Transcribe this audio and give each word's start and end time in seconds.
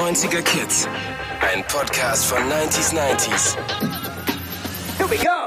90er 0.00 0.40
Kids. 0.40 0.88
Ein 1.42 1.62
Podcast 1.68 2.24
von 2.24 2.38
90s 2.38 2.94
90s. 2.94 3.54
Here 4.96 5.10
we 5.10 5.18
go. 5.18 5.39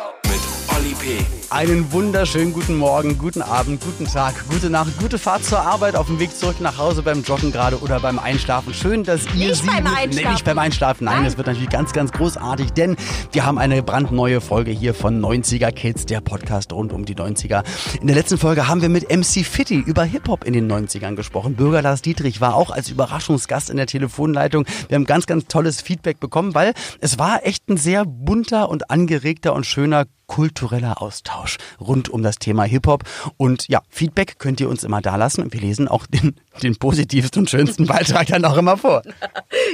Einen 1.54 1.92
wunderschönen 1.92 2.52
guten 2.52 2.78
Morgen, 2.78 3.20
guten 3.20 3.44
Abend, 3.44 3.80
guten 3.80 4.08
Tag, 4.08 4.34
gute 4.50 4.72
Nacht, 4.72 4.98
gute 5.00 5.20
Fahrt 5.20 5.46
zur 5.46 5.60
Arbeit, 5.60 5.96
auf 5.96 6.08
dem 6.08 6.18
Weg 6.18 6.36
zurück 6.36 6.60
nach 6.60 6.80
Hause 6.80 7.04
beim 7.04 7.22
Joggen 7.22 7.52
gerade 7.52 7.80
oder 7.80 8.00
beim 8.00 8.18
Einschlafen. 8.18 8.74
Schön, 8.74 9.04
dass 9.04 9.28
ihr 9.36 9.50
Nicht 9.50 9.62
sie 9.62 9.68
beim 9.68 9.86
Einschlafen. 9.86 10.10
Nee, 10.16 10.32
nicht 10.32 10.46
beim 10.46 10.58
Einschlafen. 10.58 11.06
Nein, 11.06 11.18
Nein. 11.18 11.26
das 11.26 11.38
wird 11.38 11.46
natürlich 11.46 11.70
ganz, 11.70 11.94
ganz 11.94 12.12
großartig, 12.12 12.72
denn 12.72 12.96
wir 13.34 13.46
haben 13.46 13.60
eine 13.60 13.84
brandneue 13.84 14.42
Folge 14.42 14.72
hier 14.72 14.96
von 14.96 15.24
90er 15.24 15.72
Kids, 15.72 16.08
der 16.08 16.22
Podcast 16.22 16.74
rund 16.74 16.92
um 16.92 17.06
die 17.06 17.14
90er. 17.14 17.64
In 18.02 18.08
der 18.08 18.16
letzten 18.16 18.40
Folge 18.40 18.68
haben 18.68 18.82
wir 18.82 18.90
mit 18.90 19.16
MC 19.16 19.46
Fitty 19.46 19.76
über 19.78 20.06
Hip-Hop 20.06 20.46
in 20.46 20.54
den 20.54 20.72
90ern 20.72 21.16
gesprochen. 21.16 21.54
Bürger 21.54 21.84
Lars 21.84 22.02
Dietrich 22.02 22.42
war 22.42 22.56
auch 22.56 22.72
als 22.72 22.90
Überraschungsgast 22.90 23.70
in 23.70 23.78
der 23.78 23.86
Telefonleitung. 23.86 24.66
Wir 24.88 24.96
haben 24.96 25.06
ganz, 25.06 25.28
ganz 25.28 25.46
tolles 25.46 25.82
Feedback 25.84 26.20
bekommen, 26.20 26.56
weil 26.56 26.74
es 27.00 27.20
war 27.20 27.46
echt 27.46 27.70
ein 27.70 27.78
sehr 27.78 28.06
bunter 28.06 28.70
und 28.70 28.90
angeregter 28.90 29.54
und 29.54 29.68
schöner 29.68 30.06
kultureller 30.34 31.00
Austausch 31.00 31.58
rund 31.80 32.10
um 32.10 32.24
das 32.24 32.40
Thema 32.40 32.64
Hip-Hop. 32.64 33.04
Und 33.38 33.68
ja, 33.68 33.84
Feedback 33.90 34.40
könnt 34.40 34.60
ihr 34.60 34.68
uns 34.68 34.84
immer 34.84 35.00
da 35.00 35.16
lassen 35.16 35.44
und 35.44 35.54
wir 35.54 35.62
lesen 35.62 35.88
auch 35.88 36.08
den, 36.08 36.36
den 36.64 36.76
positivsten 36.76 37.44
und 37.44 37.52
schönsten 37.52 37.86
Beitrag 37.86 38.26
dann 38.26 38.44
auch 38.44 38.58
immer 38.58 38.78
vor. 38.78 39.04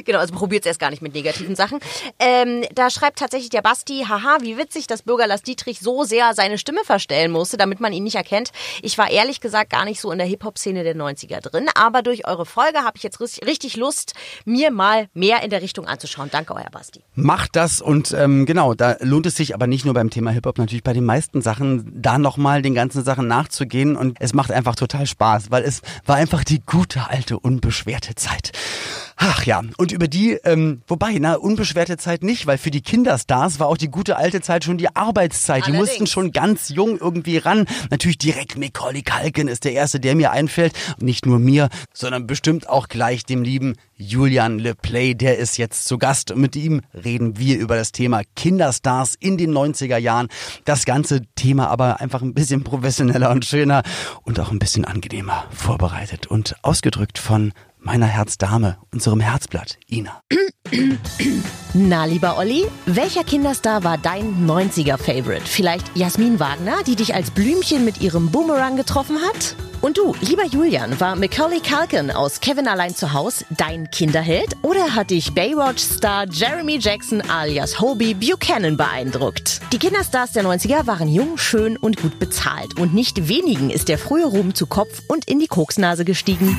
Genau, 0.05 0.19
also 0.19 0.33
probiert 0.33 0.63
es 0.63 0.67
erst 0.67 0.79
gar 0.79 0.89
nicht 0.89 1.01
mit 1.01 1.13
negativen 1.13 1.55
Sachen. 1.55 1.79
Ähm, 2.19 2.63
da 2.73 2.89
schreibt 2.89 3.19
tatsächlich 3.19 3.49
der 3.49 3.61
Basti, 3.61 4.05
haha, 4.07 4.37
wie 4.41 4.57
witzig, 4.57 4.87
dass 4.87 5.01
Bürger 5.01 5.27
Lars 5.27 5.41
Dietrich 5.41 5.79
so 5.79 6.03
sehr 6.03 6.33
seine 6.33 6.57
Stimme 6.57 6.79
verstellen 6.83 7.31
musste, 7.31 7.57
damit 7.57 7.79
man 7.79 7.91
ihn 7.91 8.03
nicht 8.03 8.15
erkennt. 8.15 8.51
Ich 8.81 8.97
war 8.97 9.09
ehrlich 9.09 9.41
gesagt 9.41 9.71
gar 9.71 9.85
nicht 9.85 9.99
so 9.99 10.11
in 10.11 10.17
der 10.17 10.27
Hip-Hop-Szene 10.27 10.83
der 10.83 10.95
90er 10.95 11.41
drin, 11.41 11.67
aber 11.75 12.01
durch 12.01 12.27
eure 12.27 12.45
Folge 12.45 12.79
habe 12.79 12.93
ich 12.95 13.03
jetzt 13.03 13.19
richtig 13.19 13.75
Lust, 13.75 14.13
mir 14.45 14.71
mal 14.71 15.09
mehr 15.13 15.43
in 15.43 15.49
der 15.49 15.61
Richtung 15.61 15.85
anzuschauen. 15.85 16.29
Danke, 16.31 16.55
euer 16.55 16.69
Basti. 16.71 17.03
Macht 17.13 17.55
das 17.55 17.81
und 17.81 18.13
ähm, 18.13 18.45
genau, 18.45 18.73
da 18.73 18.97
lohnt 19.01 19.25
es 19.25 19.35
sich 19.35 19.53
aber 19.53 19.67
nicht 19.67 19.85
nur 19.85 19.93
beim 19.93 20.09
Thema 20.09 20.31
Hip-Hop, 20.31 20.48
natürlich 20.57 20.83
bei 20.83 20.93
den 20.93 21.05
meisten 21.05 21.41
Sachen, 21.41 21.91
da 22.01 22.17
nochmal 22.17 22.61
den 22.61 22.73
ganzen 22.73 23.03
Sachen 23.03 23.27
nachzugehen 23.27 23.95
und 23.95 24.17
es 24.19 24.33
macht 24.33 24.51
einfach 24.51 24.75
total 24.75 25.05
Spaß, 25.05 25.51
weil 25.51 25.63
es 25.63 25.81
war 26.05 26.15
einfach 26.15 26.43
die 26.43 26.61
gute 26.65 27.09
alte, 27.09 27.39
unbeschwerte 27.39 28.15
Zeit. 28.15 28.51
Ach 29.21 29.45
ja, 29.45 29.61
und 29.75 29.91
über 29.91 30.07
die, 30.07 30.31
ähm, 30.45 30.81
wobei, 30.87 31.17
na, 31.19 31.33
unbeschwerte 31.33 31.97
Zeit 31.97 32.23
nicht, 32.23 32.47
weil 32.47 32.57
für 32.57 32.71
die 32.71 32.79
Kinderstars 32.79 33.59
war 33.59 33.67
auch 33.67 33.75
die 33.75 33.89
gute 33.89 34.15
alte 34.15 34.39
Zeit 34.39 34.63
schon 34.63 34.77
die 34.77 34.95
Arbeitszeit. 34.95 35.67
Die 35.67 35.71
Allerdings. 35.71 35.89
mussten 35.89 36.07
schon 36.07 36.31
ganz 36.31 36.69
jung 36.69 36.97
irgendwie 36.97 37.37
ran. 37.37 37.65
Natürlich 37.91 38.17
direkt 38.17 38.57
Macaulay 38.57 39.01
Culkin 39.01 39.49
ist 39.49 39.65
der 39.65 39.73
erste, 39.73 39.99
der 39.99 40.15
mir 40.15 40.31
einfällt. 40.31 40.71
Und 40.97 41.03
nicht 41.03 41.25
nur 41.25 41.37
mir, 41.37 41.67
sondern 41.93 42.27
bestimmt 42.27 42.69
auch 42.69 42.87
gleich 42.87 43.25
dem 43.25 43.43
lieben 43.43 43.75
Julian 43.97 44.57
LePlay, 44.57 45.15
der 45.15 45.37
ist 45.37 45.57
jetzt 45.57 45.83
zu 45.83 45.97
Gast. 45.97 46.31
Und 46.31 46.39
mit 46.39 46.55
ihm 46.55 46.79
reden 46.93 47.37
wir 47.37 47.59
über 47.59 47.75
das 47.75 47.91
Thema 47.91 48.21
Kinderstars 48.37 49.15
in 49.19 49.37
den 49.37 49.51
90er 49.51 49.97
Jahren. 49.97 50.29
Das 50.63 50.85
ganze 50.85 51.23
Thema 51.35 51.67
aber 51.67 51.99
einfach 51.99 52.21
ein 52.21 52.33
bisschen 52.33 52.63
professioneller 52.63 53.31
und 53.31 53.43
schöner 53.43 53.83
und 54.23 54.39
auch 54.39 54.51
ein 54.51 54.59
bisschen 54.59 54.85
angenehmer 54.85 55.43
vorbereitet 55.51 56.27
und 56.27 56.55
ausgedrückt 56.61 57.19
von 57.19 57.51
meiner 57.79 58.05
Herzdame, 58.05 58.77
unserem 58.91 59.19
Herzblatt, 59.19 59.77
Ina. 59.87 60.21
Na, 61.73 62.05
lieber 62.05 62.37
Olli, 62.37 62.65
welcher 62.85 63.23
Kinderstar 63.23 63.83
war 63.83 63.97
dein 63.97 64.47
90er-Favorite? 64.47 65.45
Vielleicht 65.45 65.95
Jasmin 65.95 66.39
Wagner, 66.39 66.83
die 66.85 66.95
dich 66.95 67.15
als 67.15 67.31
Blümchen 67.31 67.85
mit 67.85 68.01
ihrem 68.01 68.29
Boomerang 68.29 68.75
getroffen 68.75 69.17
hat? 69.21 69.55
Und 69.81 69.97
du, 69.97 70.13
lieber 70.21 70.45
Julian, 70.45 70.99
war 70.99 71.15
Macaulay 71.15 71.61
Culkin 71.61 72.11
aus 72.11 72.41
Kevin 72.41 72.67
allein 72.67 72.93
zu 72.93 73.13
Haus 73.13 73.45
dein 73.49 73.89
Kinderheld? 73.89 74.57
Oder 74.61 74.93
hat 74.93 75.09
dich 75.09 75.33
Baywatch-Star 75.33 76.25
Jeremy 76.29 76.79
Jackson 76.79 77.21
alias 77.29 77.79
Hobie 77.79 78.13
Buchanan 78.13 78.75
beeindruckt? 78.75 79.61
Die 79.71 79.79
Kinderstars 79.79 80.33
der 80.33 80.43
90er 80.43 80.85
waren 80.85 81.07
jung, 81.07 81.37
schön 81.37 81.77
und 81.77 82.01
gut 82.01 82.19
bezahlt. 82.19 82.77
Und 82.77 82.93
nicht 82.93 83.29
wenigen 83.29 83.69
ist 83.69 83.87
der 83.87 83.97
frühe 83.97 84.25
Ruhm 84.25 84.53
zu 84.53 84.67
Kopf 84.67 85.01
und 85.07 85.29
in 85.29 85.39
die 85.39 85.47
Koksnase 85.47 86.03
gestiegen. 86.03 86.57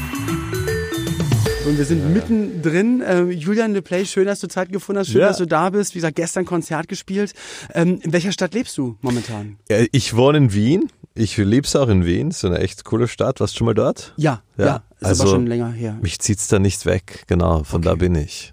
Und 1.70 1.78
wir 1.78 1.84
sind 1.84 2.12
mittendrin. 2.12 3.00
Äh, 3.00 3.22
Julian 3.30 3.74
LePlay, 3.74 4.04
schön, 4.04 4.26
dass 4.26 4.40
du 4.40 4.48
Zeit 4.48 4.72
gefunden 4.72 4.98
hast. 4.98 5.10
Schön, 5.10 5.20
Ja. 5.20 5.28
dass 5.28 5.36
du 5.38 5.46
da 5.46 5.70
bist. 5.70 5.94
Wie 5.94 5.98
gesagt, 5.98 6.16
gestern 6.16 6.44
Konzert 6.44 6.88
gespielt. 6.88 7.32
Ähm, 7.74 8.00
in 8.02 8.12
welcher 8.12 8.32
Stadt 8.32 8.54
lebst 8.54 8.76
du 8.76 8.96
momentan? 9.02 9.56
Ja, 9.68 9.84
Ich 9.92 10.16
wohne 10.16 10.38
in 10.38 10.52
Wien. 10.52 10.90
Ich 11.14 11.36
lieb's 11.36 11.76
auch 11.76 11.86
in 11.88 12.04
Wien. 12.04 12.30
Ist 12.30 12.44
eine 12.44 12.58
echt 12.58 12.82
coole 12.84 13.06
Stadt. 13.06 13.38
Warst 13.38 13.54
du 13.54 13.58
schon 13.58 13.66
mal 13.66 13.74
dort? 13.74 14.14
Ja, 14.16 14.42
ja. 14.58 14.66
Ja, 14.66 14.82
ist 14.98 15.06
also- 15.06 15.22
aber 15.22 15.30
schon 15.30 15.46
länger 15.46 15.70
her. 15.70 15.96
Mich 16.02 16.18
zieht's 16.18 16.48
da 16.48 16.58
nicht 16.58 16.86
weg. 16.86 17.22
Genau, 17.28 17.62
von 17.62 17.82
da 17.82 17.94
bin 17.94 18.16
ich. 18.16 18.52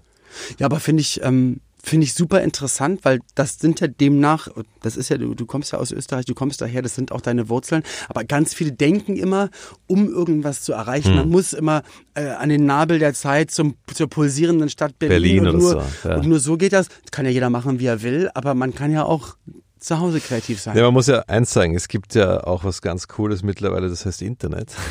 Ja, 0.60 0.66
aber 0.66 0.78
finde 0.78 1.00
ich, 1.00 1.20
ähm, 1.24 1.58
finde 1.82 2.04
ich 2.04 2.14
super 2.14 2.42
interessant, 2.42 3.04
weil 3.04 3.20
das 3.34 3.58
sind 3.58 3.80
ja 3.80 3.86
demnach, 3.86 4.48
das 4.82 4.96
ist 4.96 5.08
ja, 5.08 5.18
du, 5.18 5.34
du 5.34 5.46
kommst 5.46 5.72
ja 5.72 5.78
aus 5.78 5.92
Österreich, 5.92 6.24
du 6.24 6.34
kommst 6.34 6.60
daher, 6.60 6.82
das 6.82 6.94
sind 6.94 7.12
auch 7.12 7.20
deine 7.20 7.48
Wurzeln, 7.48 7.82
aber 8.08 8.24
ganz 8.24 8.54
viele 8.54 8.72
denken 8.72 9.16
immer, 9.16 9.50
um 9.86 10.08
irgendwas 10.08 10.62
zu 10.62 10.72
erreichen, 10.72 11.10
Hm. 11.10 11.16
man 11.16 11.28
muss 11.30 11.52
immer 11.52 11.82
äh, 12.14 12.28
an 12.28 12.48
den 12.48 12.66
Nabel 12.66 12.98
der 12.98 13.14
Zeit 13.14 13.50
zum, 13.50 13.76
zur 13.92 14.08
pulsierenden 14.08 14.68
Stadt 14.68 14.98
Berlin, 14.98 15.44
Berlin 15.44 15.48
und, 15.48 15.58
nur, 15.60 15.70
so, 15.70 16.08
ja. 16.08 16.16
und 16.16 16.26
nur 16.26 16.40
so 16.40 16.56
geht 16.56 16.72
das. 16.72 16.88
Das 16.88 17.10
kann 17.10 17.24
ja 17.24 17.30
jeder 17.30 17.50
machen, 17.50 17.80
wie 17.80 17.86
er 17.86 18.02
will, 18.02 18.30
aber 18.34 18.54
man 18.54 18.74
kann 18.74 18.92
ja 18.92 19.04
auch 19.04 19.36
zu 19.78 19.98
Hause 19.98 20.20
kreativ 20.20 20.60
sein. 20.60 20.76
Ja, 20.76 20.84
man 20.84 20.94
muss 20.94 21.06
ja 21.06 21.20
eins 21.26 21.52
sagen, 21.52 21.74
es 21.74 21.88
gibt 21.88 22.14
ja 22.14 22.44
auch 22.44 22.64
was 22.64 22.82
ganz 22.82 23.08
Cooles 23.08 23.42
mittlerweile, 23.42 23.88
das 23.88 24.06
heißt 24.06 24.22
Internet. 24.22 24.74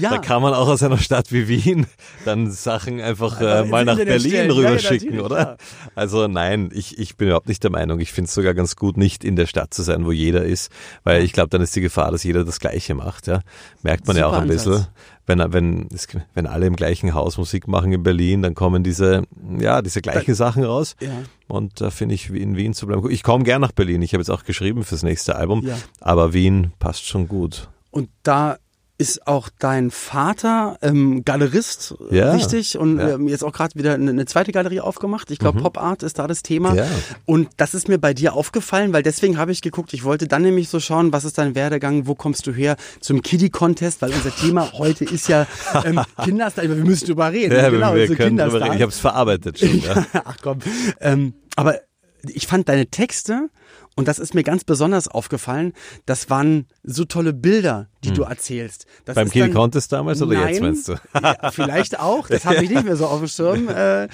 Ja. 0.00 0.10
Da 0.10 0.18
kann 0.18 0.42
man 0.42 0.54
auch 0.54 0.66
aus 0.66 0.82
einer 0.82 0.98
Stadt 0.98 1.30
wie 1.30 1.46
Wien 1.46 1.86
dann 2.24 2.50
Sachen 2.50 3.00
einfach 3.00 3.40
äh, 3.40 3.64
mal 3.64 3.84
nach 3.84 3.92
Internet 3.92 4.22
Berlin 4.22 4.30
stellen. 4.30 4.50
Ja, 4.50 4.54
ja, 4.54 4.68
rüberschicken, 4.68 5.06
natürlich, 5.08 5.24
oder? 5.24 5.36
klar. 5.36 5.56
Also 5.94 6.26
nein, 6.26 6.70
ich, 6.72 6.98
ich 6.98 7.16
bin 7.16 7.28
überhaupt 7.28 7.46
nicht 7.48 7.62
der 7.62 7.70
Meinung. 7.70 8.00
Ich 8.00 8.12
finde 8.12 8.26
es 8.28 8.34
sogar 8.34 8.54
ganz 8.54 8.74
gut, 8.74 8.96
nicht 8.96 9.22
in 9.22 9.36
der 9.36 9.46
Stadt 9.46 9.72
zu 9.72 9.82
sein, 9.82 10.04
wo 10.04 10.10
jeder 10.10 10.44
ist, 10.44 10.72
weil 11.04 11.22
ich 11.22 11.32
glaube, 11.32 11.50
dann 11.50 11.62
ist 11.62 11.76
die 11.76 11.80
Gefahr, 11.80 12.10
dass 12.10 12.24
jeder 12.24 12.44
das 12.44 12.58
Gleiche 12.58 12.94
macht. 12.94 13.28
Ja, 13.28 13.42
Merkt 13.82 14.06
man 14.08 14.16
ja 14.16 14.24
Super 14.24 14.36
auch 14.36 14.42
ein 14.42 14.48
bisschen. 14.48 14.72
Ansatz. 14.72 14.90
Wenn, 15.26 15.38
wenn, 15.52 15.88
wenn 16.34 16.46
alle 16.46 16.66
im 16.66 16.76
gleichen 16.76 17.14
Haus 17.14 17.38
Musik 17.38 17.66
machen 17.66 17.92
in 17.92 18.02
Berlin, 18.02 18.42
dann 18.42 18.54
kommen 18.54 18.82
diese, 18.82 19.22
ja, 19.58 19.80
diese 19.80 20.02
gleichen 20.02 20.34
Sachen 20.34 20.64
raus. 20.64 20.96
Ja. 21.00 21.10
Und 21.48 21.80
da 21.80 21.90
finde 21.90 22.14
ich, 22.14 22.30
in 22.30 22.56
Wien 22.56 22.74
zu 22.74 22.86
bleiben. 22.86 23.10
Ich 23.10 23.22
komme 23.22 23.44
gern 23.44 23.60
nach 23.60 23.72
Berlin. 23.72 24.02
Ich 24.02 24.12
habe 24.12 24.20
jetzt 24.20 24.30
auch 24.30 24.44
geschrieben 24.44 24.84
fürs 24.84 25.02
nächste 25.02 25.36
Album. 25.36 25.66
Ja. 25.66 25.76
Aber 26.00 26.32
Wien 26.32 26.72
passt 26.78 27.06
schon 27.06 27.28
gut. 27.28 27.68
Und 27.90 28.10
da 28.22 28.58
ist 28.96 29.26
auch 29.26 29.48
dein 29.58 29.90
Vater 29.90 30.78
ähm, 30.80 31.24
Galerist, 31.24 31.94
äh, 32.10 32.18
Ja, 32.18 32.32
richtig? 32.32 32.78
Und 32.78 32.98
ja. 32.98 33.14
ähm, 33.14 33.26
jetzt 33.26 33.42
auch 33.42 33.52
gerade 33.52 33.74
wieder 33.74 33.94
eine, 33.94 34.10
eine 34.10 34.24
zweite 34.26 34.52
Galerie 34.52 34.80
aufgemacht. 34.80 35.30
Ich 35.32 35.40
glaube, 35.40 35.60
Pop 35.60 35.78
Art 35.78 36.04
ist 36.04 36.18
da 36.18 36.28
das 36.28 36.42
Thema. 36.42 36.74
Ja. 36.74 36.86
Und 37.24 37.48
das 37.56 37.74
ist 37.74 37.88
mir 37.88 37.98
bei 37.98 38.14
dir 38.14 38.34
aufgefallen, 38.34 38.92
weil 38.92 39.02
deswegen 39.02 39.36
habe 39.36 39.50
ich 39.50 39.62
geguckt, 39.62 39.92
ich 39.94 40.04
wollte 40.04 40.28
dann 40.28 40.42
nämlich 40.42 40.68
so 40.68 40.78
schauen, 40.78 41.12
was 41.12 41.24
ist 41.24 41.38
dein 41.38 41.56
Werdegang, 41.56 42.06
wo 42.06 42.14
kommst 42.14 42.46
du 42.46 42.52
her 42.52 42.76
zum 43.00 43.20
Kiddie-Contest, 43.20 44.00
weil 44.00 44.12
unser 44.12 44.34
Thema 44.34 44.72
heute 44.74 45.04
ist 45.04 45.28
ja 45.28 45.46
ähm, 45.84 46.00
Kinderstar, 46.22 46.64
wir 46.64 46.76
müssen 46.76 47.06
drüber 47.06 47.32
reden. 47.32 47.54
Ja, 47.56 47.70
genau, 47.70 47.94
wir 47.94 48.06
so 48.06 48.14
können 48.14 48.36
drüber 48.36 48.60
reden. 48.60 48.76
Ich 48.76 48.82
habe 48.82 48.92
es 48.92 48.98
verarbeitet 48.98 49.58
schon. 49.58 49.74
Ja. 49.84 50.06
Ach 50.24 50.36
komm. 50.40 50.60
Ähm, 51.00 51.34
aber 51.56 51.80
ich 52.22 52.46
fand 52.46 52.68
deine 52.68 52.86
Texte, 52.86 53.50
und 53.96 54.08
das 54.08 54.18
ist 54.18 54.34
mir 54.34 54.42
ganz 54.42 54.64
besonders 54.64 55.08
aufgefallen, 55.08 55.72
das 56.06 56.28
waren 56.30 56.66
so 56.82 57.04
tolle 57.04 57.32
Bilder, 57.32 57.88
die 58.02 58.12
du 58.12 58.22
erzählst. 58.22 58.86
Das 59.04 59.16
Hm. 59.16 59.28
Beim 59.30 59.40
dann- 59.40 59.54
Contest 59.54 59.92
damals 59.92 60.20
oder 60.20 60.34
Nein, 60.34 60.48
jetzt 60.52 60.60
meinst 60.62 60.88
du? 60.88 60.94
Ja, 61.22 61.50
vielleicht 61.52 61.98
auch, 62.00 62.28
das 62.28 62.44
habe 62.44 62.62
ich 62.64 62.70
nicht 62.70 62.84
mehr 62.84 62.96
so 62.96 63.06
auf 63.06 63.18
dem 63.20 63.28
Schirm. 63.28 63.68
Äh, 63.74 64.08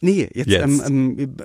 nee, 0.00 0.28
jetzt, 0.32 0.48
Jetzt. 0.50 0.64
Ähm, 0.64 1.18
ähm, 1.18 1.36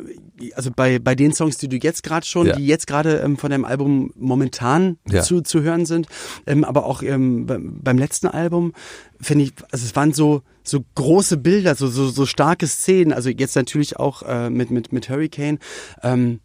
also 0.55 0.71
bei, 0.75 0.99
bei 0.99 1.15
den 1.15 1.33
Songs, 1.33 1.57
die 1.57 1.67
du 1.67 1.77
jetzt 1.77 2.03
gerade 2.03 2.25
schon, 2.25 2.47
Ja. 2.47 2.55
die 2.55 2.65
jetzt 2.67 2.87
gerade 2.87 3.17
ähm, 3.19 3.37
von 3.37 3.49
deinem 3.51 3.65
Album 3.65 4.11
momentan 4.15 4.97
Ja. 5.09 5.21
zu, 5.21 5.41
zu 5.41 5.61
hören 5.61 5.85
sind, 5.85 6.07
ähm, 6.47 6.63
aber 6.63 6.85
auch 6.85 7.01
ähm, 7.03 7.45
beim, 7.45 7.79
beim 7.81 7.97
letzten 7.97 8.27
Album, 8.27 8.73
finde 9.19 9.45
ich, 9.45 9.53
also 9.71 9.85
es 9.85 9.95
waren 9.95 10.13
so, 10.13 10.41
so 10.63 10.79
große 10.95 11.37
Bilder, 11.37 11.75
so, 11.75 11.87
so, 11.87 12.07
so 12.09 12.25
starke 12.25 12.67
Szenen, 12.67 13.11
also 13.13 13.29
jetzt 13.29 13.55
natürlich 13.55 13.97
auch 13.97 14.21
äh, 14.23 14.49
mit, 14.49 14.71
mit, 14.71 14.93
mit 14.93 15.09
Hurricane. 15.09 15.59
Ähm, 16.03 16.39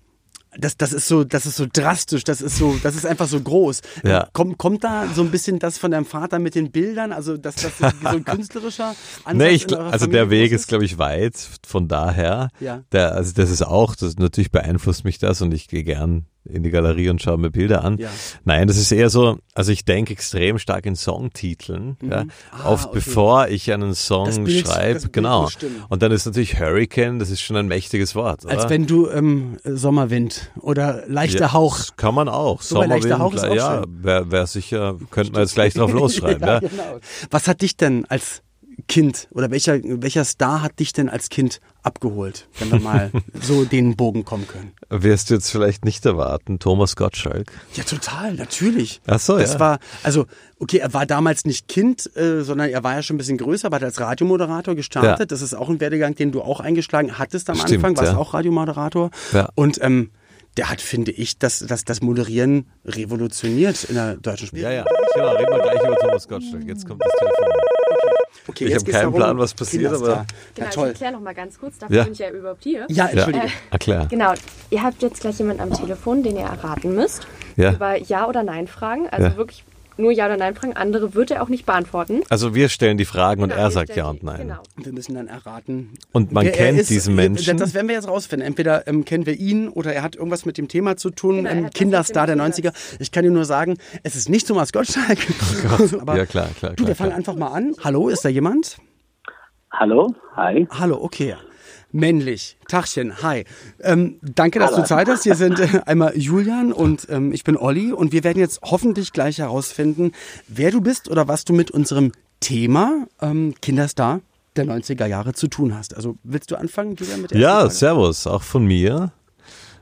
das, 0.58 0.76
das 0.76 0.92
ist 0.92 1.08
so, 1.08 1.24
das 1.24 1.46
ist 1.46 1.56
so 1.56 1.66
drastisch, 1.72 2.24
das 2.24 2.40
ist 2.40 2.56
so, 2.56 2.76
das 2.82 2.94
ist 2.94 3.06
einfach 3.06 3.28
so 3.28 3.40
groß. 3.40 3.80
Ja. 4.04 4.28
Kommt, 4.32 4.58
kommt 4.58 4.84
da 4.84 5.06
so 5.14 5.22
ein 5.22 5.30
bisschen 5.30 5.58
das 5.58 5.78
von 5.78 5.90
deinem 5.90 6.06
Vater 6.06 6.38
mit 6.38 6.54
den 6.54 6.70
Bildern? 6.70 7.12
Also, 7.12 7.36
dass 7.36 7.56
das 7.56 7.78
so 7.78 7.88
so 8.02 8.08
ein 8.08 8.24
künstlerischer 8.24 8.94
Ansatz 9.24 9.34
Nee, 9.34 9.50
ich, 9.50 9.76
also 9.76 10.06
der 10.06 10.30
Weg 10.30 10.52
groß 10.52 10.60
ist, 10.60 10.68
glaube 10.68 10.84
ich, 10.84 10.98
weit. 10.98 11.36
Von 11.66 11.88
daher, 11.88 12.50
Ja. 12.60 12.82
der, 12.92 13.12
also 13.12 13.32
das 13.34 13.50
ist 13.50 13.62
auch, 13.62 13.94
das 13.96 14.16
natürlich 14.16 14.50
beeinflusst 14.50 15.04
mich 15.04 15.18
das 15.18 15.40
und 15.42 15.52
ich 15.54 15.68
gehe 15.68 15.84
gern 15.84 16.26
in 16.46 16.62
die 16.62 16.70
Galerie 16.70 17.08
und 17.08 17.22
schaue 17.22 17.38
mir 17.38 17.50
Bilder 17.50 17.84
an. 17.84 17.96
Ja. 17.98 18.08
Nein, 18.44 18.68
das 18.68 18.76
ist 18.76 18.92
eher 18.92 19.08
so, 19.10 19.38
also 19.54 19.72
ich 19.72 19.84
denke 19.84 20.12
extrem 20.12 20.58
stark 20.58 20.84
in 20.86 20.94
Songtiteln, 20.96 21.96
ja, 22.02 22.24
Ah, 22.52 22.70
oft 22.70 22.86
okay. 22.86 22.94
bevor 22.96 23.48
ich 23.48 23.72
einen 23.72 23.94
Song 23.94 24.44
Bild- 24.44 24.66
schreibe, 24.66 25.08
genau. 25.10 25.48
Und 25.88 26.02
dann 26.02 26.12
ist 26.12 26.26
natürlich 26.26 26.58
Hurricane, 26.60 27.18
das 27.18 27.30
ist 27.30 27.40
schon 27.40 27.56
ein 27.56 27.66
mächtiges 27.66 28.14
Wort. 28.14 28.46
Als 28.46 28.60
oder? 28.64 28.70
wenn 28.70 28.86
du 28.86 29.08
ähm, 29.08 29.58
Sommerwind 29.64 30.50
oder 30.60 31.04
leichter 31.06 31.40
Ja, 31.46 31.52
Hauch. 31.52 31.76
das 31.78 31.96
Kann 31.96 32.14
man 32.14 32.28
auch. 32.28 32.62
Sogar 32.62 32.86
leichter 32.88 33.18
Hauch 33.18 33.34
ist 33.34 33.44
auch 33.44 33.54
ja, 33.54 33.82
wäre 33.88 34.30
wär 34.30 34.46
sicher, 34.46 34.96
könnte 35.10 35.32
man 35.32 35.42
jetzt 35.42 35.54
gleich 35.54 35.74
drauf 35.74 35.92
losschreiben. 35.92 36.40
ja, 36.46 36.58
genau. 36.60 36.98
Was 37.30 37.48
hat 37.48 37.62
dich 37.62 37.76
denn 37.76 38.04
als 38.08 38.42
Kind 38.88 39.28
oder 39.30 39.50
welcher, 39.50 39.78
welcher 39.82 40.24
Star 40.24 40.62
hat 40.62 40.78
dich 40.78 40.92
denn 40.92 41.08
als 41.08 41.28
Kind 41.28 41.60
abgeholt, 41.82 42.48
wenn 42.58 42.72
wir 42.72 42.80
mal 42.80 43.10
so 43.40 43.64
den 43.64 43.96
Bogen 43.96 44.24
kommen 44.24 44.48
können? 44.48 44.72
Wirst 44.88 45.30
du 45.30 45.34
jetzt 45.34 45.50
vielleicht 45.50 45.84
nicht 45.84 46.04
erwarten, 46.06 46.58
Thomas 46.58 46.96
Gottschalk? 46.96 47.52
Ja, 47.74 47.84
total, 47.84 48.34
natürlich. 48.34 49.00
Ach 49.06 49.20
so, 49.20 49.38
das 49.38 49.54
ja. 49.54 49.60
war, 49.60 49.78
also, 50.02 50.26
okay, 50.58 50.78
er 50.78 50.92
war 50.94 51.06
damals 51.06 51.44
nicht 51.44 51.68
Kind, 51.68 52.10
äh, 52.16 52.42
sondern 52.42 52.70
er 52.70 52.82
war 52.82 52.94
ja 52.94 53.02
schon 53.02 53.16
ein 53.16 53.18
bisschen 53.18 53.38
größer, 53.38 53.66
aber 53.66 53.76
hat 53.76 53.84
als 53.84 54.00
Radiomoderator 54.00 54.74
gestartet. 54.74 55.18
Ja. 55.20 55.26
Das 55.26 55.42
ist 55.42 55.54
auch 55.54 55.68
ein 55.68 55.80
Werdegang, 55.80 56.14
den 56.14 56.32
du 56.32 56.42
auch 56.42 56.60
eingeschlagen 56.60 57.18
hattest 57.18 57.50
am 57.50 57.56
Stimmt, 57.56 57.84
Anfang, 57.84 57.96
warst 57.96 58.12
ja. 58.12 58.18
auch 58.18 58.34
Radiomoderator. 58.34 59.10
Ja. 59.32 59.48
Und 59.54 59.82
ähm, 59.82 60.10
der 60.56 60.70
hat, 60.70 60.80
finde 60.80 61.10
ich, 61.10 61.38
das, 61.38 61.58
das, 61.66 61.84
das 61.84 62.00
Moderieren 62.00 62.66
revolutioniert 62.84 63.84
in 63.84 63.96
der 63.96 64.16
deutschen 64.16 64.48
Sprache. 64.48 64.62
Ja, 64.62 64.70
ja. 64.70 64.84
Genau, 65.14 65.32
reden 65.32 65.52
wir 65.52 65.62
gleich 65.62 65.82
über 65.82 65.96
Thomas 65.96 66.28
Gottschalk. 66.28 66.64
Jetzt 66.66 66.86
kommt 66.86 67.02
das 67.02 67.12
Telefon. 67.18 67.48
Okay, 68.46 68.64
Ich 68.64 68.70
jetzt 68.70 68.80
hab 68.80 68.84
geht's 68.86 68.96
keinen 68.98 69.02
darum, 69.06 69.14
Plan, 69.16 69.38
was 69.38 69.54
passiert, 69.54 69.92
aber- 69.92 70.08
Ja, 70.08 70.24
Genau, 70.54 70.68
ich 70.68 70.74
toll. 70.74 70.88
erkläre 70.88 71.12
noch 71.12 71.20
mal 71.20 71.34
ganz 71.34 71.58
kurz, 71.58 71.78
dafür 71.78 71.96
Ja. 71.96 72.04
bin 72.04 72.12
ich 72.12 72.18
ja 72.18 72.30
überhaupt 72.30 72.62
hier. 72.62 72.80
Ja, 72.88 73.04
Ja, 73.04 73.06
entschuldige. 73.06 73.46
erklär. 73.70 74.06
Genau, 74.10 74.32
ihr 74.70 74.82
habt 74.82 75.02
jetzt 75.02 75.20
gleich 75.20 75.38
jemanden 75.38 75.62
am 75.62 75.72
Telefon, 75.72 76.22
den 76.22 76.36
ihr 76.36 76.42
erraten 76.44 76.94
müsst. 76.94 77.26
Ja. 77.56 77.72
Über 77.72 77.96
Ja- 77.98 78.26
oder 78.28 78.42
Nein-Fragen. 78.42 79.08
Also 79.08 79.28
Ja. 79.28 79.36
wirklich 79.36 79.64
nur 79.96 80.12
Ja- 80.12 80.26
oder 80.26 80.36
Nein-Fragen. 80.36 80.76
Andere 80.76 81.14
wird 81.14 81.30
er 81.30 81.42
auch 81.42 81.48
nicht 81.48 81.66
beantworten. 81.66 82.22
Also 82.28 82.54
wir 82.54 82.68
stellen 82.68 82.98
die 82.98 83.04
Fragen 83.04 83.42
und 83.42 83.50
Genau, 83.50 83.60
er 83.60 83.68
ihr 83.68 83.70
sagt 83.70 83.96
ja 83.96 84.08
und 84.08 84.22
nein. 84.22 84.40
Genau. 84.42 84.56
Wir 84.76 84.92
müssen 84.92 85.14
dann 85.14 85.28
erraten. 85.28 85.94
Und 86.12 86.32
man 86.32 86.44
wer 86.44 86.52
er 86.52 86.66
kennt 86.66 86.80
ist. 86.80 86.90
diesen 86.90 87.14
Menschen. 87.14 87.56
Das 87.58 87.74
werden 87.74 87.88
wir 87.88 87.94
jetzt 87.94 88.08
rausfinden. 88.08 88.46
Entweder 88.46 88.86
ähm, 88.86 89.04
kennen 89.04 89.26
wir 89.26 89.34
ihn 89.34 89.68
oder 89.68 89.92
er 89.92 90.02
hat 90.02 90.16
irgendwas 90.16 90.44
mit 90.46 90.58
dem 90.58 90.68
Thema 90.68 90.96
zu 90.96 91.10
tun. 91.10 91.36
Genau, 91.36 91.48
er 91.48 91.56
ähm, 91.56 91.70
Kinderstar 91.70 92.26
der 92.26 92.36
mit 92.36 92.58
dem 92.58 92.64
90er. 92.64 92.72
Ich 92.98 93.12
kann 93.12 93.24
dir 93.24 93.30
nur 93.30 93.44
sagen, 93.44 93.76
es 94.02 94.16
ist 94.16 94.28
nicht 94.28 94.48
Thomas 94.48 94.72
Gottschalk. 94.72 95.18
Aber 96.00 96.16
ja, 96.16 96.26
klar, 96.26 96.48
klar. 96.58 96.72
du, 96.72 96.76
klar, 96.76 96.88
wir 96.88 96.96
fangen 96.96 97.10
klar. 97.10 97.18
einfach 97.18 97.36
mal 97.36 97.48
an. 97.48 97.74
Hallo, 97.82 98.08
ist 98.08 98.24
da 98.24 98.28
jemand? 98.28 98.78
Hallo, 99.70 100.14
hi. 100.36 100.66
Hallo, 100.70 101.02
okay. 101.02 101.34
Männlich. 101.94 102.56
Tachchen, 102.66 103.22
hi. 103.22 103.44
Ähm, 103.80 104.18
danke, 104.20 104.58
dass 104.58 104.74
du 104.74 104.82
Zeit 104.82 105.08
hast. 105.08 105.22
Hier 105.22 105.36
sind 105.36 105.60
äh, 105.60 105.80
einmal 105.86 106.18
Julian 106.18 106.72
und 106.72 107.06
ähm, 107.08 107.32
ich 107.32 107.44
bin 107.44 107.56
Olli 107.56 107.92
und 107.92 108.10
wir 108.10 108.24
werden 108.24 108.40
jetzt 108.40 108.58
hoffentlich 108.64 109.12
gleich 109.12 109.38
herausfinden, 109.38 110.10
wer 110.48 110.72
du 110.72 110.80
bist 110.80 111.08
oder 111.08 111.28
was 111.28 111.44
du 111.44 111.52
mit 111.52 111.70
unserem 111.70 112.10
Thema 112.40 113.06
ähm, 113.22 113.54
Kinderstar 113.62 114.22
der 114.56 114.64
90er 114.64 115.06
Jahre 115.06 115.34
zu 115.34 115.46
tun 115.46 115.72
hast. 115.72 115.94
Also 115.94 116.16
willst 116.24 116.50
du 116.50 116.56
anfangen, 116.58 116.96
Julian, 116.96 117.22
mit 117.22 117.30
der 117.30 117.38
Ja, 117.38 117.58
Frage? 117.60 117.70
servus, 117.70 118.26
auch 118.26 118.42
von 118.42 118.66
mir. 118.66 119.12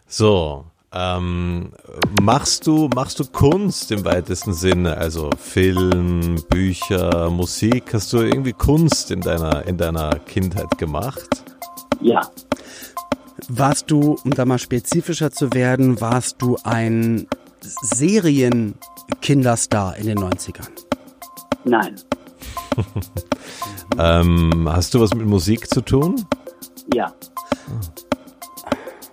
So, 0.07 0.67
ähm, 0.93 1.73
machst 2.21 2.67
du 2.67 2.91
machst 2.95 3.21
du 3.21 3.25
Kunst 3.25 3.91
im 3.91 4.05
weitesten 4.05 4.53
Sinne, 4.53 4.99
also 4.99 5.31
Film, 5.41 6.43
Bücher, 6.51 7.31
Musik? 7.31 7.95
Hast 7.95 8.13
du 8.13 8.19
irgendwie 8.19 8.53
Kunst 8.53 9.11
in 9.11 9.23
deiner 9.23 9.67
in 9.67 9.79
deiner 9.79 10.19
Kindheit 10.19 10.77
gemacht? 10.77 11.45
Ja, 12.03 12.21
Warst 13.49 13.91
du, 13.91 14.17
um 14.25 14.31
da 14.31 14.45
mal 14.45 14.59
spezifischer 14.59 15.33
zu 15.33 15.53
werden, 15.53 16.01
warst 16.01 16.41
du 16.41 16.57
ein 16.65 17.27
Serien-Kinderstar 17.61 19.97
in 19.97 20.07
den 20.07 20.19
90ern? 20.19 20.69
nein, 21.65 21.97
Ähm, 23.99 24.67
hast 24.71 24.95
du 24.95 25.01
was 25.01 25.13
mit 25.15 25.27
Musik 25.27 25.69
zu 25.69 25.81
tun? 25.83 26.25
ja. 26.95 27.13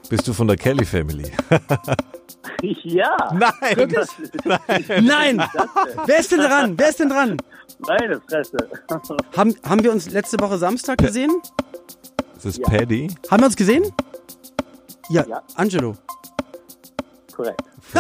Bist 0.09 0.27
du 0.27 0.33
von 0.33 0.47
der 0.47 0.57
Kelly 0.57 0.85
Family? 0.85 1.31
Ja, 2.83 3.15
Nein. 3.31 3.93
Nein! 5.01 5.41
Wer 6.05 6.19
ist 6.19 6.29
denn 6.31 6.41
dran? 6.41 6.73
Wer 6.77 6.89
ist 6.89 6.99
denn 6.99 7.07
dran? 7.09 7.37
meine 7.87 8.19
Fresse. 8.27 8.57
Haben, 9.37 9.55
haben 9.63 9.81
wir 9.83 9.91
uns 9.93 10.09
letzte 10.09 10.37
Woche 10.41 10.57
Samstag 10.57 10.97
gesehen? 10.97 11.31
Das 12.41 12.45
ist 12.57 12.63
Paddy. 12.63 13.07
Haben 13.29 13.41
wir 13.41 13.45
uns 13.47 13.55
gesehen? 13.55 13.83
Ja, 15.09 15.25
Ja. 15.27 15.41
Angelo. 15.55 15.95
Korrekt. 17.35 17.61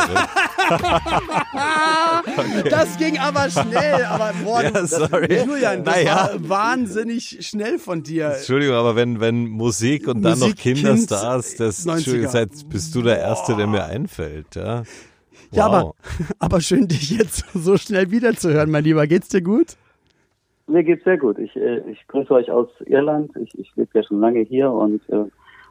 Das 2.69 2.97
ging 2.97 3.17
aber 3.17 3.49
schnell, 3.49 4.03
aber 4.05 4.33
boah, 4.43 4.63
Ja, 4.63 4.85
sorry. 4.85 5.43
Julian, 5.45 5.83
das 5.83 5.95
Naja. 5.95 6.29
war 6.33 6.49
wahnsinnig 6.49 7.39
schnell 7.47 7.79
von 7.79 8.03
dir. 8.03 8.33
Entschuldigung, 8.37 8.75
aber 8.75 8.95
wenn, 8.95 9.19
wenn 9.19 9.47
Musik 9.47 10.07
und 10.07 10.21
dann 10.21 10.39
noch 10.39 10.47
Musik, 10.49 10.57
Kinderstars, 10.59 11.49
Kind, 11.49 11.59
das 11.61 11.85
90er. 11.85 11.95
Entschuldigung, 11.97 12.31
seit, 12.31 12.69
bist 12.69 12.93
du 12.95 13.01
der 13.01 13.19
Erste, 13.19 13.55
der 13.55 13.67
mir 13.67 13.85
einfällt. 13.85 14.55
Ja, 14.55 14.83
Ja, 15.51 15.65
aber, 15.65 15.83
Wow. 15.85 15.95
aber 16.39 16.61
schön, 16.61 16.87
dich 16.87 17.09
jetzt 17.09 17.45
so 17.53 17.77
schnell 17.77 18.11
wiederzuhören, 18.11 18.69
mein 18.69 18.83
Lieber. 18.83 19.07
Geht's 19.07 19.29
dir 19.29 19.41
gut? 19.41 19.75
Mir 20.69 20.83
geht's 20.83 21.03
sehr 21.03 21.17
gut. 21.17 21.37
Ich, 21.39 21.55
äh, 21.55 21.79
ich 21.89 22.05
grüße 22.07 22.31
euch 22.31 22.51
aus 22.51 22.69
Irland. 22.85 23.31
Ich, 23.43 23.57
ich 23.57 23.71
lebe 23.75 23.89
ja 23.93 24.03
schon 24.03 24.19
lange 24.19 24.41
hier 24.41 24.71
und 24.71 25.01
äh, 25.09 25.25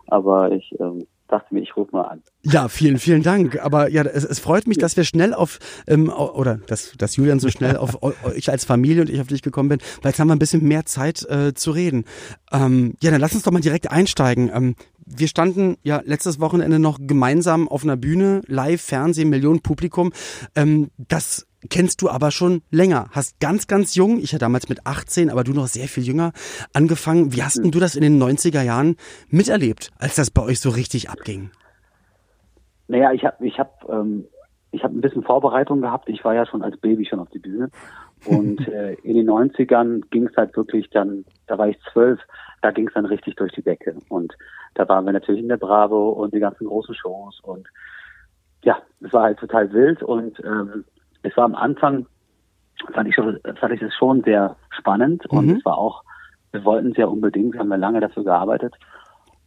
aber 0.07 0.53
ich 0.53 0.75
ähm, 0.81 1.07
dachte 1.29 1.55
mir, 1.55 1.61
ich 1.61 1.77
rufe 1.77 1.95
mal 1.95 2.05
an. 2.05 2.23
Ja, 2.43 2.69
vielen, 2.69 2.99
vielen 2.99 3.23
Dank. 3.23 3.63
Aber 3.63 3.91
ja, 3.91 4.03
es, 4.03 4.25
es 4.25 4.39
freut 4.39 4.67
mich, 4.67 4.79
dass 4.79 4.97
wir 4.97 5.05
schnell 5.05 5.35
auf, 5.35 5.59
ähm, 5.87 6.09
oder 6.11 6.57
dass, 6.67 6.95
dass 6.97 7.17
Julian 7.17 7.39
so 7.39 7.51
schnell 7.51 7.77
auf 7.77 8.03
eu- 8.03 8.13
euch 8.25 8.51
als 8.51 8.65
Familie 8.65 9.03
und 9.03 9.11
ich 9.11 9.21
auf 9.21 9.27
dich 9.27 9.43
gekommen 9.43 9.69
bin, 9.69 9.79
weil 10.03 10.11
jetzt 10.11 10.21
haben 10.21 10.29
wir 10.29 10.35
ein 10.37 10.39
bisschen 10.39 10.67
mehr 10.67 10.87
Zeit 10.87 11.27
äh, 11.29 11.53
zu 11.53 11.73
reden. 11.73 12.05
Ähm, 12.51 12.95
ja, 13.03 13.11
dann 13.11 13.21
lass 13.21 13.35
uns 13.35 13.43
doch 13.43 13.53
mal 13.53 13.61
direkt 13.61 13.91
einsteigen. 13.91 14.51
Ähm, 14.53 14.75
wir 15.05 15.29
standen 15.29 15.77
ja 15.83 16.01
letztes 16.05 16.41
Wochenende 16.41 16.79
noch 16.79 16.99
gemeinsam 17.01 17.69
auf 17.69 17.83
einer 17.83 17.97
Bühne, 17.97 18.41
live, 18.47 18.81
Fernsehen, 18.81 19.29
Millionen 19.29 19.61
Publikum. 19.61 20.13
Ähm, 20.55 20.91
das 20.97 21.47
kennst 21.71 22.03
du 22.03 22.09
aber 22.09 22.31
schon 22.31 22.63
länger. 22.71 23.09
Hast 23.13 23.41
ganz, 23.41 23.67
ganz 23.67 23.95
jung, 23.95 24.19
ich 24.19 24.33
ja 24.33 24.39
damals 24.39 24.69
mit 24.69 24.87
18, 24.87 25.31
aber 25.31 25.45
du 25.45 25.53
noch 25.53 25.67
sehr 25.67 25.89
viel 25.89 26.05
jünger, 26.05 26.33
angefangen. 26.73 27.33
Wie 27.33 27.43
hast 27.43 27.59
denn 27.59 27.71
du 27.71 27.81
das 27.81 27.97
in 27.97 28.03
den 28.03 28.23
90er 28.23 28.63
Jahren 28.63 28.97
miterlebt, 29.29 29.91
als 29.99 30.15
das 30.15 30.31
bei 30.31 30.43
euch 30.43 30.61
so 30.61 30.71
richtig 30.71 31.11
abging? 31.11 31.51
Naja, 32.87 33.13
ich 33.13 33.25
habe 33.25 33.47
ich 33.47 33.59
hab, 33.59 33.89
ähm, 33.89 34.25
ich 34.71 34.83
hab 34.83 34.93
ein 34.93 35.01
bisschen 35.01 35.23
Vorbereitung 35.23 35.81
gehabt. 35.81 36.09
Ich 36.09 36.25
war 36.25 36.35
ja 36.35 36.47
schon 36.47 36.63
als 36.63 36.79
Baby 36.79 37.07
schon 37.07 37.21
auf 37.21 37.29
die 37.31 37.39
Bühne. 37.39 37.71
Und 38.25 38.67
äh, 38.69 38.95
in 39.03 39.17
den 39.17 39.29
90ern 39.29 40.03
ging 40.11 40.27
es 40.27 40.37
halt 40.37 40.57
wirklich 40.57 40.89
dann, 40.91 41.25
da 41.47 41.59
war 41.59 41.69
ich 41.69 41.79
zwölf, 41.93 42.21
da 42.63 42.71
ging 42.71 42.89
es 42.89 42.95
dann 42.95 43.05
richtig 43.05 43.37
durch 43.37 43.53
die 43.53 43.63
Decke. 43.63 43.97
Und 44.09 44.35
da 44.75 44.89
waren 44.89 45.05
wir 45.05 45.13
natürlich 45.13 45.43
in 45.43 45.49
der 45.49 45.57
Bravo 45.57 46.11
und 46.11 46.35
die 46.35 46.41
ganzen 46.41 46.67
großen 46.67 46.95
Shows. 46.95 47.41
Und 47.43 47.69
ja, 48.65 48.79
es 49.01 49.13
war 49.13 49.25
halt 49.25 49.39
total 49.39 49.73
wild. 49.73 50.03
Und 50.03 50.39
ähm, 50.45 50.85
es 51.23 51.37
war 51.37 51.45
am 51.45 51.55
Anfang, 51.55 52.07
fand 52.93 53.09
ich, 53.09 53.17
fand 53.17 53.73
ich 53.75 53.83
es 53.83 53.95
schon 53.95 54.23
sehr 54.23 54.57
spannend. 54.71 55.27
Und 55.27 55.47
Mhm. 55.47 55.57
es 55.57 55.65
war 55.65 55.79
auch, 55.79 56.03
wir 56.53 56.65
wollten 56.65 56.93
es 56.93 56.97
ja 56.97 57.07
unbedingt, 57.07 57.55
wir 57.55 57.61
haben 57.61 57.71
ja 57.71 57.77
lange 57.77 58.01
dafür 58.01 58.25
gearbeitet. 58.25 58.75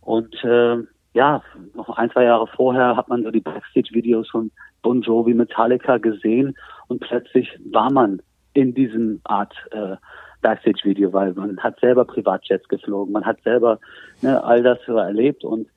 Und 0.02 0.34
äh, 0.44 0.78
ja, 1.14 1.42
noch 1.76 1.90
ein, 1.98 2.10
zwei 2.12 2.24
Jahre 2.24 2.48
vorher 2.48 2.96
hat 2.96 3.10
man 3.10 3.24
so 3.24 3.32
die 3.32 3.42
Backstage-Videos 3.42 4.30
von 4.30 4.52
Bon 4.82 5.02
Jovi, 5.02 5.34
Metallica 5.34 5.98
gesehen 5.98 6.56
und 6.88 7.02
plötzlich 7.02 7.60
war 7.72 7.92
man 7.92 8.22
in 8.54 8.74
diesem 8.74 9.22
Art 9.24 9.54
äh, 9.72 9.96
Backstage-Video, 10.42 11.14
weil 11.14 11.34
man 11.34 11.58
hat 11.60 11.80
selber 11.80 12.06
Privatjets 12.06 12.68
geflogen, 12.68 13.14
man 13.14 13.26
hat 13.26 13.42
selber 13.44 13.80
ne, 14.22 14.44
all 14.44 14.64
das 14.64 14.80
so 14.88 14.96
erlebt 14.98 15.44
und 15.44 15.68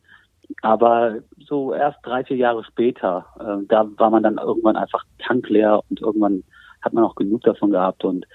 aber 0.63 1.17
so 1.39 1.75
erst 1.75 1.99
drei, 2.03 2.25
vier 2.25 2.37
Jahre 2.37 2.65
später, 2.65 3.27
äh, 3.39 3.67
da 3.69 3.89
war 3.97 4.11
man 4.11 4.23
dann 4.23 4.39
irgendwann 4.39 4.77
einfach 4.77 5.05
tankleer 5.19 5.81
und 5.91 6.01
irgendwann 6.01 6.43
hat 6.83 6.93
man 6.93 7.05
auch 7.05 7.15
genug 7.15 7.43
davon 7.43 7.71
gehabt. 7.71 8.05
Und 8.05 8.27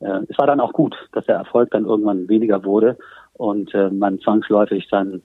äh, 0.00 0.20
es 0.28 0.38
war 0.38 0.46
dann 0.46 0.60
auch 0.60 0.72
gut, 0.72 0.96
dass 1.12 1.26
der 1.26 1.36
Erfolg 1.36 1.70
dann 1.70 1.84
irgendwann 1.84 2.28
weniger 2.28 2.64
wurde 2.64 2.96
und 3.34 3.74
äh, 3.74 3.90
man 3.90 4.20
zwangsläufig 4.20 4.88
sein 4.90 5.22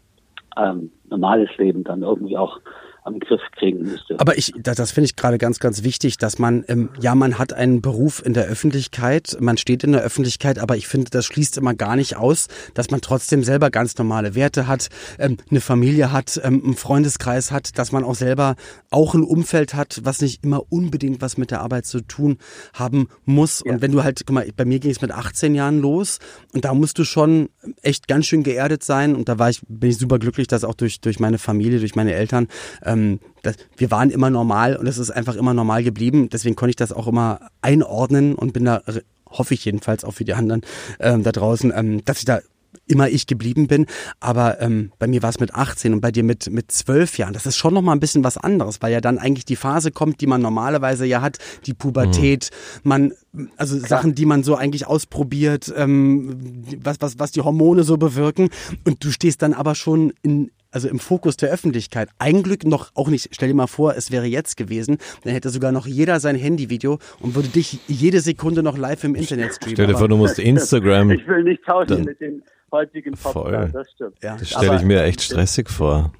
ähm, 0.57 0.91
normales 1.09 1.50
Leben 1.57 1.83
dann 1.83 2.03
irgendwie 2.03 2.38
auch 2.38 2.59
am 3.03 3.19
Griff 3.19 3.41
kriegen 3.57 3.83
müsste. 3.83 4.19
Aber 4.19 4.38
ich, 4.38 4.53
das, 4.57 4.77
das 4.77 4.91
finde 4.91 5.05
ich 5.05 5.15
gerade 5.15 5.38
ganz, 5.38 5.60
ganz 5.60 5.83
wichtig, 5.83 6.17
dass 6.17 6.39
man, 6.39 6.63
ähm, 6.67 6.89
ja, 7.00 7.15
man 7.15 7.38
hat 7.38 7.53
einen 7.53 7.81
Beruf 7.81 8.24
in 8.25 8.33
der 8.33 8.45
Öffentlichkeit, 8.45 9.38
man 9.39 9.57
steht 9.57 9.83
in 9.83 9.91
der 9.91 10.01
Öffentlichkeit, 10.01 10.60
aber 10.60 10.77
ich 10.77 10.88
finde, 10.88 11.10
das 11.12 11.25
schließt 11.25 11.57
immer 11.57 11.74
gar 11.74 11.95
nicht 11.95 12.15
aus, 12.15 12.48
dass 12.74 12.91
man 12.91 13.01
trotzdem 13.01 13.43
selber 13.43 13.69
ganz 13.69 13.98
normale 13.98 14.36
Werte 14.36 14.67
hat, 14.67 14.89
ähm, 15.19 15.38
eine 15.50 15.62
Familie 15.62 16.12
hat, 16.12 16.39
ähm, 16.43 16.62
einen 16.63 16.75
Freundeskreis 16.75 17.51
hat, 17.51 17.77
dass 17.77 17.91
man 17.91 18.03
auch 18.03 18.15
selber 18.15 18.55
auch 18.89 19.13
ein 19.13 19.24
Umfeld 19.24 19.74
hat, 19.74 20.01
was 20.03 20.22
nicht 20.22 20.43
immer 20.43 20.63
unbedingt 20.69 21.22
was 21.22 21.38
mit 21.38 21.51
der 21.51 21.62
Arbeit 21.62 21.86
zu 21.86 22.01
tun 22.01 22.38
haben 22.74 23.10
muss. 23.25 23.62
Und 23.62 23.81
wenn 23.81 23.91
du 23.91 24.03
halt, 24.03 24.24
guck 24.25 24.33
mal, 24.33 24.48
bei 24.55 24.65
mir 24.65 24.79
ging 24.79 24.91
es 24.91 25.01
mit 25.01 25.12
18 25.12 25.55
Jahren 25.55 25.79
los 25.79 26.19
und 26.53 26.65
da 26.65 26.74
musst 26.74 26.98
du 27.00 27.03
schon 27.03 27.50
echt 27.81 28.07
ganz 28.07 28.25
schön 28.25 28.43
geerdet 28.43 28.83
sein 28.83 29.15
und 29.15 29.29
da 29.29 29.39
war 29.39 29.50
ich, 29.50 29.62
bin 29.67 29.89
ich 29.89 29.98
super 29.98 30.19
glücklich, 30.19 30.48
dass 30.48 30.63
auch 30.63 30.75
durch, 30.75 31.01
durch 31.01 31.19
meine 31.19 31.38
Familie, 31.38 31.79
durch 31.79 31.95
meine 31.95 32.13
Eltern, 32.13 32.48
ähm, 32.93 33.19
das, 33.41 33.55
wir 33.75 33.91
waren 33.91 34.09
immer 34.09 34.29
normal 34.29 34.75
und 34.75 34.88
es 34.88 34.97
ist 34.97 35.12
einfach 35.12 35.35
immer 35.35 35.53
normal 35.53 35.83
geblieben. 35.83 36.29
Deswegen 36.29 36.55
konnte 36.55 36.71
ich 36.71 36.75
das 36.75 36.93
auch 36.93 37.07
immer 37.07 37.50
einordnen 37.62 38.35
und 38.35 38.53
bin 38.53 38.65
da, 38.65 38.81
hoffe 39.29 39.53
ich 39.53 39.65
jedenfalls 39.65 40.03
auch 40.03 40.13
für 40.13 40.25
die 40.25 40.33
anderen 40.33 40.62
ähm, 41.00 41.23
da 41.23 41.31
draußen, 41.31 41.73
ähm, 41.75 42.05
dass 42.05 42.19
ich 42.19 42.25
da 42.25 42.39
immer 42.88 43.10
ich 43.10 43.28
geblieben 43.28 43.68
bin. 43.68 43.86
Aber 44.20 44.62
ähm, 44.62 44.92
bei 45.00 45.08
mir 45.08 45.24
war 45.24 45.30
es 45.30 45.40
mit 45.40 45.54
18 45.54 45.94
und 45.94 46.02
bei 46.02 46.12
dir 46.12 46.24
mit, 46.24 46.50
mit 46.50 46.72
12 46.72 47.18
Jahren. 47.18 47.34
Das 47.34 47.46
ist 47.46 47.58
schon 47.58 47.74
nochmal 47.74 47.96
ein 47.96 48.00
bisschen 48.00 48.24
was 48.24 48.38
anderes, 48.38 48.82
weil 48.82 48.92
ja 48.92 49.02
dann 49.02 49.18
eigentlich 49.18 49.46
die 49.46 49.56
Phase 49.56 49.92
kommt, 49.92 50.22
die 50.22 50.28
man 50.28 50.42
normalerweise 50.42 51.06
ja 51.06 51.22
hat, 51.22 51.38
die 51.66 51.74
Pubertät, 51.74 52.50
mhm. 52.84 52.90
man, 52.90 53.13
also 53.58 53.78
Klar. 53.78 53.90
Sachen, 53.90 54.16
die 54.16 54.25
man 54.25 54.44
so 54.44 54.56
eigentlich 54.56 54.88
ausprobiert, 54.88 55.74
ähm, 55.75 56.63
was, 56.82 56.98
was, 57.00 57.20
was 57.20 57.32
die 57.32 57.42
Hormone 57.42 57.84
so 57.84 57.98
bewirken. 57.98 58.50
Und 58.86 59.04
du 59.04 59.12
stehst 59.12 59.42
dann 59.42 59.54
aber 59.54 59.75
schon 59.75 60.13
in 60.22 60.52
also 60.74 60.90
im 60.90 61.00
Fokus 61.00 61.38
der 61.38 61.52
Öffentlichkeit. 61.52 62.10
Ein 62.18 62.44
Glück 62.44 62.66
noch 62.66 62.92
auch 62.96 63.08
nicht, 63.08 63.30
stell 63.32 63.48
dir 63.48 63.54
mal 63.54 63.68
vor, 63.68 63.96
es 63.96 64.12
wäre 64.12 64.25
jetzt 64.25 64.58
gewesen, 64.58 64.98
dann 65.24 65.34
hätte 65.34 65.50
sogar 65.50 65.72
noch 65.72 65.86
jeder 65.86 66.20
sein 66.20 66.36
Handyvideo 66.36 66.98
und 67.20 67.36
würde 67.36 67.50
dich 67.50 67.80
jede 67.88 68.22
Sekunde 68.22 68.63
noch 68.63 68.78
live 68.78 69.04
im 69.04 69.16
Internet 69.16 69.54
streamen. 69.54 69.75
Stell 69.75 69.88
dir 69.88 69.98
vor, 69.98 70.08
du 70.08 70.18
musst 70.18 70.40
Instagram. 70.40 71.12
Ich 71.12 71.28
will 71.28 71.44
nicht 71.44 71.63
tauschen 71.63 72.06
mit 72.06 72.20
den 72.20 72.42
heutigen 72.74 73.15
Voll. 73.15 73.70
das 73.72 73.89
stimmt. 73.92 74.22
Ja, 74.22 74.36
das 74.36 74.50
stelle 74.50 74.75
ich 74.75 74.84
mir 74.84 75.03
echt 75.03 75.22
stressig 75.22 75.70
vor. 75.70 76.12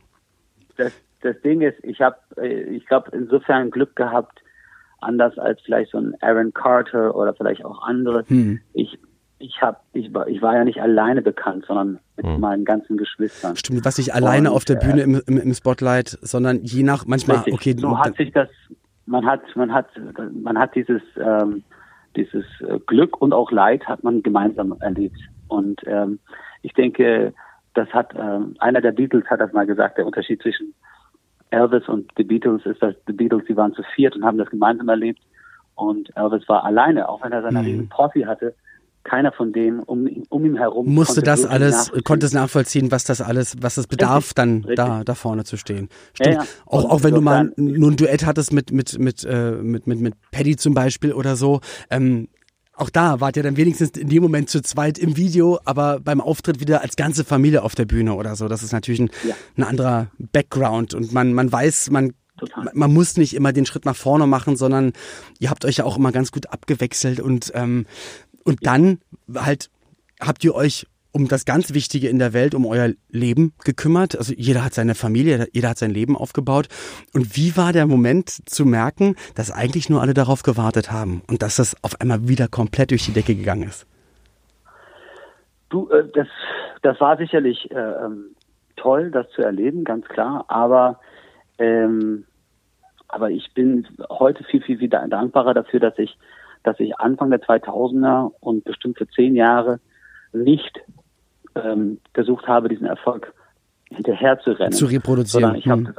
Das, 0.78 0.94
das 1.22 1.40
Ding 1.42 1.62
ist, 1.62 1.84
ich 1.84 2.00
habe, 2.02 2.18
ich 2.42 2.86
glaube, 2.86 3.12
insofern 3.12 3.72
Glück 3.72 3.96
gehabt, 3.98 4.40
anders 5.02 5.38
als 5.38 5.60
vielleicht 5.62 5.92
so 5.92 5.98
ein 5.98 6.16
Aaron 6.22 6.54
Carter 6.54 7.14
oder 7.16 7.34
vielleicht 7.34 7.66
auch 7.66 7.84
andere. 7.84 8.24
Hm. 8.28 8.62
Ich 8.74 8.98
ich 9.44 9.62
habe, 9.62 9.78
ich 9.92 10.14
war, 10.14 10.28
ich 10.30 10.42
war 10.42 10.56
ja 10.56 10.64
nicht 10.64 10.82
alleine 10.82 11.22
bekannt, 11.22 11.66
sondern 11.68 12.00
mit 12.16 12.26
hm. 12.26 12.40
meinen 12.40 12.64
ganzen 12.64 12.96
Geschwistern. 12.96 13.58
Stimmt, 13.58 13.84
was 13.84 13.98
nicht 13.98 14.14
alleine 14.14 14.52
und, 14.52 14.56
auf 14.56 14.64
der 14.64 14.76
Bühne 14.76 15.02
im, 15.02 15.22
im, 15.28 15.38
im, 15.38 15.54
Spotlight, 15.54 16.18
sondern 16.22 16.64
je 16.64 16.84
nach, 16.84 17.06
manchmal, 17.06 17.38
richtig. 17.38 17.54
okay. 17.54 17.76
So 17.78 18.00
hat 18.00 18.16
sich 18.16 18.32
das, 18.32 18.48
man 19.06 19.26
hat, 19.26 19.42
man 19.56 19.74
hat, 19.74 19.88
man 20.42 20.58
hat 20.58 20.74
dieses, 20.76 21.02
ähm, 21.18 21.64
dieses 22.16 22.46
äh, 22.62 22.80
Glück 22.88 23.22
und 23.22 23.34
auch 23.34 23.52
Leid 23.52 23.86
hat 23.86 24.02
man 24.04 24.24
gemeinsam 24.24 24.76
erlebt. 24.80 25.20
Und 25.48 25.82
ähm, 25.86 26.20
ich 26.62 26.74
denke, 26.74 27.34
das 27.74 27.90
hat, 27.90 28.14
ähm, 28.16 28.56
einer 28.60 28.82
der 28.82 28.92
Beatles 28.92 29.26
hat 29.26 29.40
das 29.40 29.54
mal 29.54 29.66
gesagt, 29.66 29.98
der 29.98 30.06
Unterschied 30.06 30.42
zwischen 30.42 30.74
Elvis 31.50 31.88
und 31.88 32.12
The 32.18 32.24
Beatles 32.24 32.66
ist, 32.66 32.82
dass 32.82 32.96
The 33.08 33.14
Beatles, 33.14 33.44
die 33.48 33.56
waren 33.56 33.74
zu 33.74 33.84
viert 33.96 34.16
und 34.16 34.26
haben 34.26 34.38
das 34.38 34.50
gemeinsam 34.50 34.90
erlebt. 34.90 35.22
Und 35.76 36.16
Elvis 36.16 36.48
war 36.48 36.64
alleine, 36.64 37.10
auch 37.10 37.24
wenn 37.24 37.32
er 37.32 37.42
seine 37.42 37.60
mhm. 37.60 37.66
riesen 37.66 37.90
Posse 37.90 38.26
hatte, 38.26 38.56
keiner 39.04 39.32
von 39.34 39.52
denen 39.52 39.82
um, 39.82 40.08
um 40.30 40.46
ihn 40.46 40.56
herum 40.56 40.94
musste 40.94 41.22
das 41.22 41.46
alles, 41.46 41.92
konnte 42.06 42.26
es 42.26 42.34
nachvollziehen, 42.34 42.90
was 42.90 43.04
das 43.04 43.22
alles, 43.22 43.58
was 43.62 43.78
es 43.78 43.88
bedarf, 43.88 44.24
richtig, 44.24 44.36
dann 44.36 44.54
richtig. 44.60 44.76
da 44.76 45.04
da 45.04 45.14
vorne 45.14 45.44
zu 45.44 45.58
stehen. 45.58 45.90
Stimmt. 46.14 46.36
Ja, 46.36 46.42
ja. 46.44 46.48
Auch, 46.66 46.90
auch 46.90 47.04
wenn 47.04 47.14
du 47.14 47.22
mal 47.22 47.52
nur 47.58 47.92
ein 47.92 47.98
Duett 47.98 48.26
hattest 48.26 48.54
mit 48.54 48.72
mit 48.72 48.98
mit 49.00 49.26
äh, 49.26 49.52
mit 49.52 49.88
mit 49.88 50.00
mit 50.00 50.14
Paddy 50.32 50.56
zum 50.56 50.74
Beispiel 50.74 51.12
oder 51.12 51.36
so. 51.36 51.60
Ähm, 51.90 52.30
auch 52.76 52.90
da 52.90 53.20
wart 53.20 53.38
ihr 53.38 53.44
dann 53.44 53.58
wenigstens 53.58 53.92
in 53.92 54.10
dem 54.10 54.24
Moment 54.24 54.50
zu 54.50 54.62
zweit 54.62 54.98
im 54.98 55.16
Video, 55.16 55.60
aber 55.64 56.00
beim 56.00 56.22
Auftritt 56.22 56.60
wieder 56.60 56.82
als 56.82 56.96
ganze 56.96 57.24
Familie 57.24 57.62
auf 57.64 57.76
der 57.76 57.86
Bühne 57.86 58.16
oder 58.16 58.36
so. 58.36 58.48
Das 58.48 58.64
ist 58.64 58.72
natürlich 58.72 59.00
ein, 59.00 59.12
ja. 59.28 59.36
ein 59.58 59.64
anderer 59.64 60.08
Background 60.18 60.94
und 60.94 61.14
man 61.14 61.34
man 61.34 61.52
weiß, 61.52 61.92
man 61.92 62.14
Total. 62.36 62.72
Man 62.74 62.92
muss 62.92 63.16
nicht 63.16 63.36
immer 63.36 63.54
den 63.54 63.68
Schritt 63.68 63.86
nach 63.86 63.96
vorne 63.96 64.26
machen, 64.26 64.56
sondern 64.56 64.94
ihr 65.38 65.52
habt 65.52 65.66
euch 65.66 65.78
ja 65.78 65.86
auch 65.86 65.98
immer 65.98 66.12
ganz 66.12 66.32
gut 66.32 66.50
abgewechselt 66.50 67.20
und 67.20 67.52
ähm, 67.54 67.86
und 68.44 68.66
dann 68.66 69.00
halt 69.36 69.70
habt 70.20 70.44
ihr 70.44 70.56
euch 70.56 70.88
um 71.14 71.28
das 71.28 71.46
ganz 71.46 71.74
Wichtige 71.74 72.10
in 72.10 72.20
der 72.20 72.34
Welt, 72.34 72.56
um 72.56 72.66
euer 72.66 72.90
Leben 73.10 73.54
gekümmert. 73.64 74.18
Also 74.18 74.34
jeder 74.36 74.66
hat 74.66 74.74
seine 74.74 74.96
Familie, 74.96 75.48
jeder 75.54 75.70
hat 75.70 75.78
sein 75.78 75.92
Leben 75.92 76.18
aufgebaut. 76.18 76.68
Und 77.14 77.38
wie 77.38 77.56
war 77.56 77.72
der 77.72 77.88
Moment 77.88 78.30
zu 78.30 78.66
merken, 78.66 79.16
dass 79.36 79.52
eigentlich 79.52 79.90
nur 79.90 80.02
alle 80.02 80.14
darauf 80.14 80.44
gewartet 80.44 80.92
haben 80.92 81.22
und 81.30 81.42
dass 81.42 81.58
das 81.58 81.76
auf 81.84 82.02
einmal 82.02 82.28
wieder 82.28 82.48
komplett 82.48 82.92
durch 82.92 83.06
die 83.06 83.14
Decke 83.14 83.36
gegangen 83.36 83.64
ist? 83.64 83.88
Du, 85.70 85.90
äh, 85.90 86.04
das, 86.14 86.28
das 86.82 87.00
war 87.00 87.18
sicherlich 87.18 87.72
äh, 87.72 87.76
ähm, 87.76 88.36
toll, 88.76 89.12
das 89.12 89.30
zu 89.36 89.42
erleben, 89.44 89.84
ganz 89.84 90.06
klar. 90.08 90.46
Aber 90.48 91.00
ähm, 91.60 92.26
aber 93.08 93.30
ich 93.30 93.54
bin 93.54 93.88
heute 94.10 94.44
viel, 94.44 94.64
viel 94.64 94.80
wieder 94.80 95.08
dankbarer 95.08 95.54
dafür, 95.54 95.80
dass 95.80 95.98
ich 96.00 96.18
dass 96.64 96.80
ich 96.80 96.98
Anfang 96.98 97.30
der 97.30 97.42
2000er 97.42 98.32
und 98.40 98.64
bestimmt 98.64 98.98
für 98.98 99.08
zehn 99.10 99.36
Jahre 99.36 99.80
nicht 100.32 100.82
ähm, 101.56 102.00
versucht 102.14 102.48
habe, 102.48 102.70
diesen 102.70 102.88
Erfolg 102.88 103.34
hinterher 103.90 104.40
zu 104.40 104.52
rennen. 104.52 104.72
Zu 104.72 104.86
reproduzieren. 104.86 105.44
Sondern 105.44 105.56
ich 105.56 105.68
habe 105.68 105.96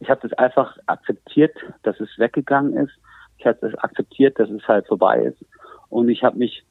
hm. 0.00 0.08
hab 0.08 0.20
das 0.20 0.32
einfach 0.34 0.76
akzeptiert, 0.86 1.56
dass 1.82 1.98
es 2.00 2.08
weggegangen 2.18 2.74
ist. 2.76 2.92
Ich 3.38 3.46
habe 3.46 3.58
das 3.60 3.74
akzeptiert, 3.76 4.38
dass 4.38 4.50
es 4.50 4.66
halt 4.66 4.86
vorbei 4.86 5.22
ist. 5.22 5.44
Und 5.88 6.08
ich 6.08 6.22
habe 6.22 6.38
mich 6.38 6.64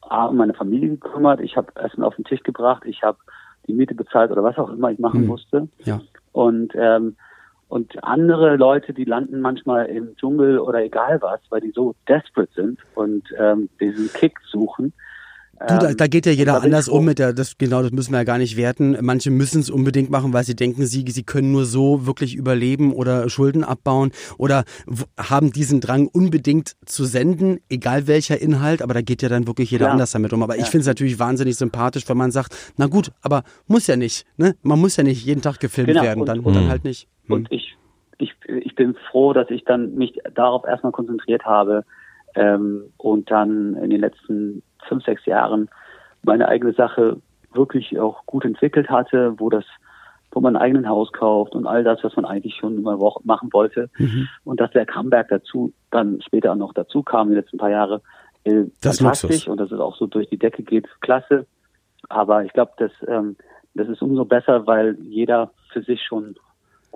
A, 0.00 0.26
um 0.26 0.36
meine 0.36 0.54
Familie 0.54 0.90
gekümmert. 0.90 1.40
Ich 1.40 1.56
habe 1.56 1.72
Essen 1.76 2.02
auf 2.02 2.16
den 2.16 2.24
Tisch 2.24 2.42
gebracht. 2.42 2.84
Ich 2.86 3.02
habe 3.02 3.18
die 3.66 3.72
Miete 3.72 3.94
bezahlt 3.94 4.30
oder 4.30 4.42
was 4.42 4.58
auch 4.58 4.70
immer 4.70 4.90
ich 4.90 4.98
machen 4.98 5.20
hm. 5.20 5.26
musste. 5.26 5.68
Ja. 5.84 6.00
Und 6.32 6.72
ähm, 6.74 7.16
und 7.68 8.02
andere 8.04 8.56
Leute, 8.56 8.92
die 8.92 9.04
landen 9.04 9.40
manchmal 9.40 9.86
im 9.86 10.16
Dschungel 10.16 10.58
oder 10.60 10.84
egal 10.84 11.20
was, 11.20 11.40
weil 11.50 11.60
die 11.60 11.72
so 11.72 11.96
desperate 12.08 12.52
sind 12.54 12.78
und 12.94 13.24
ähm, 13.38 13.68
diesen 13.80 14.12
Kick 14.12 14.38
suchen. 14.48 14.92
Du, 15.58 15.78
da, 15.78 15.94
da 15.94 16.06
geht 16.06 16.26
ja 16.26 16.32
jeder 16.32 16.62
anders 16.62 16.88
um 16.88 17.04
mit 17.04 17.18
der, 17.18 17.32
das, 17.32 17.56
genau, 17.56 17.82
das 17.82 17.90
müssen 17.90 18.12
wir 18.12 18.18
ja 18.18 18.24
gar 18.24 18.38
nicht 18.38 18.56
werten. 18.56 18.96
Manche 19.00 19.30
müssen 19.30 19.60
es 19.60 19.70
unbedingt 19.70 20.10
machen, 20.10 20.32
weil 20.32 20.44
sie 20.44 20.54
denken, 20.54 20.84
sie, 20.84 21.04
sie 21.08 21.22
können 21.22 21.50
nur 21.52 21.64
so 21.64 22.06
wirklich 22.06 22.34
überleben 22.34 22.92
oder 22.92 23.28
Schulden 23.30 23.64
abbauen 23.64 24.10
oder 24.36 24.64
haben 25.18 25.52
diesen 25.52 25.80
Drang 25.80 26.08
unbedingt 26.08 26.72
zu 26.84 27.04
senden, 27.04 27.60
egal 27.70 28.06
welcher 28.06 28.40
Inhalt, 28.40 28.82
aber 28.82 28.92
da 28.92 29.00
geht 29.00 29.22
ja 29.22 29.28
dann 29.28 29.46
wirklich 29.46 29.70
jeder 29.70 29.86
ja. 29.86 29.92
anders 29.92 30.10
damit 30.10 30.32
um. 30.32 30.42
Aber 30.42 30.56
ja. 30.56 30.62
ich 30.62 30.68
finde 30.68 30.82
es 30.82 30.86
natürlich 30.86 31.18
wahnsinnig 31.18 31.56
sympathisch, 31.56 32.08
wenn 32.08 32.18
man 32.18 32.30
sagt, 32.30 32.74
na 32.76 32.86
gut, 32.86 33.10
aber 33.22 33.42
muss 33.66 33.86
ja 33.86 33.96
nicht, 33.96 34.26
ne? 34.36 34.56
Man 34.62 34.78
muss 34.78 34.96
ja 34.96 35.04
nicht 35.04 35.24
jeden 35.24 35.40
Tag 35.40 35.58
gefilmt 35.60 35.88
genau. 35.88 36.02
werden, 36.02 36.20
und, 36.20 36.28
dann, 36.28 36.40
und 36.40 36.54
dann 36.54 36.68
halt 36.68 36.84
nicht. 36.84 37.08
Und 37.28 37.48
hm. 37.48 37.56
ich, 37.56 37.76
ich, 38.18 38.34
ich 38.46 38.74
bin 38.74 38.94
froh, 39.10 39.32
dass 39.32 39.50
ich 39.50 39.64
dann 39.64 39.94
mich 39.94 40.18
darauf 40.34 40.64
erstmal 40.64 40.92
konzentriert 40.92 41.44
habe 41.44 41.84
ähm, 42.36 42.92
und 42.96 43.30
dann 43.30 43.74
in 43.76 43.90
den 43.90 44.00
letzten 44.00 44.62
fünf, 44.88 45.04
sechs 45.04 45.26
Jahren 45.26 45.68
meine 46.22 46.48
eigene 46.48 46.72
Sache 46.72 47.20
wirklich 47.52 47.98
auch 47.98 48.24
gut 48.26 48.44
entwickelt 48.44 48.88
hatte, 48.88 49.34
wo 49.38 49.48
das 49.48 49.64
wo 50.32 50.40
man 50.40 50.54
ein 50.54 50.62
eigenen 50.62 50.86
Haus 50.86 51.10
kauft 51.12 51.54
und 51.54 51.66
all 51.66 51.82
das, 51.82 52.04
was 52.04 52.14
man 52.14 52.26
eigentlich 52.26 52.56
schon 52.56 52.76
immer 52.76 52.98
machen 53.24 53.48
wollte. 53.54 53.88
Mhm. 53.96 54.28
Und 54.44 54.60
dass 54.60 54.70
der 54.72 54.84
Comeback 54.84 55.28
dazu 55.30 55.72
dann 55.90 56.20
später 56.20 56.52
auch 56.52 56.56
noch 56.56 56.74
dazu 56.74 57.02
kam, 57.02 57.30
die 57.30 57.36
letzten 57.36 57.56
paar 57.56 57.70
Jahre, 57.70 58.02
äh, 58.44 58.64
das 58.82 58.98
fantastisch 58.98 59.48
und 59.48 59.58
dass 59.58 59.70
es 59.70 59.80
auch 59.80 59.96
so 59.96 60.06
durch 60.06 60.28
die 60.28 60.36
Decke 60.38 60.62
geht, 60.62 60.88
klasse. 61.00 61.46
Aber 62.10 62.44
ich 62.44 62.52
glaube, 62.52 62.72
das, 62.76 62.92
ähm, 63.08 63.36
das 63.72 63.88
ist 63.88 64.02
umso 64.02 64.26
besser, 64.26 64.66
weil 64.66 64.98
jeder 65.00 65.52
für 65.72 65.82
sich 65.82 66.02
schon 66.02 66.36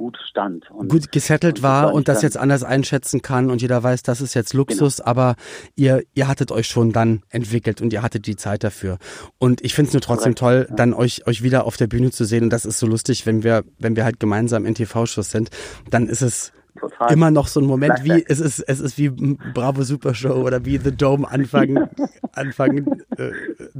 gut 0.01 0.17
stand. 0.31 0.71
Und, 0.71 0.89
gut 0.89 1.13
gesettelt 1.13 1.59
und 1.59 1.63
war 1.63 1.93
und 1.93 2.09
das 2.09 2.23
jetzt 2.23 2.39
anders 2.39 2.65
einschätzen 2.65 3.21
kann 3.21 3.51
und 3.51 3.61
jeder 3.61 3.83
weiß, 3.83 4.03
das 4.03 4.23
ist 4.23 4.33
jetzt 4.33 4.55
Luxus, 4.55 4.97
genau. 4.97 5.09
aber 5.11 5.37
ihr, 5.77 6.03
ihr 6.15 6.27
hattet 6.27 6.53
euch 6.53 6.69
schon 6.69 6.91
dann 6.91 7.23
entwickelt 7.29 7.83
und 7.83 7.93
ihr 7.93 8.01
hattet 8.01 8.27
die 8.27 8.35
Zeit 8.35 8.65
dafür. 8.65 8.97
Und 9.39 9.63
ich 9.63 9.75
finde 9.75 9.89
es 9.89 9.93
nur 9.93 10.01
trotzdem 10.01 10.35
Korrekt, 10.35 10.39
toll, 10.39 10.67
ja. 10.71 10.75
dann 10.75 10.95
euch, 10.95 11.27
euch 11.27 11.43
wieder 11.43 11.67
auf 11.67 11.77
der 11.77 11.87
Bühne 11.87 12.11
zu 12.13 12.25
sehen 12.25 12.45
und 12.45 12.51
das 12.51 12.65
ist 12.65 12.79
so 12.79 12.87
lustig, 12.87 13.27
wenn 13.27 13.43
wir, 13.43 13.63
wenn 13.79 13.95
wir 13.95 14.05
halt 14.05 14.19
gemeinsam 14.19 14.65
in 14.65 14.75
TV-Shows 14.75 15.31
sind, 15.31 15.51
dann 15.91 16.09
ist 16.09 16.23
es 16.23 16.55
Total. 16.79 17.13
immer 17.13 17.31
noch 17.31 17.49
so 17.49 17.61
ein 17.61 17.67
Moment 17.67 18.05
wie 18.05 18.25
es 18.27 18.41
ist 18.41 18.61
es 18.61 18.81
ist 18.81 18.97
wie 18.97 19.11
Bravo 19.11 19.83
Super 19.83 20.15
Show 20.15 20.35
oder 20.47 20.65
wie 20.65 20.79
The 20.79 20.97
Dome 20.97 21.29
Anfang 21.29 21.91
Anfang 22.33 23.03
äh, 23.19 23.33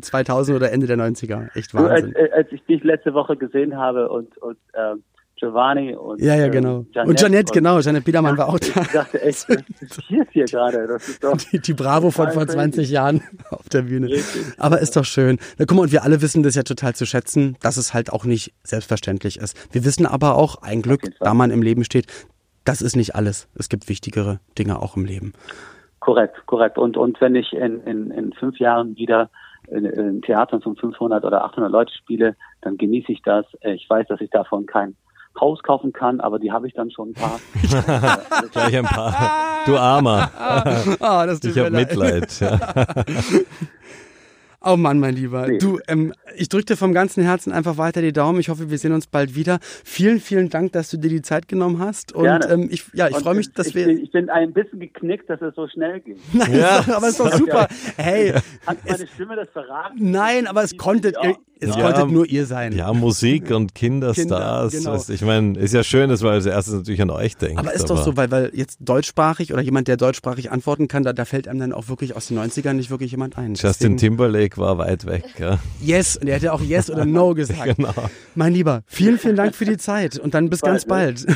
2000 0.03 0.57
oder 0.57 0.71
Ende 0.71 0.87
der 0.87 0.99
90er 0.99 1.57
echt 1.57 1.73
Wahnsinn. 1.73 2.15
Als, 2.15 2.33
als 2.33 2.53
ich 2.53 2.63
dich 2.65 2.83
letzte 2.85 3.15
Woche 3.15 3.37
gesehen 3.37 3.79
habe 3.79 4.11
und 4.11 4.37
und 4.39 4.59
ähm, 4.75 5.03
Giovanni 5.41 5.95
und 5.95 6.21
Ja, 6.21 6.37
ja, 6.37 6.47
ähm, 6.47 6.53
genau. 6.53 6.87
Janet 6.93 7.09
und 7.09 7.21
Janette, 7.21 7.53
genau. 7.53 7.79
Janette 7.81 8.05
Biedermann 8.05 8.37
war 8.37 8.49
auch 8.49 8.59
da. 8.75 8.83
Ich 8.83 8.89
dachte 8.89 9.23
echt, 9.23 9.49
was 9.49 9.89
passiert 9.97 10.29
hier 10.31 10.45
gerade? 10.45 10.87
Das 10.87 11.09
ist 11.09 11.25
doch 11.25 11.37
die, 11.37 11.59
die 11.59 11.73
Bravo 11.73 12.11
von 12.11 12.31
vor 12.31 12.47
20 12.47 12.91
Jahren 12.91 13.23
auf 13.51 13.69
der 13.71 13.83
Bühne. 13.83 14.09
Richtig. 14.09 14.53
Aber 14.59 14.81
ist 14.81 14.97
doch 14.97 15.05
schön. 15.05 15.39
Na 15.59 15.65
guck 15.65 15.77
mal, 15.77 15.83
und 15.85 15.93
wir 15.93 16.05
alle 16.05 16.21
wissen 16.23 16.43
das 16.43 16.55
ja 16.55 16.63
total 16.63 16.95
zu 16.95 17.07
schätzen, 17.07 17.57
dass 17.63 17.79
es 17.79 17.95
halt 17.95 18.13
auch 18.13 18.25
nicht 18.25 18.53
selbstverständlich 18.63 19.39
ist. 19.39 19.57
Wir 19.73 19.85
wissen 19.85 20.07
aber 20.07 20.37
auch, 20.37 20.63
ein 20.63 20.83
Glück, 20.83 21.01
da 21.21 21.33
man 21.33 21.51
im 21.51 21.63
Leben 21.63 21.85
steht, 21.85 22.07
das 22.65 22.83
ist 22.83 22.95
nicht 22.95 23.15
alles. 23.15 23.49
Es 23.55 23.69
gibt 23.69 23.89
wichtigere 23.89 24.41
Dinge 24.59 24.81
auch 24.81 24.97
im 24.97 25.07
Leben. 25.07 25.33
Korrekt, 26.01 26.47
korrekt. 26.47 26.77
Und, 26.77 26.97
und 26.97 27.21
wenn 27.21 27.35
ich 27.35 27.53
in, 27.53 27.81
in, 27.85 28.11
in 28.11 28.33
fünf 28.35 28.59
Jahren 28.59 28.97
wieder 28.97 29.31
in, 29.69 29.85
in 29.87 30.23
Theatern 30.23 30.61
von 30.61 30.77
500 30.77 31.25
oder 31.25 31.45
800 31.45 31.73
Leute 31.73 31.93
spiele, 31.95 32.37
dann 32.61 32.77
genieße 32.77 33.13
ich 33.13 33.23
das. 33.23 33.47
Ich 33.63 33.89
weiß, 33.89 34.07
dass 34.09 34.21
ich 34.21 34.31
davon 34.31 34.67
kein 34.67 34.97
Haus 35.39 35.63
kaufen 35.63 35.93
kann, 35.93 36.21
aber 36.21 36.39
die 36.39 36.53
habe 36.53 36.67
ich 36.67 36.75
dann 36.75 36.91
schon 36.91 37.11
ein 37.11 37.15
paar. 37.15 37.41
Gleich 38.53 38.77
ein 38.77 38.85
paar. 38.85 39.65
Du 39.67 39.77
Armer. 39.77 40.31
oh, 40.99 40.99
das 41.27 41.43
ich 41.45 41.57
habe 41.59 41.71
Mitleid. 41.71 42.41
Ja. 42.41 42.59
Oh 44.63 44.77
Mann, 44.77 45.01
mein 45.01 45.15
Lieber. 45.15 45.47
Nee. 45.49 45.57
Du, 45.57 45.79
ähm, 45.89 46.13
ich 46.37 46.51
drücke 46.51 46.67
dir 46.67 46.77
vom 46.77 46.93
ganzen 46.93 47.25
Herzen 47.25 47.51
einfach 47.51 47.79
weiter 47.79 48.03
die 48.03 48.13
Daumen. 48.13 48.41
Ich 48.41 48.51
hoffe, 48.51 48.69
wir 48.69 48.77
sehen 48.77 48.93
uns 48.93 49.07
bald 49.07 49.35
wieder. 49.35 49.59
Vielen, 49.63 50.21
vielen 50.21 50.51
Dank, 50.51 50.73
dass 50.73 50.91
du 50.91 50.99
dir 50.99 51.09
die 51.09 51.23
Zeit 51.23 51.49
genommen 51.49 51.79
hast. 51.79 52.13
Und 52.13 52.25
Gerne. 52.25 52.47
ähm, 52.51 52.69
ich, 52.71 52.85
ja, 52.93 53.09
ich 53.09 53.17
freue 53.17 53.37
mich, 53.37 53.55
dass 53.55 53.69
ich 53.69 53.75
wir. 53.75 53.87
Bin, 53.87 54.03
ich 54.03 54.11
bin 54.11 54.29
ein 54.29 54.53
bisschen 54.53 54.79
geknickt, 54.79 55.31
dass 55.31 55.41
es 55.41 55.55
so 55.55 55.67
schnell 55.67 56.01
ging. 56.01 56.19
Nein, 56.35 56.59
ja. 56.59 56.85
aber 56.95 57.07
es 57.07 57.13
ist 57.13 57.21
doch 57.21 57.33
super. 57.33 57.69
Hey. 57.97 58.35
Hat 58.67 58.77
meine 58.87 59.07
Stimme 59.07 59.37
das 59.37 59.49
verraten? 59.49 60.11
Nein, 60.11 60.47
aber 60.47 60.63
es 60.63 60.77
konnte. 60.77 61.15
Ihr, 61.23 61.37
Es 61.63 61.77
Ja, 61.77 61.93
konntet 61.93 62.11
nur 62.11 62.27
ihr 62.27 62.47
sein. 62.47 62.73
Ja, 62.73 62.91
Musik 62.93 63.51
und 63.51 63.75
Kinderstars. 63.75 64.73
Kinder, 64.73 64.93
genau. 64.93 65.05
Ich 65.15 65.21
meine, 65.23 65.59
ist 65.59 65.75
ja 65.75 65.83
schön, 65.83 66.09
dass 66.09 66.23
man 66.23 66.33
als 66.33 66.47
erstes 66.47 66.73
natürlich 66.75 67.03
an 67.03 67.11
euch 67.11 67.37
denkt. 67.37 67.59
Aber 67.59 67.73
ist 67.75 67.91
doch 67.91 68.03
so, 68.03 68.17
weil, 68.17 68.31
weil 68.31 68.51
jetzt 68.55 68.79
deutschsprachig 68.81 69.53
oder 69.53 69.61
jemand, 69.61 69.87
der 69.87 69.99
deutschsprachig 69.99 70.51
antworten 70.51 70.89
kann, 70.89 71.03
da, 71.03 71.13
da 71.13 71.25
fällt 71.27 71.49
einem 71.49 71.61
dann 71.61 71.73
auch 71.75 71.89
wirklich 71.89 72.17
aus 72.17 72.29
den 72.29 72.39
90ern 72.39 72.73
nicht 72.73 72.91
wirklich 72.91 73.11
jemand 73.11 73.37
ein. 73.37 73.51
Justin 73.55 73.69
Deswegen- 73.71 73.97
Timberlake 73.99 74.57
war 74.57 74.79
weit 74.79 75.05
weg. 75.07 75.25
Ja. 75.39 75.59
Yes, 75.83 76.17
und 76.17 76.29
er 76.29 76.37
hätte 76.37 76.53
auch 76.53 76.63
Yes 76.63 76.91
oder 76.91 77.05
No 77.05 77.35
gesagt. 77.35 77.61
Genau. 77.77 77.93
Mein 78.35 78.55
Lieber, 78.55 78.83
vielen, 78.87 79.19
vielen 79.19 79.37
Dank 79.37 79.55
für 79.55 79.65
die 79.67 79.77
Zeit 79.77 80.19
und 80.19 80.35
dann 80.35 80.49
bis 80.51 80.61
ganz 80.63 80.87
bald. 80.87 81.27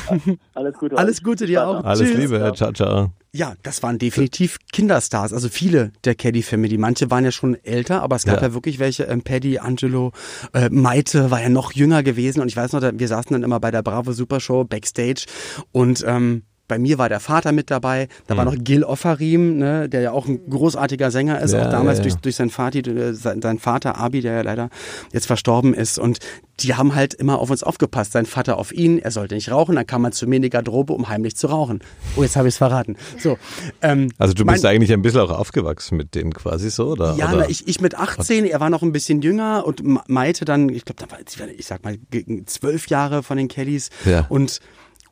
Alles 0.54 0.74
Gute. 0.78 0.96
Alles 0.98 1.22
Gute 1.22 1.46
dir 1.46 1.66
auch. 1.66 1.84
Alles 1.84 2.08
Tschüss. 2.08 2.16
Liebe. 2.18 2.52
Ciao, 2.54 2.72
ciao. 2.72 3.23
Ja, 3.36 3.54
das 3.64 3.82
waren 3.82 3.98
definitiv 3.98 4.58
Kinderstars, 4.72 5.32
also 5.32 5.48
viele 5.48 5.90
der 6.04 6.14
Caddy 6.14 6.40
Family. 6.44 6.78
Manche 6.78 7.10
waren 7.10 7.24
ja 7.24 7.32
schon 7.32 7.56
älter, 7.64 8.00
aber 8.00 8.14
es 8.14 8.24
gab 8.26 8.40
ja, 8.40 8.46
Ja. 8.46 8.54
wirklich 8.54 8.78
welche, 8.78 9.02
ähm, 9.04 9.22
Paddy, 9.22 9.58
Angelo, 9.58 10.12
äh, 10.52 10.68
Maite 10.70 11.32
war 11.32 11.42
ja 11.42 11.48
noch 11.48 11.72
jünger 11.72 12.04
gewesen 12.04 12.40
und 12.40 12.46
ich 12.46 12.56
weiß 12.56 12.72
noch, 12.74 12.82
wir 12.82 13.08
saßen 13.08 13.32
dann 13.32 13.42
immer 13.42 13.58
bei 13.58 13.72
der 13.72 13.82
Bravo 13.82 14.12
Super 14.12 14.38
Show 14.38 14.62
Backstage 14.62 15.26
und 15.72 16.04
ähm, 16.06 16.44
bei 16.66 16.78
mir 16.78 16.96
war 16.98 17.08
der 17.10 17.20
Vater 17.20 17.52
mit 17.52 17.70
dabei, 17.70 18.08
da 18.26 18.36
war 18.36 18.44
noch 18.46 18.54
Gil 18.56 18.84
Offarim, 18.84 19.58
ne, 19.58 19.88
der 19.88 20.00
ja 20.00 20.12
auch 20.12 20.26
ein 20.26 20.40
großartiger 20.48 21.10
Sänger 21.10 21.40
ist, 21.40 21.52
Hm. 21.52 21.60
Ja, 21.60 21.66
auch 21.66 21.70
damals 21.70 21.98
ja, 21.98 22.04
ja. 22.04 22.10
durch, 22.10 22.20
durch 22.22 22.36
sein, 22.36 22.50
Vati, 22.50 22.78
äh, 22.80 23.12
sein, 23.12 23.58
Vater 23.58 23.98
Abi, 23.98 24.20
der 24.22 24.32
ja 24.34 24.40
leider 24.42 24.70
jetzt 25.12 25.26
verstorben 25.26 25.74
ist 25.74 25.98
und 25.98 26.18
die 26.60 26.74
haben 26.74 26.94
halt 26.94 27.14
immer 27.14 27.38
auf 27.40 27.50
uns 27.50 27.62
aufgepasst, 27.64 28.12
sein 28.12 28.26
Vater 28.26 28.56
auf 28.58 28.72
ihn, 28.72 28.98
er 28.98 29.10
sollte 29.10 29.34
nicht 29.34 29.50
rauchen, 29.50 29.74
dann 29.74 29.86
kam 29.86 30.02
man 30.02 30.12
zu 30.12 30.26
mir 30.26 30.36
in 30.36 30.42
die 30.42 30.50
Garderobe, 30.50 30.92
um 30.92 31.08
heimlich 31.08 31.36
zu 31.36 31.48
rauchen. 31.48 31.80
Oh, 32.16 32.22
jetzt 32.22 32.36
habe 32.36 32.46
ich 32.48 32.54
es 32.54 32.58
verraten. 32.58 32.96
So, 33.18 33.36
ähm, 33.82 34.10
Also 34.18 34.34
du 34.34 34.44
bist 34.46 34.62
mein- 34.62 34.72
eigentlich 34.76 34.92
ein 34.92 35.02
bisschen 35.02 35.20
auch 35.20 35.30
aufgewachsen 35.32 35.96
mit 35.96 36.14
denen 36.14 36.32
quasi 36.32 36.70
so, 36.70 36.92
oder? 36.92 37.14
ja, 37.16 37.32
oder? 37.32 37.50
ich, 37.50 37.66
ich 37.68 37.80
mit 37.80 37.96
18, 37.96 38.44
er 38.46 38.60
war 38.60 38.70
noch 38.70 38.82
ein 38.82 38.92
bisschen 38.92 39.20
jünger 39.20 39.66
und 39.66 39.82
Ma- 39.82 40.04
Maite 40.06 40.44
dann, 40.44 40.68
ich 40.68 40.84
glaube, 40.84 41.04
da 41.04 41.10
war, 41.10 41.18
ich 41.58 41.66
sag 41.66 41.82
mal, 41.84 41.98
gegen 42.10 42.46
zwölf 42.46 42.86
Jahre 42.86 43.22
von 43.22 43.36
den 43.36 43.48
Kellys 43.48 43.90
Ja. 44.04 44.24
und 44.28 44.60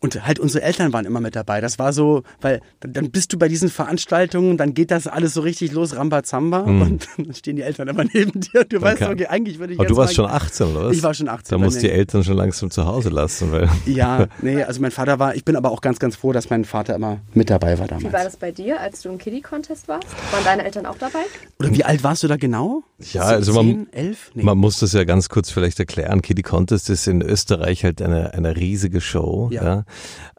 und 0.03 0.27
halt 0.27 0.39
unsere 0.39 0.63
Eltern 0.63 0.93
waren 0.93 1.07
immer 1.07 1.21
mit 1.21 1.35
dabei. 1.35 1.61
Das 1.63 1.79
war 1.79 1.93
so, 1.95 2.23
weil 2.41 2.61
dann 2.81 3.11
bist 3.11 3.33
du 3.33 3.39
bei 3.39 3.49
diesen 3.49 3.71
Veranstaltungen, 3.71 4.57
dann 4.59 4.75
geht 4.75 4.91
das 4.91 5.07
alles 5.07 5.33
so 5.35 5.41
richtig 5.41 5.73
los, 5.73 5.97
Rambazamba 5.97 6.61
und 6.61 7.09
dann 7.17 7.33
stehen 7.35 7.57
die 7.57 7.63
Eltern 7.63 7.89
immer 7.89 8.05
neben 8.13 8.41
dir 8.41 8.61
und 8.63 8.73
du 8.73 8.81
weißt, 8.83 8.99
kann- 8.99 9.13
okay, 9.13 9.27
eigentlich 9.29 9.59
würde 9.59 9.73
ich 9.73 9.79
Aber 9.79 9.85
jetzt 9.89 9.91
du 9.93 9.97
warst 9.97 10.19
mal- 10.19 10.29
schon 10.29 10.35
18, 10.37 10.67
oder 10.77 10.89
was? 10.89 10.97
Ich 10.97 11.03
war 11.03 11.15
schon 11.15 11.29
18 11.29 11.57
Da 11.59 11.65
musst 11.65 11.81
die 11.83 11.91
Eltern 11.91 12.25
schon 12.25 12.37
langsam 12.37 12.71
zu 12.71 12.85
Hause 12.87 13.09
lassen, 13.11 13.53
weil 13.53 13.69
Ja, 13.87 14.27
nee, 14.43 14.63
also 14.63 14.81
mein 14.81 14.91
Vater 14.91 15.19
war, 15.19 15.35
ich 15.35 15.45
bin 15.45 15.57
aber 15.57 15.71
auch 15.71 15.81
ganz, 15.81 15.99
ganz 15.99 16.17
froh, 16.17 16.33
dass 16.33 16.51
mein 16.51 16.65
Vater 16.65 16.95
immer 16.95 17.21
mit 17.33 17.49
dabei 17.51 17.79
war 17.79 17.87
Wie 17.87 17.91
war 17.93 17.99
damals. 18.01 18.25
das 18.25 18.37
bei 18.37 18.51
dir, 18.53 18.81
als 18.81 19.03
du 19.03 19.09
im 19.09 19.19
Kiddie-Contest 19.19 19.89
warst? 19.89 20.07
Waren 20.33 20.45
deine 20.45 20.65
Eltern 20.65 20.85
auch 20.87 20.99
dabei? 20.99 21.21
Oder 21.61 21.71
wie 21.75 21.85
alt 21.85 22.03
warst 22.05 22.23
du 22.23 22.29
da 22.29 22.37
genau? 22.37 22.83
Ja, 23.13 23.23
also 23.23 23.53
man- 23.55 23.67
Zehn, 23.67 23.87
elf? 23.93 24.31
Nee. 24.35 24.43
Man 24.43 24.59
muss 24.59 24.81
das 24.81 24.93
ja 24.93 25.05
ganz 25.05 25.29
kurz 25.29 25.51
vielleicht 25.51 25.79
erklären. 25.79 26.23
Kitty 26.23 26.43
Contest 26.43 26.91
ist 26.91 27.07
in 27.07 27.23
Österreich 27.23 27.85
halt 27.85 28.03
eine, 28.03 28.35
eine 28.35 28.57
riesige 28.57 29.01
Show. 29.01 29.49
Ja. 29.53 29.63
Ja. 29.63 29.85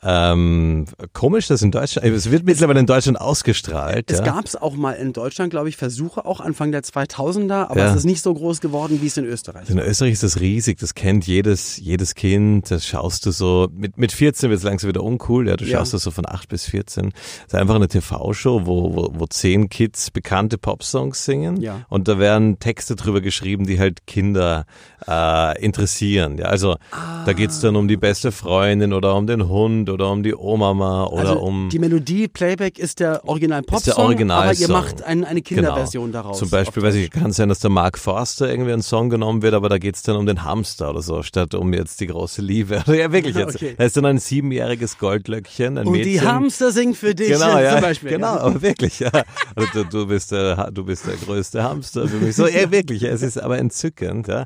Ähm, 0.05 0.85
komisch, 1.13 1.47
dass 1.47 1.61
in 1.61 1.71
Deutschland, 1.71 2.05
es 2.07 2.29
wird 2.29 2.43
mittlerweile 2.43 2.79
in 2.81 2.85
Deutschland 2.85 3.19
ausgestrahlt. 3.21 4.11
Es 4.11 4.19
ja. 4.19 4.25
gab 4.25 4.45
es 4.45 4.55
auch 4.55 4.75
mal 4.75 4.93
in 4.93 5.13
Deutschland, 5.13 5.49
glaube 5.51 5.69
ich, 5.69 5.77
Versuche, 5.77 6.25
auch 6.25 6.41
Anfang 6.41 6.71
der 6.73 6.83
2000er, 6.83 7.69
aber 7.69 7.79
Ja. 7.79 7.89
es 7.91 7.97
ist 7.97 8.03
nicht 8.05 8.21
so 8.21 8.33
groß 8.33 8.59
geworden, 8.59 8.99
wie 9.01 9.07
es 9.07 9.15
in 9.15 9.23
Österreich 9.25 9.69
In 9.69 9.79
Österreich 9.79 10.11
ist 10.13 10.23
das 10.23 10.39
riesig, 10.41 10.77
das 10.79 10.93
kennt 10.93 11.25
jedes, 11.25 11.77
jedes 11.77 12.15
Kind, 12.15 12.69
das 12.69 12.85
schaust 12.85 13.25
du 13.25 13.31
so, 13.31 13.69
mit, 13.73 13.97
mit 13.97 14.11
14 14.11 14.49
wird 14.49 14.57
es 14.57 14.63
langsam 14.65 14.89
wieder 14.89 15.03
uncool, 15.03 15.47
ja, 15.47 15.55
du 15.55 15.63
Ja. 15.63 15.77
schaust 15.77 15.93
das 15.93 16.03
so 16.03 16.11
von 16.11 16.25
8 16.27 16.49
bis 16.49 16.65
14. 16.65 17.11
Das 17.11 17.21
ist 17.47 17.55
einfach 17.55 17.75
eine 17.75 17.87
TV-Show, 17.87 18.65
wo, 18.65 18.95
wo, 18.95 19.09
wo 19.13 19.25
zehn 19.27 19.69
Kids 19.69 20.11
bekannte 20.11 20.57
Popsongs 20.57 21.23
singen 21.23 21.61
Ja. 21.61 21.85
und 21.87 22.09
da 22.09 22.19
werden 22.19 22.59
Texte 22.59 22.97
drüber 22.97 23.21
geschrieben, 23.21 23.65
die 23.65 23.79
halt 23.79 24.05
Kinder 24.05 24.65
äh, 25.07 25.63
interessieren. 25.63 26.37
Ja, 26.37 26.45
also 26.45 26.75
da 27.25 27.33
geht's 27.33 27.59
dann 27.59 27.75
um 27.75 27.87
die 27.87 27.97
beste 27.97 28.31
Freundin 28.31 28.93
oder 28.93 29.15
um 29.15 29.27
den 29.27 29.47
Hund 29.47 29.89
oder 29.89 30.09
um 30.11 30.23
die 30.23 30.35
Oma 30.35 31.05
oder 31.05 31.29
also 31.29 31.39
um 31.39 31.69
die 31.69 31.79
Melodie, 31.79 32.27
Playback 32.27 32.79
ist 32.79 32.99
der 32.99 33.27
Original 33.27 33.61
Popsong, 33.61 33.77
ist 33.77 33.87
der 33.87 33.97
Original 33.97 34.43
aber 34.43 34.53
ihr 34.53 34.67
macht 34.69 35.03
ein, 35.03 35.23
eine 35.23 35.41
Kinderversion 35.41 36.11
genau. 36.11 36.23
daraus. 36.23 36.39
Zum 36.39 36.49
Beispiel, 36.49 36.83
weiß 36.83 36.95
ich, 36.95 37.11
kann 37.11 37.31
sein, 37.31 37.49
dass 37.49 37.59
der 37.59 37.69
Mark 37.69 37.97
Forster 37.97 38.49
irgendwie 38.49 38.73
ein 38.73 38.81
Song 38.81 39.09
genommen 39.09 39.41
wird, 39.41 39.53
aber 39.53 39.69
da 39.69 39.77
geht's 39.77 40.03
dann 40.03 40.15
um 40.15 40.25
den 40.25 40.43
Hamster 40.43 40.89
oder 40.89 41.01
so, 41.01 41.23
statt 41.23 41.53
um 41.53 41.73
jetzt 41.73 41.99
die 41.99 42.07
große 42.07 42.41
Liebe. 42.41 42.83
ja, 42.87 43.11
wirklich 43.11 43.35
jetzt. 43.35 43.55
Okay. 43.55 43.75
Da 43.77 43.83
ist 43.83 43.97
dann 43.97 44.05
ein 44.05 44.19
siebenjähriges 44.19 44.97
Goldlöckchen, 44.97 45.77
ein 45.77 45.87
Und 45.87 45.93
Mädchen. 45.93 46.11
die 46.11 46.21
Hamster 46.21 46.71
singt 46.71 46.97
für 46.97 47.13
dich 47.15 47.29
Genau, 47.29 47.57
ja, 47.59 47.73
zum 47.73 47.81
Beispiel. 47.81 48.09
genau, 48.09 48.35
Ja. 48.35 48.41
aber 48.41 48.61
wirklich, 48.61 48.99
ja. 48.99 49.11
Also 49.55 49.69
du, 49.73 49.83
du 49.85 50.07
bist 50.07 50.31
der, 50.31 50.71
du 50.71 50.83
bist 50.85 51.05
der 51.07 51.15
größte 51.15 51.63
Hamster 51.63 52.07
für 52.07 52.17
mich. 52.17 52.35
So, 52.35 52.47
ja, 52.47 52.71
wirklich, 52.71 53.01
ja, 53.01 53.09
es 53.09 53.21
ist 53.21 53.37
aber 53.37 53.57
entzückend, 53.59 54.27
ja. 54.27 54.45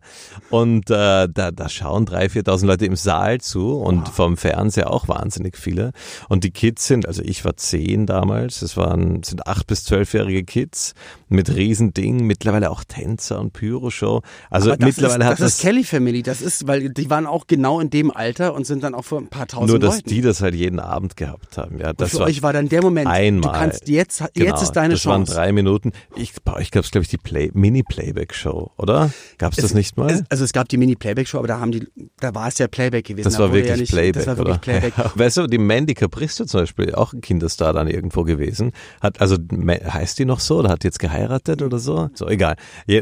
Und 0.49 0.89
äh, 0.89 1.27
da, 1.27 1.51
da 1.51 1.69
schauen 1.69 2.05
drei, 2.05 2.29
viertausend 2.29 2.69
Leute 2.69 2.85
im 2.85 2.95
Saal 2.95 3.41
zu 3.41 3.73
und 3.73 4.07
vom 4.09 4.37
Fernseher 4.37 4.91
auch 4.91 5.07
wahnsinnig 5.07 5.57
viele. 5.57 5.91
Und 6.29 6.43
die 6.43 6.51
Kids 6.51 6.87
sind, 6.87 7.05
also 7.07 7.21
ich 7.23 7.43
war 7.43 7.57
zehn 7.57 8.05
damals, 8.05 8.61
es 8.61 8.77
waren, 8.77 9.23
sind 9.23 9.45
acht 9.45 9.67
bis 9.67 9.83
zwölfjährige 9.83 10.43
Kids 10.45 10.93
mit 11.27 11.53
Riesending, 11.53 12.23
mittlerweile 12.25 12.71
auch 12.71 12.83
Tänzer 12.85 13.39
und 13.39 13.51
Pyroshow. 13.51 14.21
Also 14.49 14.69
das 14.69 14.79
mittlerweile 14.79 15.25
ist, 15.25 15.29
hat 15.31 15.39
das 15.39 15.53
ist 15.55 15.61
Kelly 15.61 15.83
Family, 15.83 16.23
das 16.23 16.41
ist, 16.41 16.65
weil 16.67 16.89
die 16.89 17.09
waren 17.09 17.25
auch 17.25 17.47
genau 17.47 17.79
in 17.81 17.89
dem 17.89 18.11
Alter 18.11 18.53
und 18.53 18.65
sind 18.65 18.83
dann 18.83 18.95
auch 18.95 19.03
vor 19.03 19.19
ein 19.19 19.27
paar 19.27 19.47
tausend 19.47 19.69
nur, 19.69 19.79
dass 19.79 19.95
Leuten. 19.97 20.09
die 20.09 20.21
das 20.21 20.41
halt 20.41 20.55
jeden 20.55 20.79
Abend 20.79 21.17
gehabt 21.17 21.57
haben. 21.57 21.79
Ja, 21.79 21.89
und 21.89 21.99
das 21.99 22.11
für 22.11 22.19
war 22.19 22.27
euch 22.27 22.41
war 22.41 22.53
dann 22.53 22.69
der 22.69 22.81
Moment, 22.81 23.07
einmal. 23.07 23.51
du 23.51 23.59
kannst 23.59 23.89
jetzt, 23.89 24.23
Genau, 24.33 24.49
jetzt 24.51 24.61
ist 24.61 24.71
deine 24.71 24.93
das 24.93 25.01
Chance. 25.03 25.33
waren 25.33 25.35
drei 25.45 25.51
Minuten. 25.51 25.91
Ich, 26.15 26.33
bei 26.43 26.53
euch 26.53 26.71
gab 26.71 26.85
es, 26.85 26.91
glaube 26.91 27.03
ich, 27.03 27.09
die 27.09 27.17
Play 27.17 27.51
Mini-Playback-Show, 27.53 28.71
oder? 28.77 29.11
Gab 29.37 29.51
es 29.53 29.57
das 29.61 29.73
nicht 29.73 29.97
mal? 29.97 30.23
Es, 30.29 30.36
also 30.37 30.45
es 30.45 30.53
gab 30.53 30.69
die 30.69 30.77
Mini-Playback-Show, 30.77 31.39
aber 31.39 31.47
da 31.47 31.59
haben 31.59 31.71
die, 31.71 31.87
da 32.19 32.33
war 32.35 32.47
es 32.47 32.57
ja 32.59 32.67
Playback 32.67 33.05
gewesen. 33.05 33.23
das 33.25 33.33
da 33.33 33.39
war 33.39 33.53
wirklich 33.53 33.71
ja 33.71 33.77
nicht, 33.77 33.91
Playback, 33.91 34.25
Das 34.25 34.27
war 34.27 34.37
wirklich 34.37 34.55
oder? 34.55 34.59
Playback. 34.59 34.93
Ja. 34.97 35.11
Weißt 35.15 35.37
du, 35.37 35.47
die 35.47 35.57
Mandy 35.57 35.95
Capristo 35.95 36.45
zum 36.45 36.59
Beispiel, 36.61 36.93
auch 36.93 37.13
ein 37.13 37.21
Kinderstar 37.21 37.73
dann 37.73 37.87
irgendwo 37.87 38.23
gewesen, 38.23 38.71
hat, 39.01 39.19
also 39.19 39.37
heißt 39.37 40.19
die 40.19 40.25
noch 40.25 40.39
so 40.39 40.59
oder 40.59 40.69
hat 40.69 40.83
jetzt 40.83 40.99
geheiratet 40.99 41.61
oder 41.63 41.79
so? 41.79 42.09
So, 42.13 42.27
egal. 42.27 42.55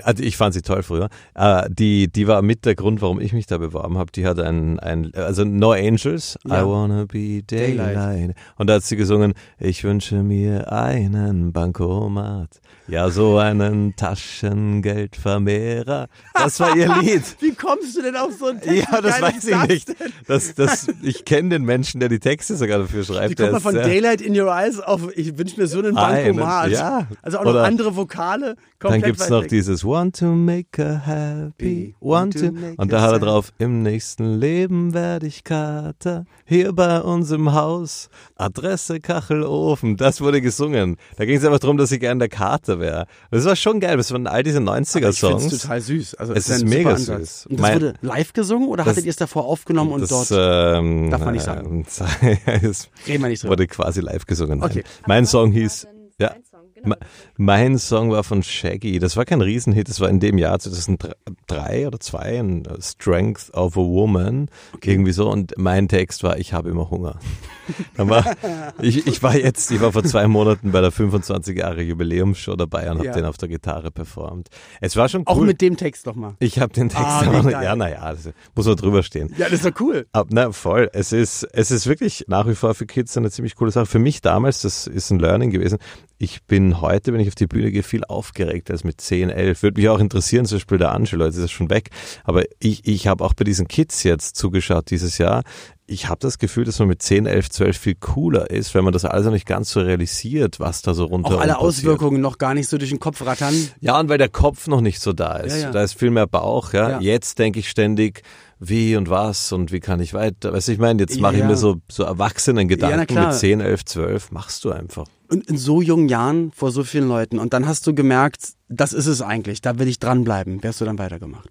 Also 0.04 0.24
ich 0.24 0.38
fand 0.38 0.54
sie 0.54 0.62
toll 0.62 0.84
früher. 0.84 1.10
Äh, 1.34 1.69
die, 1.69 2.10
die 2.12 2.28
war 2.28 2.41
mit 2.41 2.65
der 2.65 2.76
Grund, 2.76 3.02
warum 3.02 3.19
ich 3.19 3.34
mich 3.34 3.48
da 3.48 3.58
beworben 3.58 3.98
habe. 3.98 4.12
Die 4.13 4.26
hat 4.26 4.39
ein, 4.39 4.80
ein 4.80 5.13
also 5.13 5.43
No 5.43 5.71
Angels, 5.71 6.38
Ja. 6.45 6.62
I 6.62 6.65
wanna 6.65 7.06
be 7.06 7.41
daylight. 7.43 7.95
Daylight. 7.95 8.36
Und 8.58 8.67
da 8.67 8.76
hat 8.76 8.84
sie 8.84 8.95
gesungen, 8.95 9.34
ich 9.60 9.84
wünsche 9.84 10.24
mir 10.24 10.71
einen 10.71 11.52
Bankomat. 11.52 12.62
Ja, 12.88 13.10
so 13.10 13.39
einen 13.39 13.95
Taschengeldvermehrer. 13.95 16.08
Das 16.34 16.60
war 16.60 16.76
ihr 16.76 16.93
Lied. 17.02 17.24
Wie 17.40 17.54
kommst 17.54 17.96
du 17.98 18.02
denn 18.02 18.16
auf 18.16 18.34
so 18.40 18.48
einen 18.48 18.62
Text? 18.62 18.88
Ja, 18.92 19.02
das 19.02 19.22
weiß 19.22 19.44
ich 19.48 19.68
nicht. 19.68 19.96
Das, 20.28 20.56
das, 20.56 20.88
ich 21.02 21.26
kenne 21.26 21.50
den 21.50 21.64
Menschen, 21.64 22.00
der 22.00 22.10
die 22.10 22.20
Texte 22.20 22.56
sogar 22.56 22.80
dafür 22.80 23.04
schreibt. 23.04 23.32
Wie 23.32 23.36
Der 23.36 23.52
kommt 23.52 23.64
man 23.64 23.76
ist 23.76 23.82
von 23.82 23.90
Daylight 23.92 24.22
in 24.22 24.40
Your 24.40 24.52
Eyes 24.56 24.80
auf, 24.80 25.02
ich 25.16 25.38
wünsche 25.38 25.60
mir 25.60 25.68
so 25.68 25.80
einen 25.80 25.98
Einen, 25.98 26.36
Bankomat. 26.38 26.72
ja. 26.72 27.08
Also 27.22 27.40
auch 27.40 27.44
noch 27.44 27.52
Oder- 27.52 27.64
andere 27.64 27.96
Vokale. 27.96 28.56
Dann 28.91 29.02
gibt's 29.02 29.21
weit 29.24 29.30
noch 29.30 29.41
weg. 29.43 29.50
dieses 29.50 29.84
Want 29.86 30.17
to 30.19 30.26
make 30.28 30.82
her 30.82 31.06
happy, 31.06 31.95
want 32.00 32.39
to. 32.39 32.48
Und 32.78 32.91
da 32.91 33.02
hat 33.02 33.12
er 33.13 33.19
drauf, 33.19 33.52
im 33.58 33.82
nächsten 33.84 34.36
Leben 34.39 34.93
werde 34.93 35.28
ich 35.28 35.43
Kater, 35.43 36.26
hier 36.45 36.74
bei 36.74 37.02
uns 37.02 37.32
im 37.32 37.54
Haus, 37.54 38.10
Adresse 38.36 39.00
Kachelofen. 39.00 39.98
Das 39.98 40.21
wurde 40.21 40.41
gesungen. 40.41 40.98
Da 41.17 41.26
ging 41.26 41.38
es 41.38 41.45
einfach 41.45 41.60
darum, 41.60 41.78
dass 41.78 41.91
ich 41.91 42.00
gern 42.00 42.19
der 42.19 42.30
Kater 42.30 42.80
wäre. 42.80 43.06
Das 43.32 43.45
war 43.45 43.56
schon 43.56 43.80
geil. 43.80 43.98
Das 43.98 44.12
waren 44.12 44.28
all 44.28 44.43
diese 44.43 44.60
Ich 44.60 44.63
finde 44.65 44.71
90er-Songs. 45.10 45.45
es 45.54 45.62
total 45.62 45.82
süß. 45.82 46.15
Also 46.15 46.34
Es 46.34 46.50
ist 46.50 46.65
mega 46.65 46.91
Ansatz. 46.93 47.43
süß. 47.43 47.45
Und 47.48 47.60
das 47.60 47.62
Mein- 47.62 47.76
wurde 47.76 47.93
live 48.02 48.34
gesungen 48.34 48.67
oder 48.69 48.84
Das- 48.84 48.91
hattet 48.93 49.06
ihr 49.06 49.10
es 49.12 49.15
davor 49.17 49.45
aufgenommen 49.45 49.91
und 49.91 50.02
das, 50.02 50.10
dort 50.10 50.30
ähm, 50.32 51.10
Darf 51.10 51.24
man 51.24 51.34
nicht 51.34 51.43
sagen. 51.43 51.86
es 52.45 52.89
reden 53.08 53.24
wir 53.24 53.30
nicht 53.30 53.43
drüber? 53.43 53.52
wurde 53.52 53.67
quasi 53.67 54.02
live 54.02 54.26
gesungen. 54.26 54.63
Okay. 54.63 54.84
Mein 55.08 55.26
Song 55.26 55.52
hieß, 55.52 55.88
ja, 56.19 56.30
Song? 56.50 56.62
Genau. 56.76 56.95
Mein 57.38 57.78
Song 57.78 58.12
war 58.12 58.24
von 58.24 58.43
Shaggy. 58.43 59.00
Das 59.00 59.17
war 59.17 59.26
kein 59.26 59.41
Riesenhit. 59.41 59.89
Das 59.89 60.00
war 60.00 60.10
in 60.10 60.19
dem 60.21 60.38
Jahr 60.38 60.58
2003 60.58 61.88
oder 61.88 62.00
2 62.00 62.39
ein 62.39 62.65
äh, 62.65 62.82
Strength 62.82 63.54
of 63.54 63.76
a 63.78 63.82
Woman. 63.82 64.50
Irgendwie 64.82 65.12
so. 65.12 65.30
Und 65.30 65.54
mein 65.58 65.88
Text 65.89 66.24
war, 66.24 66.38
ich 66.38 66.54
habe 66.54 66.69
immer 66.69 66.89
Hunger. 66.89 67.19
War, 67.98 68.36
ich, 68.80 69.08
ich 69.08 69.24
war 69.24 69.36
jetzt, 69.36 69.71
ich 69.71 69.82
war 69.82 69.91
vor 69.91 70.04
zwei 70.04 70.28
Monaten 70.28 70.71
bei 70.71 70.82
der 70.82 70.91
25 70.91 71.58
Jahre 71.58 71.82
Jubiläumsshow 71.82 72.56
dabei 72.56 72.91
und 72.91 72.98
habe 73.00 73.08
Ja. 73.08 73.13
den 73.13 73.26
auf 73.26 73.38
der 73.38 73.50
Gitarre 73.50 73.89
performt. 73.89 74.50
Es 74.82 74.95
war 74.95 75.10
schon 75.10 75.26
Auch 75.26 75.38
cool. 75.38 75.48
mit 75.48 75.62
dem 75.62 75.76
Text 75.76 76.06
nochmal. 76.06 76.36
ich 76.38 76.60
habe 76.60 76.71
den 76.74 76.89
Text 76.89 77.04
Ah, 77.04 77.24
noch, 77.26 77.50
ja, 77.50 77.76
naja, 77.76 78.13
muss 78.54 78.67
man 78.67 78.76
drüber 78.76 79.02
stehen. 79.02 79.34
Ja, 79.36 79.45
das 79.50 79.63
ist 79.63 79.65
doch 79.65 79.80
cool. 79.82 80.06
Ab, 80.12 80.28
na, 80.30 80.52
voll. 80.52 80.91
Es 80.93 81.12
ist, 81.12 81.41
es 81.54 81.71
ist 81.71 81.88
wirklich 81.88 82.26
nach 82.28 82.48
wie 82.48 82.54
vor 82.54 82.76
für 82.76 82.86
Kids 82.86 83.17
eine 83.17 83.32
ziemlich 83.32 83.56
coole 83.56 83.71
Sache. 83.71 83.88
Für 83.88 83.98
mich 83.98 84.21
damals, 84.21 84.62
das 84.62 84.86
ist 84.86 85.10
ein 85.10 85.17
Learning 85.17 85.50
gewesen. 85.50 85.80
Ich 86.19 86.43
bin 86.43 86.82
heute, 86.82 87.13
wenn 87.13 87.19
ich 87.19 87.25
auf 87.28 87.36
die 87.36 87.48
Bühne 87.48 87.72
gehe, 87.72 87.84
viel 87.84 88.04
aufgeregter 88.04 88.74
als 88.74 88.84
mit 88.84 89.02
10, 89.02 89.30
11. 89.30 89.64
Würde 89.64 89.82
mich 89.82 89.90
auch 89.90 90.00
interessieren, 90.00 90.46
zum 90.46 90.58
Beispiel 90.58 90.78
der 90.78 90.92
Angelo, 90.92 91.26
jetzt 91.26 91.38
ist 91.38 91.52
schon 91.52 91.70
weg. 91.70 91.90
Aber 92.24 92.44
ich, 92.60 92.88
ich 92.88 93.08
habe 93.08 93.24
auch 93.24 93.34
bei 93.34 93.44
diesen 93.44 93.68
Kids 93.68 94.04
jetzt 94.04 94.36
zugeschaut 94.36 94.90
dieses 94.90 95.18
Jahr. 95.18 95.44
ich 95.88 96.10
habe 96.10 96.18
das 96.20 96.40
Gefühl, 96.40 96.66
dass 96.66 96.80
man 96.80 96.88
mit 96.88 97.02
10, 97.02 97.26
11, 97.28 97.50
12 97.50 97.78
viel 97.78 97.96
cooler 97.96 98.50
ist, 98.50 98.74
wenn 98.74 98.84
man 98.84 98.94
das 98.94 99.06
alles 99.06 99.26
noch 99.26 99.34
nicht 99.34 99.46
ganz 99.46 99.72
so 99.72 99.82
realisiert, 99.82 100.60
was 100.60 100.82
da 100.82 100.94
so 100.94 101.06
runter 101.06 101.36
Auch 101.36 101.42
alle. 101.42 101.60
Auswirkungen 101.60 102.22
noch 102.22 102.38
gar 102.38 102.54
nicht 102.56 102.70
so 102.70 102.78
durch 102.78 102.90
den 102.90 103.00
Kopf 103.00 103.24
rattern. 103.26 103.54
Ja, 103.82 104.00
und 104.00 104.10
weil 104.10 104.18
der 104.18 104.30
Kopf 104.30 104.68
noch 104.68 104.82
nicht 104.82 105.00
so 105.00 105.14
da 105.14 105.38
ist. 105.38 105.54
Ja, 105.54 105.62
ja. 105.64 105.72
Da 105.72 105.84
ist 105.84 105.94
viel 105.94 106.10
mehr 106.10 106.28
Bauch. 106.28 106.74
Ja. 106.74 106.90
Ja. 106.90 107.00
Jetzt 107.02 107.38
denke 107.38 107.60
ich 107.60 107.70
ständig, 107.70 108.24
wie 108.60 108.96
und 108.96 109.10
was 109.10 109.52
und 109.52 109.72
wie 109.72 109.80
kann 109.80 110.00
ich 110.00 110.14
weiter. 110.14 110.54
Weißt 110.54 110.70
du, 110.70 110.72
ich 110.72 110.80
meine, 110.80 111.02
jetzt 111.02 111.20
mache 111.20 111.38
ich 111.38 111.44
mir 111.44 111.58
so, 111.58 111.78
so 111.90 112.04
erwachsenen 112.04 112.68
Gedanken 112.68 113.14
mit 113.14 113.34
10, 113.34 113.62
11, 113.62 113.86
12. 113.86 114.32
Machst 114.32 114.64
du 114.66 114.72
einfach. 114.72 115.06
Und 115.30 115.48
in 115.50 115.58
so 115.58 115.82
jungen 115.82 116.10
Jahren 116.10 116.52
vor 116.52 116.72
so 116.72 116.84
vielen 116.84 117.08
Leuten. 117.08 117.40
Und 117.40 117.54
dann 117.54 117.68
hast 117.68 117.88
du 117.88 117.94
gemerkt, 117.94 118.54
das 118.70 118.94
ist 118.94 119.08
es 119.08 119.22
eigentlich, 119.22 119.62
da 119.62 119.80
will 119.80 119.88
ich 119.88 120.00
dranbleiben. 120.00 120.64
Wärst 120.64 120.82
du 120.82 120.86
dann 120.86 121.00
weitergemacht? 121.00 121.50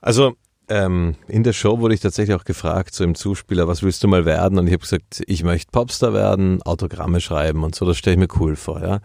Also 0.00 0.34
ähm, 0.70 1.14
in 1.28 1.44
der 1.44 1.54
Show 1.54 1.80
wurde 1.80 1.94
ich 1.94 2.00
tatsächlich 2.00 2.36
auch 2.36 2.44
gefragt, 2.44 2.94
so 2.94 3.02
im 3.02 3.14
Zuspieler, 3.14 3.68
was 3.68 3.82
willst 3.82 4.04
du 4.04 4.08
mal 4.08 4.24
werden? 4.26 4.58
Und 4.58 4.66
ich 4.66 4.72
habe 4.74 4.82
gesagt, 4.82 5.22
ich 5.26 5.42
möchte 5.42 5.70
Popstar 5.72 6.12
werden, 6.12 6.62
Autogramme 6.62 7.20
schreiben 7.20 7.64
und 7.64 7.74
so, 7.74 7.86
das 7.86 7.96
stelle 7.96 8.14
ich 8.14 8.20
mir 8.20 8.40
cool 8.40 8.54
vor. 8.54 8.82
Ja, 8.82 9.00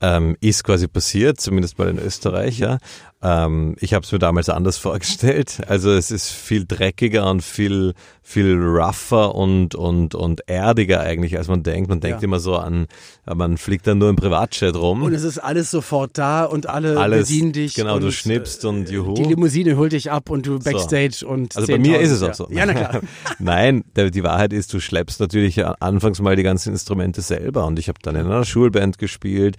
ähm, 0.00 0.36
Ist 0.40 0.62
quasi 0.64 0.86
passiert, 0.86 1.40
zumindest 1.40 1.78
mal 1.78 1.88
in 1.88 1.98
Österreich. 1.98 2.58
Ja, 2.58 2.78
ähm, 3.22 3.74
Ich 3.80 3.94
habe 3.94 4.04
es 4.04 4.12
mir 4.12 4.18
damals 4.18 4.48
anders 4.48 4.76
vorgestellt. 4.78 5.58
Also 5.66 5.90
es 5.92 6.10
ist 6.10 6.30
viel 6.30 6.64
dreckiger 6.66 7.28
und 7.30 7.42
viel, 7.42 7.94
viel 8.22 8.54
rougher 8.56 9.34
und, 9.34 9.74
und, 9.74 10.14
und 10.14 10.42
erdiger 10.48 11.00
eigentlich, 11.00 11.36
als 11.38 11.48
man 11.48 11.62
denkt. 11.62 11.88
Man 11.88 12.00
denkt 12.00 12.20
Ja. 12.20 12.24
immer 12.24 12.38
so 12.40 12.56
an, 12.56 12.86
man 13.26 13.56
fliegt 13.56 13.86
dann 13.86 13.98
nur 13.98 14.08
im 14.10 14.16
Privatjet 14.16 14.76
rum. 14.76 15.02
Und 15.02 15.14
es 15.14 15.24
ist 15.24 15.38
alles 15.38 15.70
sofort 15.70 16.16
da 16.18 16.44
und 16.44 16.68
alle 16.68 16.98
Alles, 16.98 17.28
bedienen 17.28 17.52
dich. 17.52 17.74
genau, 17.74 17.96
und, 17.96 18.02
du 18.02 18.12
schnippst 18.12 18.64
und 18.64 18.90
juhu. 18.90 19.14
Die 19.14 19.24
Limousine 19.24 19.76
holt 19.76 19.92
dich 19.92 20.10
ab 20.10 20.30
und 20.30 20.46
du 20.46 20.58
backstage 20.58 21.26
und 21.26 21.56
Also 21.56 21.66
bei 21.72 21.78
mir 21.78 21.98
10.000, 21.98 22.00
ist 22.02 22.10
es 22.12 22.22
auch 22.22 22.34
so. 22.34 22.48
Ja, 22.50 22.66
na 22.66 22.74
klar. 22.74 23.00
Nein, 23.38 23.84
die 23.96 24.22
Wahrheit 24.22 24.52
ist, 24.52 24.72
du 24.74 24.80
schleppst 24.80 25.20
natürlich 25.20 25.64
anfangs 25.64 26.20
mal 26.20 26.36
die 26.36 26.42
ganzen 26.42 26.72
Instrumente 26.72 27.20
selber 27.22 27.66
und 27.66 27.78
ich 27.78 27.88
habe 27.88 27.98
dann 28.02 28.14
in 28.16 28.26
einer 28.26 28.44
Schulband 28.44 28.98
gespielt, 28.98 29.56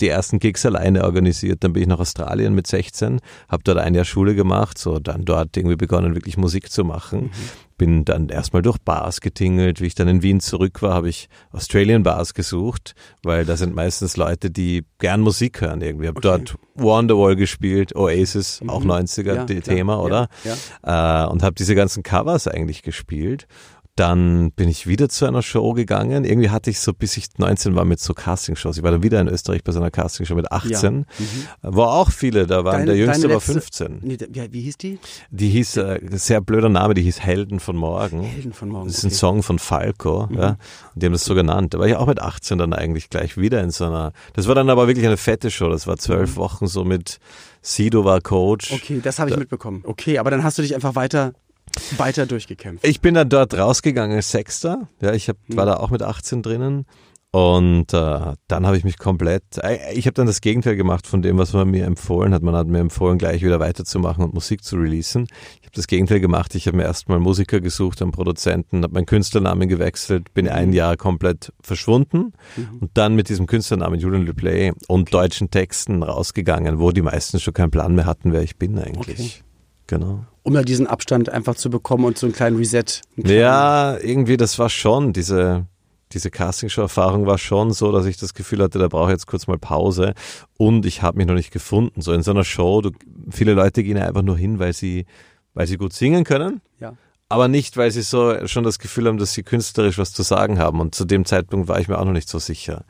die 0.00 0.08
ersten 0.08 0.38
Gigs 0.38 0.66
alleine 0.66 1.04
organisiert, 1.04 1.64
dann 1.64 1.72
bin 1.72 1.82
ich 1.82 1.88
nach 1.88 2.00
Australien 2.00 2.54
mit 2.54 2.66
16, 2.66 2.97
habe 3.48 3.62
dort 3.64 3.78
ein 3.78 3.94
Jahr 3.94 4.04
Schule 4.04 4.34
gemacht, 4.34 4.78
so 4.78 4.98
dann 4.98 5.24
dort 5.24 5.56
irgendwie 5.56 5.76
begonnen, 5.76 6.14
wirklich 6.14 6.36
Musik 6.36 6.70
zu 6.70 6.84
machen. 6.84 7.30
Bin 7.76 8.04
dann 8.04 8.28
erstmal 8.28 8.62
durch 8.62 8.78
Bars 8.78 9.20
getingelt. 9.20 9.80
Wie 9.80 9.86
ich 9.86 9.94
dann 9.94 10.08
in 10.08 10.22
Wien 10.22 10.40
zurück 10.40 10.82
war, 10.82 10.94
habe 10.94 11.08
ich 11.08 11.28
Australian 11.52 12.02
Bars 12.02 12.34
gesucht, 12.34 12.94
weil 13.22 13.44
da 13.44 13.56
sind 13.56 13.74
meistens 13.74 14.16
Leute, 14.16 14.50
die 14.50 14.84
gern 14.98 15.20
Musik 15.20 15.60
hören 15.60 15.80
irgendwie. 15.80 16.08
Habe 16.08 16.20
dort 16.20 16.56
Wonderwall 16.74 17.36
gespielt, 17.36 17.94
Oasis, 17.94 18.60
auch 18.66 18.82
90er 18.82 19.28
Mhm. 19.28 19.36
Ja, 19.36 19.44
klar. 19.44 19.60
Thema, 19.62 20.00
oder? 20.02 20.28
Ja, 20.44 21.24
äh, 21.24 21.28
und 21.28 21.42
habe 21.42 21.54
diese 21.54 21.74
ganzen 21.74 22.02
Covers 22.02 22.48
eigentlich 22.48 22.82
gespielt. 22.82 23.46
Dann 23.98 24.52
bin 24.52 24.68
ich 24.68 24.86
wieder 24.86 25.08
zu 25.08 25.26
einer 25.26 25.42
Show 25.42 25.72
gegangen. 25.72 26.24
Irgendwie 26.24 26.50
hatte 26.50 26.70
ich 26.70 26.78
so, 26.78 26.92
bis 26.92 27.16
ich 27.16 27.26
19 27.38 27.74
war, 27.74 27.84
mit 27.84 27.98
so 27.98 28.14
Castingshows. 28.14 28.76
Ich 28.76 28.82
war 28.84 28.92
dann 28.92 29.02
wieder 29.02 29.20
in 29.20 29.26
Österreich 29.26 29.64
bei 29.64 29.72
so 29.72 29.80
einer 29.80 29.90
Castingshow 29.90 30.36
mit 30.36 30.52
18. 30.52 31.04
War 31.62 31.92
auch 31.94 32.10
viele, 32.12 32.46
da 32.46 32.64
waren 32.64 32.74
Deine- 32.74 32.86
der 32.86 32.96
Jüngste 32.96 33.24
war 33.28 33.34
letzte- 33.36 33.52
15. 33.54 33.98
Nee, 34.02 34.16
wie, 34.30 34.52
wie 34.52 34.60
hieß 34.60 34.78
die? 34.78 34.98
Die 35.30 35.48
hieß, 35.48 35.78
äh, 35.78 36.00
sehr 36.12 36.40
blöder 36.40 36.68
Name, 36.68 36.94
die 36.94 37.02
hieß 37.02 37.20
Helden 37.20 37.58
von 37.58 37.74
Morgen. 37.76 38.22
Helden 38.22 38.52
von 38.52 38.68
morgen. 38.68 38.86
Das 38.86 38.98
ist 38.98 39.02
ein 39.04 39.06
okay. 39.08 39.14
Mhm. 39.14 39.18
Song 39.18 39.42
von 39.42 39.58
Falco, 39.58 40.28
ja. 40.32 40.50
Und 40.50 40.58
die 41.02 41.06
haben 41.06 41.12
das 41.12 41.24
so 41.24 41.34
genannt. 41.34 41.74
Da 41.74 41.80
war 41.80 41.88
ich 41.88 41.96
auch 41.96 42.06
mit 42.06 42.20
18 42.20 42.56
dann 42.58 42.72
eigentlich 42.74 43.10
gleich 43.10 43.36
wieder 43.36 43.60
in 43.62 43.70
so 43.72 43.84
einer, 43.86 44.12
das 44.34 44.46
war 44.46 44.54
dann 44.54 44.70
aber 44.70 44.86
wirklich 44.86 45.06
eine 45.06 45.16
fette 45.16 45.50
Show. 45.50 45.68
Das 45.70 45.88
war 45.88 45.96
zwölf 45.96 46.36
Wochen 46.36 46.68
so 46.68 46.84
mit 46.84 47.18
Sido 47.62 48.04
war 48.04 48.20
Coach. 48.20 48.70
Mhm. 48.70 48.76
Okay, 48.76 49.00
das 49.02 49.18
habe 49.18 49.30
ich 49.30 49.36
mitbekommen. 49.36 49.82
Okay, 49.84 50.18
aber 50.18 50.30
dann 50.30 50.44
hast 50.44 50.56
du 50.58 50.62
dich 50.62 50.76
einfach 50.76 50.94
weiter, 50.94 51.32
weiter 51.96 52.26
durchgekämpft. 52.26 52.86
Ich 52.86 53.00
bin 53.00 53.14
dann 53.14 53.28
dort 53.28 53.54
rausgegangen 53.54 54.16
als 54.16 54.30
Sechster. 54.30 54.88
Ja, 55.00 55.12
ich 55.12 55.28
hab, 55.28 55.36
war 55.48 55.66
da 55.66 55.76
auch 55.76 55.90
mit 55.90 56.02
18 56.02 56.42
drinnen. 56.42 56.86
Und 57.30 57.92
äh, 57.92 58.32
dann 58.46 58.66
habe 58.66 58.78
ich 58.78 58.84
mich 58.84 58.96
komplett, 58.96 59.42
äh, 59.62 59.92
ich 59.92 60.06
habe 60.06 60.14
dann 60.14 60.26
das 60.26 60.40
Gegenteil 60.40 60.76
gemacht 60.76 61.06
von 61.06 61.20
dem, 61.20 61.36
was 61.36 61.52
man 61.52 61.68
mir 61.68 61.84
empfohlen 61.84 62.32
hat. 62.32 62.42
Man 62.42 62.56
hat 62.56 62.66
mir 62.68 62.78
empfohlen, 62.78 63.18
gleich 63.18 63.42
wieder 63.42 63.60
weiterzumachen 63.60 64.24
und 64.24 64.32
Musik 64.32 64.64
zu 64.64 64.76
releasen. 64.76 65.26
Ich 65.60 65.66
habe 65.66 65.74
das 65.74 65.86
Gegenteil 65.86 66.20
gemacht. 66.20 66.54
Ich 66.54 66.66
habe 66.66 66.78
mir 66.78 66.84
erstmal 66.84 67.18
Musiker 67.18 67.60
gesucht, 67.60 68.00
einen 68.00 68.12
Produzenten, 68.12 68.82
habe 68.82 68.94
meinen 68.94 69.04
Künstlernamen 69.04 69.68
gewechselt, 69.68 70.32
bin 70.32 70.48
ein 70.48 70.72
Jahr 70.72 70.96
komplett 70.96 71.52
verschwunden 71.60 72.32
und 72.80 72.92
dann 72.94 73.14
mit 73.14 73.28
diesem 73.28 73.46
Künstlernamen 73.46 74.00
Julian 74.00 74.24
LePlay 74.24 74.72
und 74.86 75.12
deutschen 75.12 75.50
Texten 75.50 76.02
rausgegangen, 76.02 76.78
wo 76.78 76.92
die 76.92 77.02
meisten 77.02 77.38
schon 77.40 77.52
keinen 77.52 77.70
Plan 77.70 77.94
mehr 77.94 78.06
hatten, 78.06 78.32
wer 78.32 78.42
ich 78.42 78.56
bin 78.56 78.78
eigentlich. 78.78 79.36
Okay. 79.36 79.47
Genau. 79.88 80.24
Um 80.44 80.54
da 80.54 80.62
diesen 80.62 80.86
Abstand 80.86 81.28
einfach 81.28 81.56
zu 81.56 81.68
bekommen 81.70 82.04
und 82.04 82.16
so 82.16 82.26
einen 82.26 82.34
kleinen 82.34 82.56
Reset. 82.56 82.78
einen 83.16 83.24
kleinen- 83.24 83.40
Ja, 83.40 83.98
irgendwie, 83.98 84.36
das 84.36 84.58
war 84.58 84.68
schon, 84.70 85.12
diese, 85.12 85.66
diese 86.12 86.30
Castingshow-Erfahrung 86.30 87.26
war 87.26 87.36
schon 87.38 87.72
so, 87.72 87.90
dass 87.92 88.06
ich 88.06 88.16
das 88.16 88.32
Gefühl 88.34 88.62
hatte, 88.62 88.78
da 88.78 88.88
brauche 88.88 89.06
ich 89.10 89.14
jetzt 89.14 89.26
kurz 89.26 89.46
mal 89.46 89.58
Pause 89.58 90.14
und 90.56 90.86
ich 90.86 91.02
habe 91.02 91.18
mich 91.18 91.26
noch 91.26 91.34
nicht 91.34 91.50
gefunden. 91.50 92.00
So 92.00 92.12
in 92.12 92.22
so 92.22 92.30
einer 92.30 92.44
Show, 92.44 92.80
du, 92.80 92.90
viele 93.30 93.52
Leute 93.54 93.82
gehen 93.82 93.96
ja 93.96 94.06
einfach 94.06 94.22
nur 94.22 94.38
hin, 94.38 94.58
weil 94.58 94.72
sie, 94.72 95.04
weil 95.54 95.66
sie 95.66 95.76
gut 95.76 95.92
singen 95.92 96.24
können, 96.24 96.60
Ja. 96.80 96.94
aber 97.28 97.48
nicht, 97.48 97.76
weil 97.76 97.90
sie 97.90 98.02
so 98.02 98.46
schon 98.46 98.64
das 98.64 98.78
Gefühl 98.78 99.06
haben, 99.08 99.18
dass 99.18 99.32
sie 99.34 99.42
künstlerisch 99.42 99.98
was 99.98 100.12
zu 100.12 100.22
sagen 100.22 100.58
haben. 100.58 100.80
Und 100.80 100.94
zu 100.94 101.04
dem 101.04 101.24
Zeitpunkt 101.26 101.68
war 101.68 101.78
ich 101.80 101.88
mir 101.88 101.98
auch 101.98 102.04
noch 102.06 102.12
nicht 102.12 102.28
so 102.28 102.38
sicher. 102.38 102.84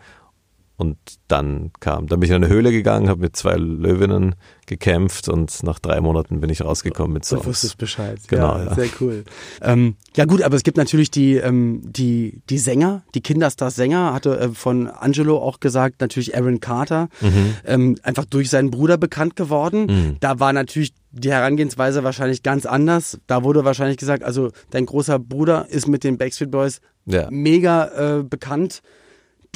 Und 0.80 0.96
dann 1.26 1.72
kam, 1.80 2.06
dann 2.06 2.20
bin 2.20 2.28
ich 2.30 2.36
in 2.36 2.42
eine 2.44 2.48
Höhle 2.54 2.70
gegangen, 2.70 3.08
habe 3.08 3.20
mit 3.22 3.34
zwei 3.34 3.56
Löwinnen 3.56 4.36
gekämpft 4.66 5.28
und 5.28 5.64
nach 5.64 5.80
drei 5.80 6.00
Monaten 6.00 6.40
bin 6.40 6.50
ich 6.50 6.62
rausgekommen 6.62 7.12
mit 7.14 7.24
Du 7.24 7.30
Songs. 7.34 7.46
wusstest 7.46 7.78
Bescheid. 7.78 8.20
Genau, 8.28 8.58
ja, 8.58 8.64
ja. 8.66 8.74
Sehr 8.76 8.88
cool. 9.00 9.24
Ähm, 9.60 9.96
ja 10.16 10.24
gut, 10.24 10.40
aber 10.40 10.54
es 10.54 10.62
gibt 10.62 10.76
natürlich 10.76 11.10
die, 11.10 11.34
ähm, 11.34 11.80
die, 11.84 12.42
die 12.48 12.58
Sänger, 12.58 13.02
die 13.16 13.22
Kinderstars-Sänger, 13.22 14.12
hatte 14.14 14.38
äh, 14.38 14.48
von 14.50 14.86
Angelo 14.86 15.38
auch 15.38 15.58
gesagt, 15.58 16.00
natürlich 16.00 16.36
Aaron 16.36 16.60
Carter, 16.60 17.08
Mhm. 17.20 17.54
ähm, 17.64 17.96
einfach 18.04 18.24
durch 18.26 18.48
seinen 18.48 18.70
Bruder 18.70 18.98
bekannt 18.98 19.34
geworden. 19.34 20.16
Da 20.20 20.38
war 20.38 20.52
natürlich 20.52 20.92
die 21.10 21.32
Herangehensweise 21.32 22.04
wahrscheinlich 22.04 22.44
ganz 22.44 22.66
anders. 22.66 23.18
Da 23.26 23.42
wurde 23.42 23.64
wahrscheinlich 23.64 23.96
gesagt, 23.96 24.22
also 24.22 24.52
dein 24.70 24.86
großer 24.86 25.18
Bruder 25.18 25.66
ist 25.68 25.88
mit 25.88 26.04
den 26.04 26.18
Backstreet 26.18 26.52
Boys 26.52 26.80
Ja. 27.04 27.26
mega 27.32 28.18
äh, 28.18 28.22
bekannt. 28.22 28.80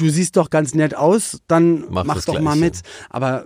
Du 0.03 0.09
siehst 0.09 0.35
doch 0.35 0.49
ganz 0.49 0.75
nett 0.75 0.95
aus, 0.95 1.39
dann 1.47 1.85
Mach 1.89 2.03
mach, 2.03 2.25
doch 2.25 2.39
mal 2.39 2.55
mit. 2.55 2.81
Aber 3.09 3.45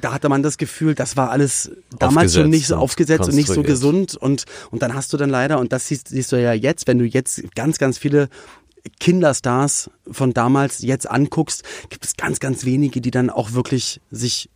da 0.00 0.12
hatte 0.12 0.28
man 0.28 0.42
das 0.42 0.58
Gefühl, 0.58 0.94
das 0.94 1.16
war 1.16 1.30
alles 1.30 1.70
damals 1.98 2.34
schon 2.34 2.50
nicht 2.50 2.66
so 2.66 2.74
und 2.74 2.80
aufgesetzt 2.80 3.28
und 3.28 3.34
nicht 3.36 3.48
so 3.48 3.62
gesund. 3.62 4.16
Und, 4.16 4.44
und 4.70 4.82
dann 4.82 4.94
hast 4.94 5.12
du 5.12 5.16
dann 5.16 5.30
leider, 5.30 5.58
und 5.60 5.72
das 5.72 5.86
siehst, 5.86 6.08
siehst 6.08 6.32
du 6.32 6.40
ja 6.42 6.52
jetzt, 6.52 6.86
wenn 6.88 6.98
du 6.98 7.04
jetzt 7.04 7.42
ganz, 7.54 7.78
ganz 7.78 7.96
viele 7.96 8.28
Kinderstars 8.98 9.90
von 10.10 10.32
damals 10.32 10.80
jetzt 10.82 11.08
anguckst, 11.10 11.62
gibt 11.88 12.04
es 12.04 12.16
ganz, 12.16 12.40
ganz 12.40 12.64
wenige, 12.64 13.00
die 13.00 13.10
dann 13.10 13.30
auch 13.30 13.52
wirklich 13.52 14.00
sich 14.10 14.50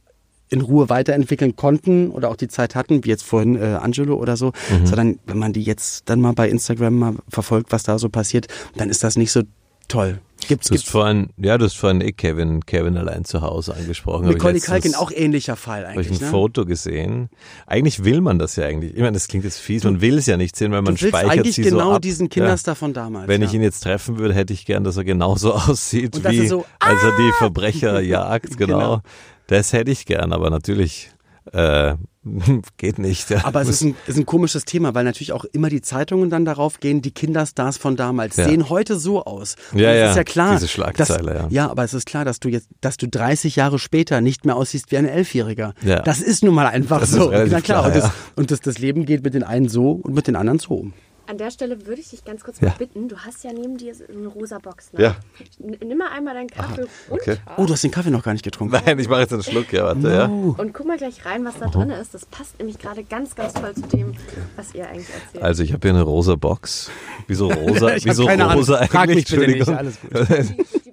in 0.50 0.60
Ruhe 0.60 0.88
weiterentwickeln 0.88 1.56
konnten 1.56 2.10
oder 2.10 2.28
auch 2.30 2.36
die 2.36 2.48
Zeit 2.48 2.74
hatten, 2.74 3.04
wie 3.04 3.08
jetzt 3.08 3.24
vorhin 3.24 3.56
äh, 3.56 3.78
Angelo 3.80 4.16
oder 4.16 4.36
so, 4.36 4.52
Mhm. 4.70 4.86
sondern 4.86 5.18
wenn 5.26 5.38
man 5.38 5.52
die 5.52 5.62
jetzt 5.62 6.08
dann 6.08 6.20
mal 6.20 6.32
bei 6.32 6.48
Instagram 6.48 6.94
mal 6.98 7.14
verfolgt, 7.28 7.72
was 7.72 7.82
da 7.82 7.98
so 7.98 8.08
passiert, 8.08 8.46
dann 8.76 8.90
ist 8.90 9.02
das 9.02 9.16
nicht 9.16 9.32
so 9.32 9.42
toll. 9.88 10.20
Gibt's, 10.48 10.68
Du 10.68 10.74
hast 10.74 10.80
gibt's 10.82 10.90
vorhin, 10.90 11.30
ja, 11.36 11.56
du 11.58 11.64
hast 11.64 11.74
vorhin 11.76 12.00
eh 12.00 12.12
Kevin, 12.12 12.64
Kevin 12.66 12.96
allein 12.96 13.24
zu 13.24 13.40
Hause 13.42 13.74
angesprochen. 13.74 14.28
Letztens- 14.28 14.66
Culkin 14.66 14.94
auch 14.94 15.10
ähnlicher 15.10 15.56
Fall 15.56 15.86
Habe 15.88 16.00
ich 16.00 16.06
eigentlich. 16.08 16.20
ein 16.20 16.24
Ne? 16.26 16.30
Foto 16.30 16.64
gesehen. 16.66 17.28
Eigentlich 17.66 18.04
will 18.04 18.20
man 18.20 18.38
das 18.38 18.56
ja 18.56 18.66
eigentlich. 18.66 18.92
Ich 18.94 19.00
meine, 19.00 19.12
das 19.12 19.28
klingt 19.28 19.44
jetzt 19.44 19.58
fies, 19.58 19.84
man 19.84 20.00
will 20.00 20.18
es 20.18 20.26
ja 20.26 20.36
nicht 20.36 20.56
sehen, 20.56 20.72
weil 20.72 20.82
man 20.82 20.94
du 20.96 21.08
speichert 21.08 21.30
eigentlich 21.30 21.54
sie 21.56 21.62
genau 21.62 21.90
so 21.90 21.92
ab. 21.96 22.02
diesen 22.02 22.28
Kinderstar 22.28 22.74
von 22.74 22.92
damals. 22.92 23.28
Wenn 23.28 23.42
ja. 23.42 23.48
ich 23.48 23.54
ihn 23.54 23.62
jetzt 23.62 23.80
treffen 23.80 24.18
würde, 24.18 24.34
hätte 24.34 24.52
ich 24.52 24.66
gern, 24.66 24.84
dass 24.84 24.96
er 24.96 25.04
genauso 25.04 25.52
aussieht, 25.54 26.22
wie 26.28 26.38
er 26.38 26.48
so, 26.48 26.64
als 26.80 27.02
er 27.02 27.16
die 27.16 27.32
Verbrecher 27.38 28.00
jagt. 28.02 28.56
Genau. 28.56 28.78
Genau. 28.78 29.00
Das 29.46 29.72
hätte 29.72 29.90
ich 29.90 30.06
gern, 30.06 30.32
aber 30.32 30.50
natürlich 30.50 31.10
äh, 31.52 31.94
geht 32.76 32.98
nicht. 32.98 33.30
Ja. 33.30 33.44
Aber 33.44 33.60
es 33.62 33.68
ist 33.68 33.82
ein, 33.82 33.96
ist 34.06 34.16
ein 34.18 34.26
komisches 34.26 34.64
Thema, 34.64 34.94
weil 34.94 35.04
natürlich 35.04 35.32
auch 35.32 35.44
immer 35.44 35.68
die 35.68 35.80
Zeitungen 35.82 36.30
dann 36.30 36.44
darauf 36.44 36.80
gehen, 36.80 37.02
die 37.02 37.10
Kinderstars 37.10 37.76
von 37.76 37.96
damals 37.96 38.36
Ja. 38.36 38.44
sehen 38.46 38.68
heute 38.68 38.98
so 38.98 39.24
aus. 39.24 39.56
Und 39.72 39.80
Ja, 39.80 39.92
ja, 39.92 40.10
ist 40.10 40.16
ja 40.16 40.24
klar. 40.24 40.54
diese 40.54 40.68
Schlagzeile, 40.68 41.32
dass, 41.34 41.42
ja. 41.42 41.48
Ja, 41.64 41.70
aber 41.70 41.84
es 41.84 41.94
ist 41.94 42.06
klar, 42.06 42.24
dass 42.24 42.40
du 42.40 42.48
jetzt, 42.48 42.68
dass 42.80 42.96
du 42.96 43.08
30 43.08 43.56
Jahre 43.56 43.78
später 43.78 44.20
nicht 44.20 44.44
mehr 44.46 44.56
aussiehst 44.56 44.90
wie 44.90 44.96
ein 44.96 45.06
Elfjähriger. 45.06 45.74
Ja. 45.82 46.00
Das 46.00 46.20
ist 46.20 46.42
nun 46.44 46.54
mal 46.54 46.66
einfach 46.66 47.00
Das 47.00 47.10
so. 47.10 47.30
Na 47.30 47.44
klar. 47.46 47.60
klar, 47.62 47.86
und 47.86 47.94
das, 47.96 48.04
ja. 48.04 48.14
und 48.36 48.50
das, 48.50 48.60
das 48.60 48.78
Leben 48.78 49.04
geht 49.04 49.22
mit 49.22 49.34
den 49.34 49.42
einen 49.42 49.68
so 49.68 49.90
und 49.92 50.14
mit 50.14 50.26
den 50.26 50.36
anderen 50.36 50.58
so. 50.58 50.86
An 51.26 51.38
der 51.38 51.50
Stelle 51.50 51.86
würde 51.86 52.00
ich 52.00 52.10
dich 52.10 52.24
ganz 52.24 52.44
kurz 52.44 52.60
Ja. 52.60 52.68
mal 52.68 52.74
bitten, 52.76 53.08
du 53.08 53.16
hast 53.18 53.44
ja 53.44 53.52
neben 53.52 53.78
dir 53.78 53.94
so 53.94 54.04
eine 54.08 54.26
rosa 54.28 54.58
Box. 54.58 54.92
Ne? 54.92 55.02
Ja. 55.02 55.16
Nimm 55.58 55.96
mal 55.98 56.10
einmal 56.10 56.34
deinen 56.34 56.48
Kaffee 56.48 56.82
okay. 57.08 57.36
runter 57.36 57.54
Oh, 57.56 57.64
du 57.64 57.72
hast 57.72 57.82
den 57.82 57.90
Kaffee 57.90 58.10
noch 58.10 58.22
gar 58.22 58.32
nicht 58.32 58.44
getrunken. 58.44 58.78
Nein, 58.84 58.98
ich 58.98 59.08
mache 59.08 59.20
jetzt 59.20 59.32
einen 59.32 59.42
Schluck, 59.42 59.72
ja, 59.72 59.84
warte, 59.84 60.10
ja. 60.10 60.26
und 60.26 60.74
guck 60.74 60.86
mal 60.86 60.98
gleich 60.98 61.24
rein, 61.24 61.44
was 61.44 61.58
da 61.58 61.66
drin 61.66 61.90
ist. 61.90 62.12
Das 62.14 62.26
passt 62.26 62.58
nämlich 62.58 62.78
gerade 62.78 63.04
ganz, 63.04 63.34
ganz 63.34 63.54
toll 63.54 63.74
zu 63.74 63.82
dem, 63.82 64.14
was 64.56 64.74
ihr 64.74 64.86
eigentlich 64.88 65.08
erzählt. 65.08 65.42
Also 65.42 65.62
ich 65.62 65.72
habe 65.72 65.80
hier 65.88 65.94
eine 65.94 66.02
rosa 66.02 66.34
Box. 66.34 66.90
Wieso 67.26 67.48
rosa? 67.48 67.94
Wieso 68.02 68.26
keine 68.26 68.44
Ahnung. 68.44 68.58
rosa 68.58 68.76
eigentlich? 68.76 68.90
Frag 68.90 69.08
mich 69.08 69.24
bitte 69.24 69.46
nicht, 69.46 69.68
Entschuldigung. 69.68 69.76
alles 69.76 69.98
gut. 70.00 70.10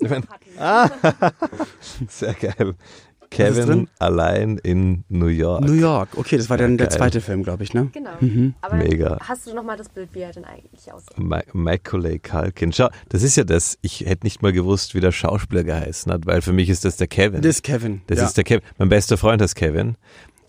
Sehr 2.10 2.34
geil. 2.34 2.76
Kevin 3.32 3.66
drin? 3.66 3.88
allein 4.00 4.58
in 4.60 5.04
New 5.10 5.28
York. 5.28 5.64
New 5.64 5.74
York. 5.74 6.10
Okay, 6.18 6.38
das 6.38 6.50
war 6.50 6.58
dann 6.58 6.78
der 6.78 6.88
Geil. 6.88 6.98
zweite 6.98 7.22
Film, 7.22 7.44
glaube 7.44 7.64
ich, 7.64 7.74
ne? 7.74 7.90
Genau. 7.94 8.12
Mhm. 8.20 8.54
Aber 8.62 8.76
Mega. 8.76 9.18
hast 9.22 9.48
du 9.48 9.56
noch 9.56 9.64
mal 9.64 9.78
das 9.78 9.90
Bild, 9.90 10.10
wie 10.14 10.20
er 10.20 10.32
denn 10.32 10.46
eigentlich 10.46 10.92
aussieht? 10.94 11.18
Ma 11.18 11.42
Macaulay 11.54 12.20
Culkin. 12.20 12.72
Schau, 12.74 12.90
das 13.10 13.24
ist 13.24 13.36
ja 13.38 13.44
das, 13.44 13.78
ich 13.82 14.02
hätte 14.02 14.26
nicht 14.26 14.42
mal 14.42 14.52
gewusst, 14.54 14.94
wie 14.96 15.00
der 15.00 15.12
Schauspieler 15.12 15.64
geheißen 15.64 16.12
hat, 16.12 16.26
weil 16.26 16.42
für 16.42 16.54
mich 16.54 16.70
ist 16.70 16.86
das 16.86 16.98
der 16.98 17.08
Kevin. 17.08 17.42
Das 17.42 17.56
ist 17.58 17.64
Kevin. 17.64 18.02
Das 18.08 18.20
ja. 18.20 18.26
ist 18.26 18.38
der 18.38 18.44
Kevin. 18.44 18.62
Mein 18.78 18.90
bester 18.90 19.18
Freund 19.18 19.42
heißt 19.42 19.56
Kevin. 19.56 19.96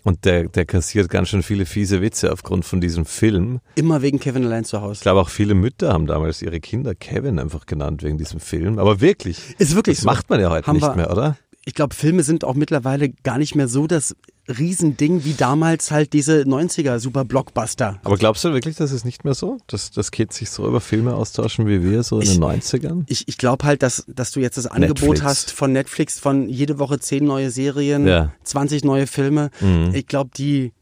Und 0.05 0.25
der, 0.25 0.49
der 0.49 0.65
kassiert 0.65 1.07
ganz 1.09 1.29
schön 1.29 1.43
viele 1.43 1.65
fiese 1.65 2.01
Witze 2.01 2.33
aufgrund 2.33 2.65
von 2.65 2.81
diesem 2.81 3.05
Film. 3.05 3.61
Immer 3.75 4.01
wegen 4.01 4.19
Kevin 4.19 4.43
allein 4.45 4.65
zu 4.65 4.75
Ich 4.75 4.83
Hause. 4.83 5.01
glaube 5.01 5.21
auch 5.21 5.29
viele 5.29 5.53
Mütter 5.53 5.93
haben 5.93 6.07
damals 6.07 6.41
ihre 6.41 6.59
Kinder 6.59 6.93
Kevin 6.93 7.39
einfach 7.39 7.65
genannt 7.65 8.03
wegen 8.03 8.17
diesem 8.17 8.41
Film. 8.41 8.79
Aber 8.79 8.99
wirklich. 8.99 9.55
Ist 9.59 9.75
wirklich 9.75 9.95
das 9.95 10.03
so. 10.03 10.09
macht 10.09 10.29
man 10.29 10.41
ja 10.41 10.49
heute 10.49 10.67
Haben 10.67 10.75
nicht 10.75 10.85
wir- 10.85 10.95
mehr, 10.97 11.09
oder? 11.09 11.37
Ich 11.65 11.73
glaube, 11.75 11.95
Filme 11.95 12.23
sind 12.23 12.43
auch 12.43 12.55
mittlerweile 12.55 13.09
gar 13.09 13.37
nicht 13.37 13.55
mehr 13.55 13.67
so 13.69 13.87
das 13.87 14.15
Riesending 14.49 15.23
wie 15.23 15.33
damals 15.33 15.91
halt 15.91 16.11
diese 16.11 16.41
90er 16.41 16.99
Super 16.99 17.23
Blockbuster. 17.23 17.99
Aber 18.03 18.17
glaubst 18.17 18.43
du 18.43 18.51
wirklich, 18.51 18.75
das 18.75 18.91
ist 18.91 19.05
nicht 19.05 19.23
mehr 19.23 19.33
so? 19.33 19.57
Dass, 19.67 19.89
dass 19.91 20.11
Kids 20.11 20.35
sich 20.35 20.49
so 20.49 20.67
über 20.67 20.81
Filme 20.81 21.15
austauschen 21.15 21.65
wie 21.65 21.81
wir 21.81 22.03
so 22.03 22.17
in 22.17 22.23
Ich- 22.23 22.33
den 22.33 22.43
90ern? 22.43 23.03
Ich, 23.07 23.27
ich 23.29 23.37
glaube 23.37 23.65
halt, 23.65 23.81
dass, 23.81 24.03
dass 24.07 24.31
du 24.31 24.41
jetzt 24.41 24.57
das 24.57 24.67
Angebot 24.67 24.99
Netflix. 24.99 25.23
hast 25.23 25.51
von 25.51 25.71
Netflix 25.71 26.19
von 26.19 26.49
jede 26.49 26.77
Woche 26.79 26.99
zehn 26.99 27.23
neue 27.23 27.49
Serien, 27.51 28.05
Ja. 28.05 28.25
Mhm. 28.25 28.29
20 28.43 28.83
neue 28.83 29.07
Filme. 29.07 29.49
Ich 29.93 30.07
glaube, 30.07 30.31
die 30.35 30.73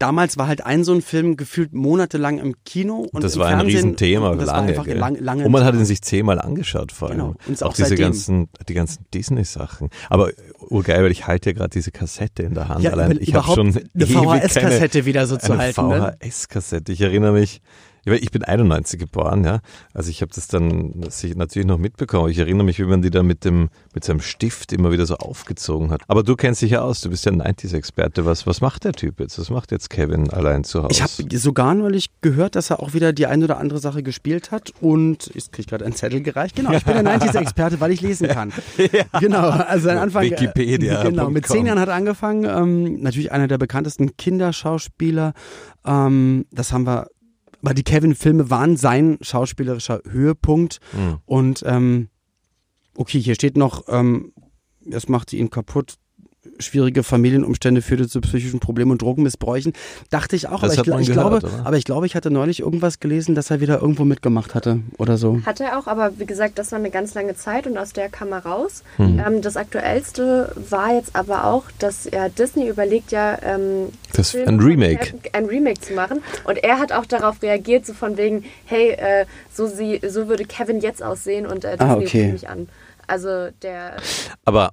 damals 0.00 0.38
war 0.38 0.48
halt 0.48 0.64
ein 0.64 0.82
so 0.82 0.92
ein 0.92 1.02
Film 1.02 1.36
gefühlt 1.36 1.72
monatelang 1.72 2.38
im 2.38 2.56
Kino 2.64 3.06
und 3.12 3.22
das 3.22 3.38
war 3.38 3.46
ein 3.46 3.58
Fernsehen. 3.58 3.76
Riesenthema, 3.76 4.34
das 4.34 4.46
lange. 4.46 4.76
War 4.76 4.86
lang, 4.86 5.16
lange 5.16 5.44
und 5.44 5.52
man 5.52 5.64
hat 5.64 5.74
ihn 5.74 5.84
sich 5.84 6.02
zehnmal 6.02 6.40
angeschaut 6.40 6.90
vor 6.90 7.08
allem. 7.08 7.18
Genau. 7.18 7.34
Und 7.46 7.62
auch, 7.62 7.68
auch 7.68 7.74
diese 7.74 7.94
ganzen, 7.94 8.48
die 8.68 8.74
ganzen 8.74 9.04
Disney-Sachen. 9.14 9.90
Aber 10.08 10.30
urgeil, 10.68 11.04
weil 11.04 11.12
ich 11.12 11.26
halte 11.26 11.50
ja 11.50 11.54
gerade 11.54 11.70
diese 11.70 11.90
Kassette 11.90 12.42
in 12.42 12.54
der 12.54 12.68
Hand. 12.68 12.82
Ja, 12.82 12.92
Allein, 12.92 13.18
ich 13.20 13.34
habe 13.34 13.54
schon 13.54 13.68
eine 13.94 14.06
VHS-Kassette 14.06 15.04
wieder 15.04 15.26
so 15.26 15.36
zu 15.36 15.52
eine 15.52 15.62
halten, 15.62 15.88
ne? 15.88 16.16
VHS-Kassette. 16.20 16.92
Ich 16.92 17.00
erinnere 17.00 17.32
mich, 17.32 17.60
ich 18.16 18.30
bin 18.30 18.42
91 18.44 18.98
geboren, 18.98 19.44
ja. 19.44 19.60
Also 19.94 20.10
ich 20.10 20.22
habe 20.22 20.32
das 20.34 20.48
dann 20.48 21.04
sich 21.10 21.36
natürlich 21.36 21.66
noch 21.66 21.78
mitbekommen. 21.78 22.30
Ich 22.30 22.38
erinnere 22.38 22.64
mich, 22.64 22.78
wie 22.78 22.84
man 22.84 23.02
die 23.02 23.10
dann 23.10 23.26
mit 23.26 23.44
dem 23.44 23.70
mit 23.94 24.04
seinem 24.04 24.20
Stift 24.20 24.72
immer 24.72 24.92
wieder 24.92 25.06
so 25.06 25.16
aufgezogen 25.16 25.90
hat. 25.90 26.02
Aber 26.08 26.22
du 26.22 26.36
kennst 26.36 26.62
dich 26.62 26.72
ja 26.72 26.80
aus, 26.82 27.00
du 27.00 27.10
bist 27.10 27.24
ja 27.24 27.32
ein 27.32 27.42
90s-Experte. 27.42 28.24
Was, 28.24 28.46
was 28.46 28.60
macht 28.60 28.84
der 28.84 28.92
Typ 28.92 29.20
jetzt? 29.20 29.38
Was 29.38 29.50
macht 29.50 29.72
jetzt 29.72 29.90
Kevin 29.90 30.30
allein 30.30 30.64
zu 30.64 30.82
Hause? 30.82 30.92
Ich 30.92 31.02
habe 31.02 31.38
sogar 31.38 31.74
neulich 31.74 32.10
gehört, 32.20 32.56
dass 32.56 32.70
er 32.70 32.80
auch 32.80 32.94
wieder 32.94 33.12
die 33.12 33.26
ein 33.26 33.42
oder 33.42 33.58
andere 33.58 33.78
Sache 33.80 34.02
gespielt 34.02 34.50
hat 34.50 34.72
und 34.80 35.30
ich 35.34 35.50
kriege 35.50 35.68
gerade 35.68 35.84
einenZettel 35.84 36.22
gereicht. 36.22 36.56
Genau, 36.56 36.72
ich 36.72 36.84
bin 36.84 36.94
der 37.04 37.04
90s-Experte, 37.20 37.80
weil 37.80 37.90
ich 37.92 38.00
lesen 38.00 38.28
kann. 38.28 38.52
Genau, 39.20 39.48
also 39.50 39.86
sein 39.86 39.98
Anfang. 39.98 40.24
Wikipedia. 40.24 41.02
Genau, 41.02 41.30
mit 41.30 41.46
zehn 41.46 41.66
Jahren 41.66 41.78
hat 41.78 41.88
er 41.88 41.94
angefangen. 41.94 42.44
Ähm, 42.44 43.00
natürlich 43.02 43.32
einer 43.32 43.48
der 43.48 43.58
bekanntesten 43.58 44.16
Kinderschauspieler. 44.16 45.32
Ähm, 45.84 46.46
das 46.50 46.72
haben 46.72 46.86
wir. 46.86 47.08
Aber 47.62 47.74
die 47.74 47.82
Kevin-Filme 47.82 48.50
waren 48.50 48.76
sein 48.76 49.18
schauspielerischer 49.20 50.02
Höhepunkt. 50.08 50.80
Mhm. 50.92 51.18
Und 51.26 51.62
ähm, 51.66 52.08
okay, 52.96 53.20
hier 53.20 53.34
steht 53.34 53.56
noch, 53.56 53.84
ähm, 53.88 54.32
das 54.84 55.08
machte 55.08 55.36
ihn 55.36 55.50
kaputt. 55.50 55.96
Schwierige 56.58 57.02
Familienumstände 57.02 57.80
führte 57.82 58.08
zu 58.08 58.20
psychischen 58.20 58.60
Problemen 58.60 58.90
und 58.90 59.02
Drogenmissbräuchen. 59.02 59.72
Dachte 60.10 60.36
ich 60.36 60.48
auch, 60.48 60.60
Das 60.62 60.78
aber 60.78 61.00
ich, 61.00 61.06
gehört, 61.08 61.12
glaube, 61.12 61.36
oder? 61.36 61.66
aber 61.66 61.76
ich 61.76 61.84
glaube, 61.84 62.06
ich 62.06 62.14
hatte 62.14 62.30
neulich 62.30 62.60
irgendwas 62.60 63.00
gelesen, 63.00 63.34
dass 63.34 63.50
er 63.50 63.60
wieder 63.60 63.80
irgendwo 63.80 64.04
mitgemacht 64.04 64.54
hatte 64.54 64.80
oder 64.98 65.16
so. 65.16 65.40
Hat 65.46 65.60
er 65.60 65.78
auch, 65.78 65.86
aber 65.86 66.18
wie 66.18 66.26
gesagt, 66.26 66.58
das 66.58 66.72
war 66.72 66.78
eine 66.78 66.90
ganz 66.90 67.14
lange 67.14 67.34
Zeit 67.36 67.66
und 67.66 67.78
aus 67.78 67.92
der 67.92 68.08
kam 68.08 68.32
er 68.32 68.44
raus. 68.44 68.82
Hm. 68.96 69.18
Ähm, 69.26 69.42
das 69.42 69.56
aktuellste 69.56 70.54
war 70.68 70.94
jetzt 70.94 71.16
aber 71.16 71.44
auch, 71.44 71.64
dass 71.78 72.08
ja, 72.12 72.28
Disney 72.28 72.68
überlegt 72.68 73.12
ja, 73.12 73.38
ähm, 73.42 73.88
Das- 74.12 74.30
Filme 74.32 74.48
ein 74.48 74.60
Remake. 74.60 75.14
Ein 75.32 75.46
Remake 75.46 75.80
zu 75.80 75.94
machen. 75.94 76.22
Und 76.44 76.58
er 76.62 76.78
hat 76.78 76.92
auch 76.92 77.06
darauf 77.06 77.42
reagiert, 77.42 77.86
so 77.86 77.92
von 77.94 78.16
wegen, 78.16 78.44
hey, 78.66 78.90
äh, 78.90 79.24
so, 79.52 79.66
sie, 79.66 80.00
so 80.06 80.28
würde 80.28 80.44
Kevin 80.44 80.80
jetzt 80.80 81.02
aussehen 81.02 81.46
und 81.46 81.64
äh, 81.64 81.72
Disney 81.76 81.86
Ah, 81.90 81.96
okay. 81.96 82.32
mich 82.32 82.48
an. 82.48 82.68
Also 83.10 83.48
der 83.62 83.96
Aber 84.44 84.72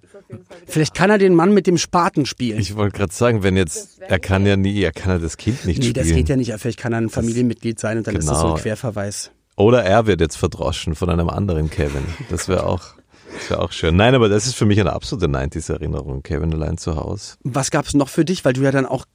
Vielleicht 0.68 0.94
kann 0.94 1.10
er 1.10 1.18
den 1.18 1.34
Mann 1.34 1.54
mit 1.54 1.66
dem 1.68 1.78
Spaten 1.78 2.26
spielen. 2.26 2.60
ich 2.60 2.76
wollte 2.76 2.98
gerade 2.98 3.14
sagen, 3.14 3.42
wenn 3.44 3.58
jetzt, 3.58 4.00
er 4.02 4.20
kann 4.20 4.46
ja 4.46 4.56
nie, 4.56 4.80
er 4.82 4.92
kann 4.92 5.12
ja 5.14 5.18
das 5.20 5.38
Kind 5.38 5.66
nicht 5.66 5.80
nee, 5.80 5.86
spielen. 5.90 6.06
das 6.08 6.16
geht 6.16 6.30
ja 6.30 6.36
nicht. 6.36 6.54
Vielleicht 6.58 6.80
kann 6.80 6.94
er 6.94 7.00
ein 7.02 7.10
Familienmitglied 7.10 7.80
sein 7.80 7.98
und 7.98 8.06
dann 8.08 8.16
ist 8.16 8.30
das 8.30 8.38
so 8.40 8.44
ein 8.48 8.52
Genau. 8.54 8.62
Querverweis. 8.62 9.32
Oder 9.56 9.84
er 9.84 10.06
wird 10.06 10.22
jetzt 10.22 10.38
verdroschen 10.38 10.94
von 10.94 11.10
einem 11.10 11.30
anderen 11.30 11.70
Kevin. 11.72 12.04
Das 12.30 12.48
wäre 12.48 12.66
auch, 12.68 12.94
das 13.40 13.50
wäre 13.50 13.62
auch 13.62 13.72
schön. 13.72 13.96
Nein, 13.96 14.16
aber 14.16 14.30
das 14.30 14.46
ist 14.48 14.56
für 14.56 14.66
mich 14.66 14.80
eine 14.80 14.94
absolute 14.94 15.28
90s-Erinnerung. 15.28 16.24
Kevin 16.24 16.54
allein 16.54 16.78
zu 16.78 16.96
Hause. 16.96 17.36
Was 17.44 17.72
gab 17.72 17.86
es 17.86 17.94
noch 17.94 18.10
für 18.10 18.26
dich, 18.26 18.44
weil 18.46 18.54
du 18.54 18.62
ja 18.62 18.72
dann 18.72 18.86
auch, 18.86 19.06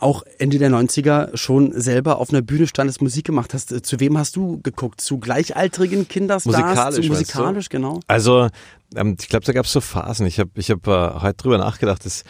auch 0.00 0.22
Ende 0.38 0.58
der 0.58 0.70
90er 0.70 1.36
schon 1.36 1.72
selber 1.78 2.18
auf 2.18 2.30
einer 2.30 2.42
Bühne 2.42 2.66
standest, 2.66 3.02
Musik 3.02 3.24
gemacht 3.26 3.54
hast. 3.54 3.84
Zu 3.86 4.00
wem 4.00 4.16
hast 4.18 4.36
du 4.36 4.60
geguckt? 4.62 5.00
Zu 5.00 5.18
gleichaltrigen 5.18 6.08
Kinderstars? 6.08 6.44
Musikalisch, 6.56 7.06
Zu 7.06 7.12
musikalisch, 7.12 7.68
genau. 7.68 8.00
Also, 8.06 8.48
ähm, 8.96 9.16
ich 9.20 9.28
glaube, 9.28 9.44
da 9.44 9.52
gab 9.52 9.66
es 9.66 9.72
so 9.72 9.80
Phasen. 9.80 10.26
Ich 10.26 10.38
habe 10.40 10.50
ich 10.54 10.70
hab, 10.70 10.86
äh, 10.86 11.20
heute 11.20 11.36
drüber 11.36 11.58
nachgedacht, 11.58 12.04
dass 12.04 12.24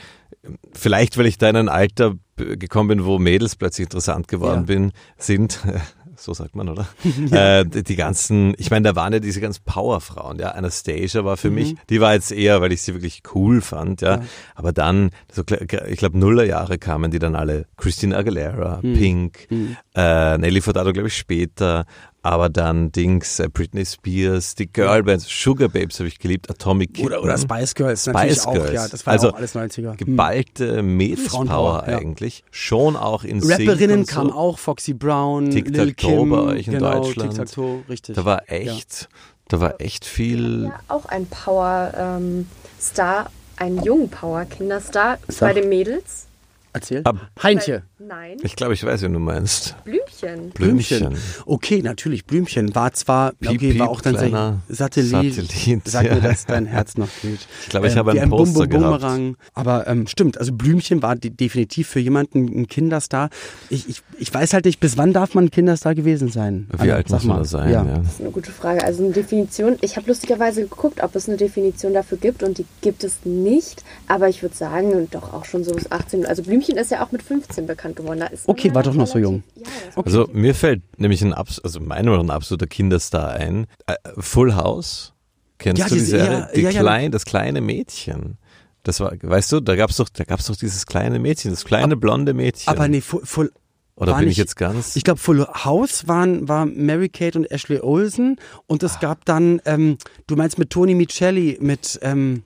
ähm, 0.44 0.58
vielleicht, 0.72 1.16
weil 1.18 1.26
ich 1.26 1.38
da 1.38 1.48
in 1.50 1.56
ein 1.56 1.68
Alter 1.68 2.14
b- 2.36 2.56
gekommen 2.56 2.88
bin, 2.88 3.04
wo 3.04 3.18
Mädels 3.18 3.56
plötzlich 3.56 3.84
interessant 3.86 4.28
geworden 4.28 4.60
Ja. 4.60 4.74
bin, 4.74 4.92
sind, 5.18 5.60
so 6.16 6.34
sagt 6.34 6.54
man, 6.56 6.68
oder? 6.68 6.86
äh, 7.30 7.64
die, 7.64 7.96
ganzen, 7.96 8.54
ich 8.58 8.70
meine, 8.70 8.88
da 8.88 8.96
waren 8.96 9.12
ja 9.12 9.18
diese 9.20 9.40
ganzen 9.40 9.62
Powerfrauen, 9.64 10.38
ja. 10.38 10.50
Anastasia 10.50 11.24
war 11.24 11.36
für 11.36 11.48
Mhm. 11.50 11.54
mich, 11.54 11.74
die 11.90 12.00
war 12.00 12.14
jetzt 12.14 12.32
eher, 12.32 12.60
weil 12.60 12.72
ich 12.72 12.82
sie 12.82 12.94
wirklich 12.94 13.22
cool 13.34 13.60
fand, 13.60 14.00
ja. 14.00 14.20
Aber 14.54 14.72
dann, 14.72 15.10
so, 15.32 15.42
ich 15.88 15.98
glaube, 15.98 16.18
Nullerjahre 16.18 16.78
kamen 16.78 17.10
die 17.10 17.18
dann 17.18 17.34
alle, 17.36 17.66
Christina 17.76 18.16
Aguilera, 18.16 18.80
Mhm. 18.82 18.94
Pink, 18.94 19.48
äh, 19.94 20.38
Nelly 20.38 20.60
Furtado, 20.60 20.92
glaube 20.92 21.08
ich, 21.08 21.16
später. 21.16 21.84
Aber 22.24 22.48
dann 22.48 22.90
Dings, 22.90 23.38
äh, 23.38 23.50
Britney 23.52 23.84
Spears, 23.84 24.54
die 24.54 24.66
Girlbands, 24.66 25.26
Sugar 25.28 25.68
Babes 25.68 25.98
habe 25.98 26.08
ich 26.08 26.18
geliebt, 26.18 26.48
Atomic 26.48 26.94
Kitten. 26.94 27.08
Oder, 27.08 27.22
oder 27.22 27.36
Spice 27.36 27.74
Girls 27.74 28.06
natürlich 28.06 28.36
Spice 28.36 28.46
auch, 28.46 28.54
Girls. 28.54 28.72
ja. 28.72 28.88
Das 28.88 29.04
war 29.04 29.12
also 29.12 29.28
auch 29.28 29.34
alles 29.34 29.54
90er. 29.54 29.90
Hm. 29.90 29.96
geballte 29.98 30.82
Mädelspower 30.82 31.84
ja. 31.86 31.98
eigentlich. 31.98 32.42
Schon 32.50 32.96
auch 32.96 33.24
in 33.24 33.42
Rapperinnen 33.42 34.06
so. 34.06 34.14
kamen 34.14 34.30
auch, 34.30 34.58
Foxy 34.58 34.94
Brown, 34.94 35.50
Tic 35.50 35.68
Lil 35.68 35.88
Tac 35.88 35.98
Toe 35.98 36.20
Kim, 36.20 36.30
bei 36.30 36.38
euch 36.38 36.66
in 36.66 36.72
genau, 36.72 37.02
Deutschland. 37.02 37.32
Tic 37.32 37.40
Tac 37.40 37.52
Toe, 37.52 37.82
richtig. 37.90 38.16
Da 38.16 38.24
war 38.24 38.42
echt, 38.46 39.10
da 39.48 39.60
war 39.60 39.82
echt 39.82 40.06
viel. 40.06 40.64
ja 40.64 40.80
auch 40.88 41.04
ein 41.04 41.26
Power-Star, 41.26 43.30
ein 43.56 43.82
jungen 43.82 44.08
Power-Kinderstar 44.08 45.18
bei 45.40 45.52
den 45.52 45.68
Mädels. 45.68 46.26
Erzähl. 46.74 47.00
Ab- 47.04 47.30
Heintje. 47.42 47.84
Nein, 48.00 48.36
Ich 48.42 48.54
glaube, 48.56 48.74
ich 48.74 48.84
weiß, 48.84 49.00
wen 49.02 49.12
du 49.14 49.18
meinst. 49.18 49.76
Blümchen. 49.84 50.50
Blümchen. 50.50 51.16
Okay, 51.46 51.80
natürlich. 51.80 52.26
Blümchen 52.26 52.74
war 52.74 52.92
zwar, 52.92 53.32
okay, 53.42 53.56
Piep, 53.56 53.78
war 53.78 53.88
auch 53.88 54.00
dann 54.02 54.16
kleiner 54.16 54.60
Satellit. 54.68 55.34
Satellit, 55.34 55.88
Sag 55.88 56.04
ja. 56.04 56.14
mir, 56.16 56.20
dass 56.20 56.44
dein 56.44 56.66
Herz 56.66 56.96
noch 56.98 57.08
glüht. 57.22 57.38
Ich 57.62 57.68
glaube, 57.70 57.86
ich 57.86 57.96
habe 57.96 58.12
wie 58.12 58.20
ein 58.20 58.28
Bum 58.28 58.40
Poster 58.52 58.66
Bum. 58.66 58.82
Bumerang. 58.82 59.36
Aber 59.54 59.86
ähm, 59.86 60.06
stimmt, 60.06 60.36
also 60.36 60.52
Blümchen 60.52 61.00
war 61.00 61.16
de 61.16 61.30
definitiv 61.30 61.88
für 61.88 62.00
jemanden 62.00 62.44
ein 62.60 62.66
Kinderstar. 62.66 63.30
Ich, 63.70 63.88
ich, 63.88 64.02
ich 64.18 64.34
weiß 64.34 64.52
halt 64.52 64.64
nicht, 64.66 64.80
bis 64.80 64.98
wann 64.98 65.12
darf 65.12 65.34
man 65.34 65.44
ein 65.44 65.50
Kinderstar 65.50 65.94
gewesen 65.94 66.28
sein? 66.28 66.66
Wie 66.72 66.82
Anna, 66.82 66.94
alt 66.96 67.08
sag 67.08 67.18
muss 67.18 67.24
man 67.24 67.36
mal. 67.36 67.42
da 67.42 67.48
sein? 67.48 67.70
Ja. 67.70 67.84
Ja. 67.86 67.98
Das 67.98 68.14
ist 68.14 68.20
eine 68.20 68.30
gute 68.32 68.50
Frage. 68.50 68.84
Also 68.84 69.04
eine 69.04 69.12
Definition, 69.12 69.76
ich 69.80 69.96
habe 69.96 70.08
lustigerweise 70.08 70.62
geguckt, 70.62 71.02
ob 71.02 71.14
es 71.14 71.28
eine 71.28 71.38
Definition 71.38 71.94
dafür 71.94 72.18
gibt 72.18 72.42
und 72.42 72.58
die 72.58 72.66
gibt 72.82 73.04
es 73.04 73.20
nicht. 73.24 73.84
Aber 74.08 74.28
ich 74.28 74.42
würde 74.42 74.56
sagen, 74.56 75.08
doch 75.12 75.32
auch 75.32 75.44
schon 75.44 75.62
so 75.64 75.72
bis 75.72 75.90
18. 75.92 76.26
Also 76.26 76.42
Blümchen 76.42 76.63
ist 76.72 76.90
ja 76.90 77.04
auch 77.04 77.12
mit 77.12 77.22
15 77.22 77.66
bekannt 77.66 77.96
geworden. 77.96 78.24
Okay, 78.46 78.74
war 78.74 78.82
doch 78.82 78.94
noch 78.94 79.06
so 79.06 79.18
jung. 79.18 79.42
Ja, 79.56 79.62
Okay. 79.96 80.06
Also 80.08 80.28
mir 80.32 80.54
fällt 80.54 80.82
nämlich 80.98 81.22
ein, 81.22 81.32
abs 81.32 81.60
also 81.60 81.78
nach 81.80 81.96
ein 81.96 82.30
absoluter 82.30 82.66
Kinderstar 82.66 83.30
ein. 83.34 83.66
Äh, 83.86 83.94
Full 84.18 84.54
House. 84.56 85.12
Kennst 85.58 85.80
Ja, 85.80 85.88
du 85.88 85.94
die 85.94 86.00
diese- 86.00 86.10
Serie? 86.18 86.32
ja, 86.38 86.48
die 86.54 86.60
ja, 86.62 86.70
ja. 86.70 86.80
klein, 86.80 87.12
das 87.12 87.24
kleine 87.24 87.60
Mädchen. 87.60 88.38
Das 88.82 89.00
war, 89.00 89.12
weißt 89.20 89.52
du, 89.52 89.60
da 89.60 89.76
gab's 89.76 89.96
doch, 89.96 90.08
da 90.08 90.24
gab's 90.24 90.46
doch 90.46 90.56
dieses 90.56 90.84
kleine 90.86 91.18
Mädchen, 91.18 91.50
das 91.52 91.64
kleine 91.64 91.96
blonde 91.96 92.34
Mädchen. 92.34 92.68
Aber 92.72 92.86
nee, 92.88 93.00
Full, 93.00 93.22
Full 93.24 93.52
Oder 93.96 94.12
war 94.12 94.18
bin 94.18 94.26
nicht, 94.28 94.32
ich 94.34 94.38
jetzt 94.38 94.56
ganz? 94.56 94.96
Ich 94.96 95.04
glaube, 95.04 95.20
Full 95.20 95.46
House 95.46 96.06
waren, 96.08 96.48
war 96.48 96.66
Mary 96.66 97.08
Kate 97.08 97.38
und 97.38 97.50
Ashley 97.50 97.78
Olsen 97.80 98.36
und 98.66 98.82
Ah. 98.82 98.86
es 98.86 98.98
gab 99.00 99.24
dann, 99.24 99.62
ähm, 99.64 99.96
du 100.26 100.36
meinst 100.36 100.58
mit 100.58 100.68
Toni 100.70 100.94
Micelli, 100.94 101.56
mit, 101.60 101.98
ähm, 102.02 102.42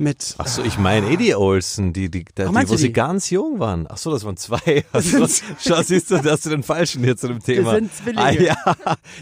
mit, 0.00 0.34
Ach 0.38 0.46
so, 0.46 0.62
ich 0.64 0.78
meine 0.78 1.08
Eddie 1.10 1.34
Olsen, 1.34 1.92
die, 1.92 2.10
die, 2.10 2.24
die, 2.24 2.32
Ach, 2.42 2.46
die 2.46 2.52
meinst 2.52 2.72
wo 2.72 2.76
sie 2.76 2.88
die? 2.88 2.92
ganz 2.92 3.30
jung 3.30 3.58
waren. 3.58 3.86
Ach 3.88 3.96
so, 3.96 4.10
das 4.10 4.24
waren 4.24 4.36
zwei. 4.36 4.84
Also, 4.92 5.26
schau, 5.60 5.82
siehst 5.82 6.10
du, 6.10 6.18
da 6.18 6.32
hast 6.32 6.46
du 6.46 6.50
den 6.50 6.62
falschen 6.62 7.04
hier 7.04 7.16
zu 7.16 7.28
dem 7.28 7.40
Thema. 7.40 7.74
sind 7.74 7.94
Zwillinge. 7.94 8.22
Ah, 8.24 8.30
ja. 8.32 8.56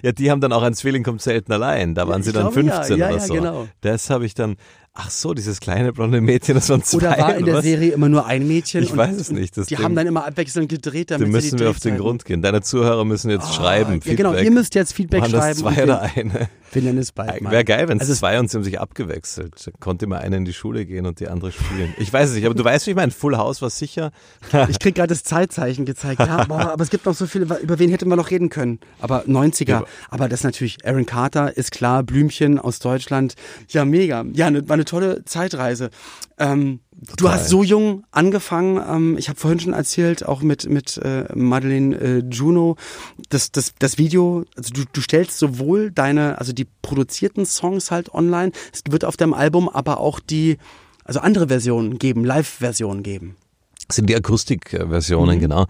ja, 0.03 0.13
die 0.13 0.31
haben 0.31 0.41
dann 0.41 0.53
auch 0.53 0.63
ein 0.63 0.75
Zwilling 0.75 1.03
kommt 1.03 1.21
selten 1.21 1.53
allein. 1.53 1.95
Da 1.95 2.09
waren 2.09 2.23
sie 2.23 2.31
ich 2.31 2.35
dann 2.35 2.51
glaube, 2.53 2.67
ja. 2.67 2.77
15 2.77 2.99
Ja, 2.99 3.07
oder 3.09 3.17
ja, 3.17 3.21
so. 3.23 3.35
genau. 3.35 3.69
Das 3.81 4.11
habe 4.11 4.25
ich 4.25 4.35
dann. 4.35 4.57
Ach 5.01 5.11
so, 5.11 5.33
dieses 5.33 5.61
kleine 5.61 5.93
blonde 5.93 6.21
Mädchen, 6.21 6.57
das 6.57 6.69
waren 6.71 6.83
zwei. 6.83 6.97
Oder 6.99 7.19
war 7.19 7.37
in 7.37 7.45
der 7.45 7.55
was? 7.55 7.65
Serie 7.65 7.93
immer 7.93 8.09
nur 8.09 8.27
ein 8.27 8.49
Mädchen? 8.49 8.83
Ich 8.83 8.97
weiß 8.97 9.15
es 9.17 9.31
nicht. 9.31 9.57
Das 9.57 9.69
die 9.69 9.77
Ding- 9.77 9.85
haben 9.85 9.95
dann 9.95 10.09
immer 10.09 10.27
abwechselnd 10.27 10.69
gedreht, 10.69 11.13
damit 11.13 11.29
Dem 11.29 11.33
sie 11.35 11.39
die 11.39 11.45
müssen 11.45 11.59
wir 11.61 11.71
auf 11.71 11.79
den 11.79 11.93
Drehzeiten- 11.95 11.99
Grund 12.03 12.25
gehen. 12.25 12.43
Deine 12.43 12.63
Zuhörer 12.63 13.05
müssen 13.05 13.31
jetzt 13.31 13.55
schreiben. 13.55 14.01
Ja, 14.05 14.15
genau, 14.15 14.35
ihr 14.35 14.51
müsst 14.51 14.75
jetzt 14.75 14.93
Feedback 14.95 15.23
Waren 15.23 15.31
das 15.31 15.41
schreiben. 15.41 15.59
zwei 15.61 15.83
und 15.85 15.91
oder 15.91 16.11
wir, 16.15 16.25
eine? 16.25 16.49
wir 16.73 16.83
nennen 16.83 16.99
es 16.99 17.13
bald 17.13 17.41
mal. 17.41 17.53
Wäre 17.53 17.65
geil, 17.65 17.87
wenn 17.89 17.99
es 17.99 18.01
Also 18.03 18.13
es- 18.15 18.19
zwei 18.19 18.41
und 18.41 18.51
sie 18.51 18.57
haben 18.57 18.65
sich 18.65 18.81
abgewechselt. 18.81 19.55
Dann 19.65 19.75
konnte 19.79 20.05
immer 20.05 20.19
einer 20.19 20.37
in 20.37 20.45
die 20.45 20.53
Schule 20.53 20.85
gehen 20.85 21.07
und 21.07 21.21
die 21.21 21.29
andere 21.29 21.53
spielen. 21.53 21.95
Ich 21.99 22.13
weiß 22.13 22.31
es 22.31 22.35
nicht, 22.35 22.45
aber 22.47 22.57
du 22.57 22.65
weißt, 22.65 22.87
wie 22.87 22.91
ich 22.91 22.97
meine, 22.97 23.13
Full 23.13 23.37
House 23.37 23.63
war 23.63 23.71
sicher. 23.71 24.11
Ich 24.69 24.81
krieg 24.81 24.97
gerade 24.97 25.09
das 25.09 25.23
Zeitzeichen 25.23 25.85
gezeigt. 25.85 26.19
Ja, 26.21 26.45
boah, 26.45 26.73
aber 26.73 26.83
es 26.83 26.91
gibt 26.91 27.07
noch 27.07 27.15
so 27.15 27.27
viele, 27.27 27.45
über 27.63 27.79
wen 27.79 27.89
hätten 27.91 28.09
wir 28.09 28.17
noch 28.17 28.31
reden 28.33 28.49
können? 28.51 28.81
Aber 29.01 29.23
90er. 29.29 29.69
Ja. 29.69 29.85
Aber 30.11 30.29
das 30.29 30.43
natürlich, 30.43 30.85
Aaron 30.85 31.07
Carter 31.07 31.57
ist 31.57 31.71
klar, 31.71 32.03
Blümchen 32.03 32.59
aus 32.59 32.81
Deutschland. 32.81 33.35
Ja, 33.69 33.85
mega. 33.85 34.25
Ja, 34.33 34.51
ne, 34.51 34.69
war 34.69 34.75
eine 34.75 34.85
tolle 34.89 35.25
Zeitreise. 35.25 35.91
Ähm, 36.39 36.81
du 37.17 37.29
hast 37.29 37.49
so 37.49 37.63
jung 37.63 38.05
angefangen. 38.11 38.83
Ähm, 38.89 39.19
ich 39.19 39.29
habe 39.29 39.39
vorhin 39.39 39.61
schon 39.61 39.73
erzählt, 39.73 40.27
auch 40.27 40.43
mit 40.43 40.69
mit 40.69 40.97
äh, 40.99 41.25
Madeleine 41.35 41.97
äh, 41.97 42.19
Juno, 42.31 42.77
das 43.29 43.53
das 43.53 43.75
das 43.79 43.99
Video. 43.99 44.45
Also 44.57 44.73
du 44.73 44.85
du 44.93 45.01
stellst 45.01 45.39
sowohl 45.39 45.91
deine, 45.91 46.39
also 46.39 46.53
die 46.53 46.67
produzierten 46.83 47.47
Songs 47.47 47.91
halt 47.91 48.13
online. 48.13 48.53
Es 48.73 48.83
wird 48.91 49.05
auf 49.05 49.17
deinem 49.17 49.35
Album 49.35 49.69
aber 49.69 50.01
auch 50.01 50.21
die 50.21 50.59
also 51.05 51.21
andere 51.21 51.49
Versionen 51.49 51.99
geben, 51.99 52.25
Live-Versionen 52.25 53.03
geben. 53.03 53.37
Das 53.89 53.97
sind 53.97 54.11
die 54.11 54.17
Akustikversionen, 54.17 55.41
genau. 55.41 55.65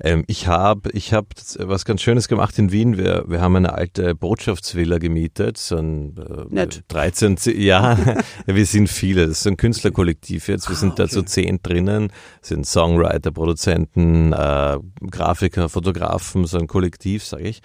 Ähm, 0.00 0.24
ich 0.26 0.48
habe 0.48 0.90
ich 0.90 1.14
hab 1.14 1.26
was 1.56 1.84
ganz 1.84 2.02
Schönes 2.02 2.26
gemacht 2.26 2.58
in 2.58 2.72
Wien. 2.72 2.98
Wir, 2.98 3.24
wir 3.28 3.40
haben 3.40 3.54
eine 3.54 3.72
alte 3.72 4.16
Botschaftsvilla 4.16 4.98
gemietet. 4.98 5.56
So 5.56 5.76
ein 5.76 6.16
äh, 6.16 6.52
Nett. 6.52 6.82
13, 6.88 7.36
ja, 7.56 7.96
wir 8.46 8.66
sind 8.66 8.88
viele. 8.88 9.28
Das 9.28 9.38
ist 9.42 9.46
ein 9.46 9.56
Künstlerkollektiv 9.56 10.48
jetzt. 10.48 10.68
Wir 10.68 10.74
sind 10.74 10.98
da 10.98 11.04
okay. 11.04 11.14
so 11.14 11.22
zehn 11.22 11.60
drinnen. 11.62 12.12
Sind 12.42 12.66
Songwriter, 12.66 13.30
Produzenten, 13.30 14.32
äh, 14.32 14.78
Grafiker, 15.08 15.68
Fotografen, 15.68 16.46
so 16.46 16.58
ein 16.58 16.66
Kollektiv, 16.66 17.24
sage 17.24 17.44
ich. 17.44 17.62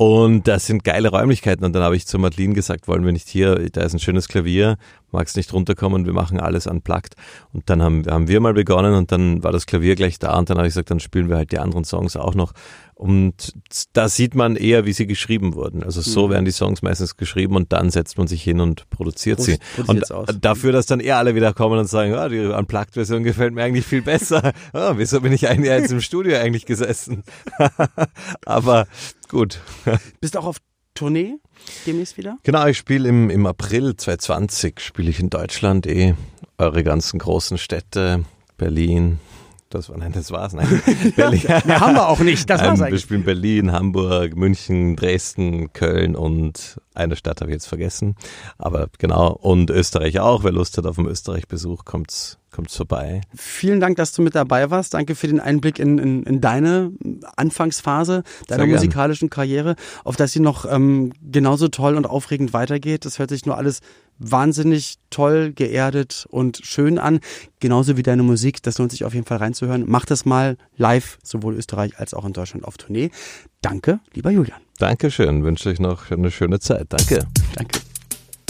Und 0.00 0.48
das 0.48 0.64
sind 0.64 0.82
geile 0.82 1.10
Räumlichkeiten. 1.10 1.62
Und 1.62 1.74
dann 1.74 1.82
habe 1.82 1.94
ich 1.94 2.06
zu 2.06 2.18
Madeline 2.18 2.54
gesagt, 2.54 2.88
wollen 2.88 3.04
wir 3.04 3.12
nicht 3.12 3.28
hier, 3.28 3.68
da 3.70 3.82
ist 3.82 3.92
ein 3.92 3.98
schönes 3.98 4.28
Klavier, 4.28 4.78
magst 5.12 5.36
nicht 5.36 5.52
runterkommen, 5.52 6.06
wir 6.06 6.14
machen 6.14 6.40
alles 6.40 6.66
unplugged. 6.66 7.16
Und 7.52 7.68
dann 7.68 7.82
haben, 7.82 8.06
haben 8.06 8.26
wir 8.26 8.40
mal 8.40 8.54
begonnen 8.54 8.94
und 8.94 9.12
dann 9.12 9.42
war 9.44 9.52
das 9.52 9.66
Klavier 9.66 9.96
gleich 9.96 10.18
da 10.18 10.38
und 10.38 10.48
dann 10.48 10.56
habe 10.56 10.66
ich 10.66 10.72
gesagt, 10.72 10.90
dann 10.90 11.00
spielen 11.00 11.28
wir 11.28 11.36
halt 11.36 11.52
die 11.52 11.58
anderen 11.58 11.84
Songs 11.84 12.16
auch 12.16 12.34
noch. 12.34 12.52
Und 12.94 13.52
da 13.92 14.08
sieht 14.08 14.34
man 14.34 14.56
eher, 14.56 14.86
wie 14.86 14.92
sie 14.94 15.06
geschrieben 15.06 15.54
wurden. 15.54 15.82
Also 15.82 16.00
so 16.00 16.30
werden 16.30 16.44
die 16.46 16.50
Songs 16.50 16.80
meistens 16.80 17.18
geschrieben 17.18 17.56
und 17.56 17.72
dann 17.72 17.90
setzt 17.90 18.16
man 18.16 18.26
sich 18.26 18.42
hin 18.42 18.60
und 18.60 18.88
produziert 18.88 19.40
sie. 19.42 19.58
Produziert's 19.76 20.10
Und 20.10 20.44
dafür, 20.44 20.72
dass 20.72 20.86
dann 20.86 21.00
eher 21.00 21.18
alle 21.18 21.34
wieder 21.34 21.52
kommen 21.52 21.78
und 21.78 21.88
sagen, 21.88 22.14
ah, 22.14 22.28
die 22.28 22.40
Unplugged-Version 22.40 23.22
gefällt 23.22 23.54
mir 23.54 23.64
eigentlich 23.64 23.86
viel 23.86 24.02
besser. 24.02 24.52
Ah, 24.72 24.94
wieso 24.96 25.20
bin 25.20 25.32
ich 25.32 25.42
Jahr 25.42 25.56
jetzt 25.56 25.90
im 25.90 26.00
Studio 26.00 26.36
eigentlich 26.36 26.64
gesessen? 26.64 27.24
Aber 28.46 28.86
gut. 29.30 29.60
Bist 30.20 30.34
du 30.34 30.40
auch 30.40 30.46
auf 30.46 30.56
Tournee 30.94 31.36
demnächst 31.86 32.18
wieder? 32.18 32.38
Genau, 32.42 32.66
ich 32.66 32.76
spiele 32.76 33.08
im, 33.08 33.30
im 33.30 33.46
April 33.46 33.96
2020, 33.96 34.80
spiele 34.80 35.10
ich 35.10 35.20
in 35.20 35.30
Deutschland 35.30 35.86
eh 35.86 36.14
eure 36.58 36.84
ganzen 36.84 37.18
großen 37.18 37.56
Städte, 37.56 38.24
Berlin, 38.58 39.18
das 39.70 39.88
war, 39.88 39.96
nein, 39.96 40.10
das 40.12 40.32
war's, 40.32 40.52
nein. 40.52 40.66
Berlin. 41.16 41.42
Mehr 41.64 41.80
haben 41.80 41.94
wir 41.94 42.08
auch 42.08 42.18
nicht, 42.18 42.50
das 42.50 42.60
war's 42.60 42.72
Ähm, 42.72 42.78
wir 42.78 42.86
eigentlich. 42.86 43.02
spielen 43.02 43.24
Berlin, 43.24 43.70
Hamburg, 43.70 44.36
München, 44.36 44.96
Dresden, 44.96 45.72
Köln 45.72 46.16
und 46.16 46.80
eine 46.92 47.14
Stadt 47.14 47.40
habe 47.40 47.50
ich 47.50 47.54
jetzt 47.54 47.66
vergessen. 47.66 48.16
Aber 48.58 48.88
genau, 48.98 49.32
und 49.32 49.70
Österreich 49.70 50.18
auch. 50.18 50.42
Wer 50.42 50.50
Lust 50.52 50.76
hat 50.76 50.86
auf 50.86 50.98
einen 50.98 51.06
Österreich-Besuch, 51.06 51.84
kommt's, 51.84 52.38
kommt's 52.50 52.76
vorbei. 52.76 53.20
Vielen 53.36 53.78
Dank, 53.78 53.96
dass 53.96 54.12
du 54.12 54.22
mit 54.22 54.34
dabei 54.34 54.70
warst. 54.70 54.94
Danke 54.94 55.14
für 55.14 55.28
den 55.28 55.38
Einblick 55.38 55.78
in, 55.78 55.98
in, 55.98 56.24
in 56.24 56.40
deine 56.40 56.90
Anfangsphase 57.36 58.24
deiner 58.48 58.66
musikalischen 58.66 59.30
Karriere, 59.30 59.76
auf 60.02 60.16
dass 60.16 60.32
sie 60.32 60.40
noch 60.40 60.66
ähm, 60.70 61.12
genauso 61.22 61.68
toll 61.68 61.94
und 61.96 62.06
aufregend 62.06 62.52
weitergeht. 62.52 63.04
Das 63.04 63.20
hört 63.20 63.30
sich 63.30 63.46
nur 63.46 63.56
alles 63.56 63.80
wahnsinnig 64.20 64.98
toll, 65.10 65.52
geerdet 65.52 66.26
und 66.30 66.60
schön 66.62 66.98
an. 66.98 67.20
Genauso 67.58 67.96
wie 67.96 68.02
deine 68.02 68.22
Musik. 68.22 68.62
Das 68.62 68.78
lohnt 68.78 68.92
sich 68.92 69.04
auf 69.04 69.14
jeden 69.14 69.26
Fall 69.26 69.38
reinzuhören. 69.38 69.84
Mach 69.88 70.04
das 70.04 70.24
mal 70.24 70.56
live, 70.76 71.18
sowohl 71.22 71.56
Österreich 71.56 71.98
als 71.98 72.14
auch 72.14 72.24
in 72.24 72.32
Deutschland 72.32 72.64
auf 72.64 72.76
Tournee. 72.76 73.10
Danke, 73.62 74.00
lieber 74.12 74.30
Julian. 74.30 74.60
Dankeschön, 74.78 75.42
wünsche 75.42 75.68
euch 75.68 75.80
noch 75.80 76.10
eine 76.10 76.30
schöne 76.30 76.60
Zeit. 76.60 76.86
Danke. 76.90 77.26
Danke. 77.54 77.80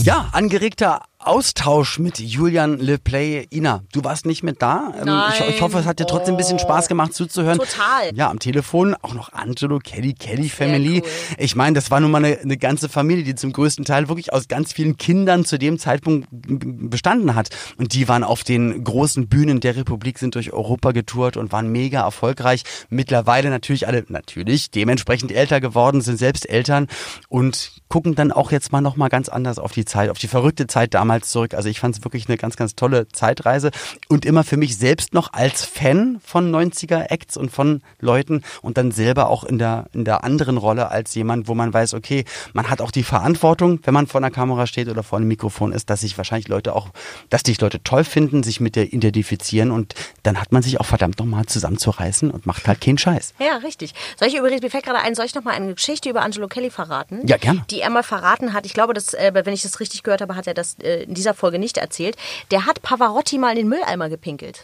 Ja, 0.02 0.28
angeregter 0.32 1.02
Austausch 1.22 1.98
mit 1.98 2.18
Julian 2.18 2.78
Le 2.78 2.96
Play. 2.98 3.46
Ina, 3.52 3.82
du 3.92 4.02
warst 4.04 4.24
nicht 4.24 4.42
mit 4.42 4.62
da. 4.62 4.94
Ähm, 4.98 5.04
Nein. 5.04 5.32
Ich, 5.38 5.56
ich 5.56 5.60
hoffe, 5.62 5.78
es 5.78 5.84
hat 5.84 6.00
dir 6.00 6.06
trotzdem 6.06 6.34
ein 6.34 6.38
bisschen 6.38 6.56
Oh. 6.56 6.62
Spaß 6.62 6.88
gemacht 6.88 7.12
zuzuhören. 7.12 7.58
Total. 7.58 8.10
Ja, 8.14 8.30
am 8.30 8.38
Telefon 8.38 8.96
auch 9.02 9.12
noch 9.12 9.30
Angelo, 9.34 9.78
Kelly, 9.80 10.14
Kelly 10.14 10.48
Family. 10.48 11.02
cool. 11.04 11.08
Ich 11.36 11.54
meine, 11.56 11.74
das 11.74 11.90
war 11.90 12.00
nun 12.00 12.10
mal 12.10 12.24
eine, 12.24 12.38
eine 12.38 12.56
ganze 12.56 12.88
Familie, 12.88 13.22
die 13.22 13.34
zum 13.34 13.52
größten 13.52 13.84
Teil 13.84 14.08
wirklich 14.08 14.32
aus 14.32 14.48
ganz 14.48 14.72
vielen 14.72 14.96
Kindern 14.96 15.44
zu 15.44 15.58
dem 15.58 15.78
Zeitpunkt 15.78 16.26
bestanden 16.30 17.34
hat. 17.34 17.50
Und 17.76 17.92
die 17.92 18.08
waren 18.08 18.24
auf 18.24 18.42
den 18.42 18.82
großen 18.82 19.28
Bühnen 19.28 19.60
der 19.60 19.76
Republik, 19.76 20.18
sind 20.18 20.34
durch 20.36 20.54
Europa 20.54 20.92
getourt 20.92 21.36
und 21.36 21.52
waren 21.52 21.70
mega 21.70 22.00
erfolgreich. 22.00 22.62
Mittlerweile 22.88 23.50
natürlich 23.50 23.86
alle, 23.86 24.04
natürlich, 24.08 24.70
dementsprechend 24.70 25.32
älter 25.32 25.60
geworden, 25.60 26.00
sind 26.00 26.16
selbst 26.16 26.48
Eltern 26.48 26.86
und 27.28 27.72
gucken 27.88 28.14
dann 28.14 28.32
auch 28.32 28.52
jetzt 28.52 28.72
mal 28.72 28.80
nochmal 28.80 29.10
ganz 29.10 29.28
anders 29.28 29.58
auf 29.58 29.72
die 29.72 29.84
Zeit, 29.84 30.08
auf 30.08 30.18
die 30.18 30.28
verrückte 30.28 30.66
Zeit 30.66 30.94
damals 30.94 31.09
zurück. 31.18 31.54
Also 31.54 31.68
ich 31.68 31.80
fand 31.80 31.96
es 31.96 32.04
wirklich 32.04 32.28
eine 32.28 32.36
ganz, 32.36 32.56
ganz 32.56 32.76
tolle 32.76 33.08
Zeitreise 33.08 33.70
und 34.08 34.24
immer 34.24 34.44
für 34.44 34.56
mich 34.56 34.76
selbst 34.76 35.14
noch 35.14 35.32
als 35.32 35.64
Fan 35.64 36.20
von 36.24 36.50
90er-Acts 36.54 37.36
und 37.36 37.50
von 37.50 37.82
Leuten 38.00 38.42
und 38.62 38.78
dann 38.78 38.92
selber 38.92 39.28
auch 39.28 39.44
in 39.44 39.58
der, 39.58 39.86
in 39.92 40.04
der 40.04 40.24
anderen 40.24 40.56
Rolle 40.56 40.90
als 40.90 41.14
jemand, 41.14 41.48
wo 41.48 41.54
man 41.54 41.72
weiß, 41.72 41.94
okay, 41.94 42.24
man 42.52 42.70
hat 42.70 42.80
auch 42.80 42.90
die 42.90 43.02
Verantwortung, 43.02 43.80
wenn 43.84 43.94
man 43.94 44.06
vor 44.06 44.20
einer 44.20 44.30
Kamera 44.30 44.66
steht 44.66 44.88
oder 44.88 45.02
vor 45.02 45.18
einem 45.18 45.28
Mikrofon 45.28 45.72
ist, 45.72 45.90
dass 45.90 46.02
sich 46.02 46.16
wahrscheinlich 46.16 46.48
Leute 46.48 46.74
auch, 46.74 46.88
dass 47.28 47.42
dich 47.42 47.60
Leute 47.60 47.82
toll 47.82 48.04
finden, 48.04 48.42
sich 48.42 48.60
mit 48.60 48.76
dir 48.76 48.92
identifizieren 48.92 49.70
und 49.70 49.94
dann 50.22 50.40
hat 50.40 50.52
man 50.52 50.62
sich 50.62 50.78
auch 50.80 50.86
verdammt 50.86 51.18
nochmal 51.18 51.46
zusammenzureißen 51.46 52.30
und 52.30 52.46
macht 52.46 52.68
halt 52.68 52.80
keinen 52.80 52.98
Scheiß. 52.98 53.34
Ja, 53.38 53.56
richtig. 53.58 53.94
Soll 54.18 54.28
ich 54.28 54.36
übrigens, 54.36 54.62
mir 54.62 54.70
fällt 54.70 54.84
gerade 54.84 55.00
ein, 55.00 55.14
soll 55.14 55.24
ich 55.24 55.34
noch 55.34 55.44
mal 55.44 55.54
eine 55.54 55.74
Geschichte 55.74 56.10
über 56.10 56.22
Angelo 56.22 56.48
Kelly 56.48 56.70
verraten? 56.70 57.26
Ja, 57.26 57.36
gerne. 57.36 57.64
Die 57.70 57.80
er 57.80 57.90
mal 57.90 58.02
verraten 58.02 58.52
hat. 58.52 58.66
Ich 58.66 58.74
glaube, 58.74 58.94
dass, 58.94 59.14
äh, 59.14 59.32
wenn 59.34 59.54
ich 59.54 59.62
das 59.62 59.80
richtig 59.80 60.02
gehört 60.02 60.20
habe, 60.20 60.36
hat 60.36 60.46
er 60.46 60.54
das 60.54 60.78
äh, 60.80 60.99
in 61.02 61.14
dieser 61.14 61.34
Folge 61.34 61.58
nicht 61.58 61.76
erzählt. 61.78 62.16
Der 62.50 62.66
hat 62.66 62.82
Pavarotti 62.82 63.38
mal 63.38 63.50
in 63.50 63.56
den 63.56 63.68
Mülleimer 63.68 64.08
gepinkelt. 64.08 64.62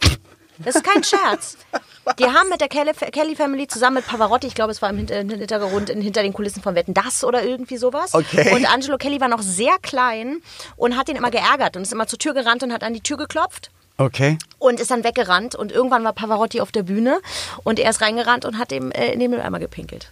Das 0.58 0.74
ist 0.76 0.84
kein 0.84 1.04
Scherz. 1.04 1.58
Die 2.18 2.24
haben 2.24 2.48
mit 2.48 2.60
der 2.60 2.68
Kelly, 2.68 3.34
Family 3.36 3.66
zusammen 3.66 3.96
mit 3.96 4.06
Pavarotti, 4.06 4.46
ich 4.46 4.54
glaube, 4.54 4.70
es 4.70 4.80
war 4.80 4.88
im 4.90 4.96
Hinter- 4.96 5.20
im 5.20 5.28
Hintergrund, 5.28 5.90
in- 5.90 6.00
hinter 6.00 6.22
den 6.22 6.32
Kulissen 6.32 6.62
von 6.62 6.74
Wetten 6.76 6.94
Das 6.94 7.24
oder 7.24 7.42
irgendwie 7.42 7.76
sowas. 7.76 8.14
Okay. 8.14 8.54
Und 8.54 8.64
Angelo 8.72 8.96
Kelly 8.96 9.20
war 9.20 9.28
noch 9.28 9.42
sehr 9.42 9.76
klein 9.82 10.40
und 10.76 10.96
hat 10.96 11.08
ihn 11.08 11.16
immer 11.16 11.30
geärgert 11.32 11.76
und 11.76 11.82
ist 11.82 11.92
immer 11.92 12.06
zur 12.06 12.18
Tür 12.20 12.32
gerannt 12.32 12.62
und 12.62 12.72
hat 12.72 12.84
an 12.84 12.94
die 12.94 13.00
Tür 13.02 13.16
geklopft 13.16 13.70
Okay. 13.98 14.38
und 14.58 14.78
ist 14.78 14.90
dann 14.90 15.02
weggerannt 15.04 15.56
und 15.56 15.72
irgendwann 15.72 16.04
war 16.04 16.12
Pavarotti 16.12 16.60
auf 16.60 16.70
der 16.70 16.84
Bühne 16.84 17.18
und 17.64 17.78
er 17.80 17.90
ist 17.90 18.00
reingerannt 18.00 18.44
und 18.44 18.56
hat 18.58 18.70
ihm 18.72 18.92
äh, 18.92 19.12
in 19.12 19.18
den 19.20 19.30
Mülleimer 19.32 19.58
gepinkelt. 19.58 20.10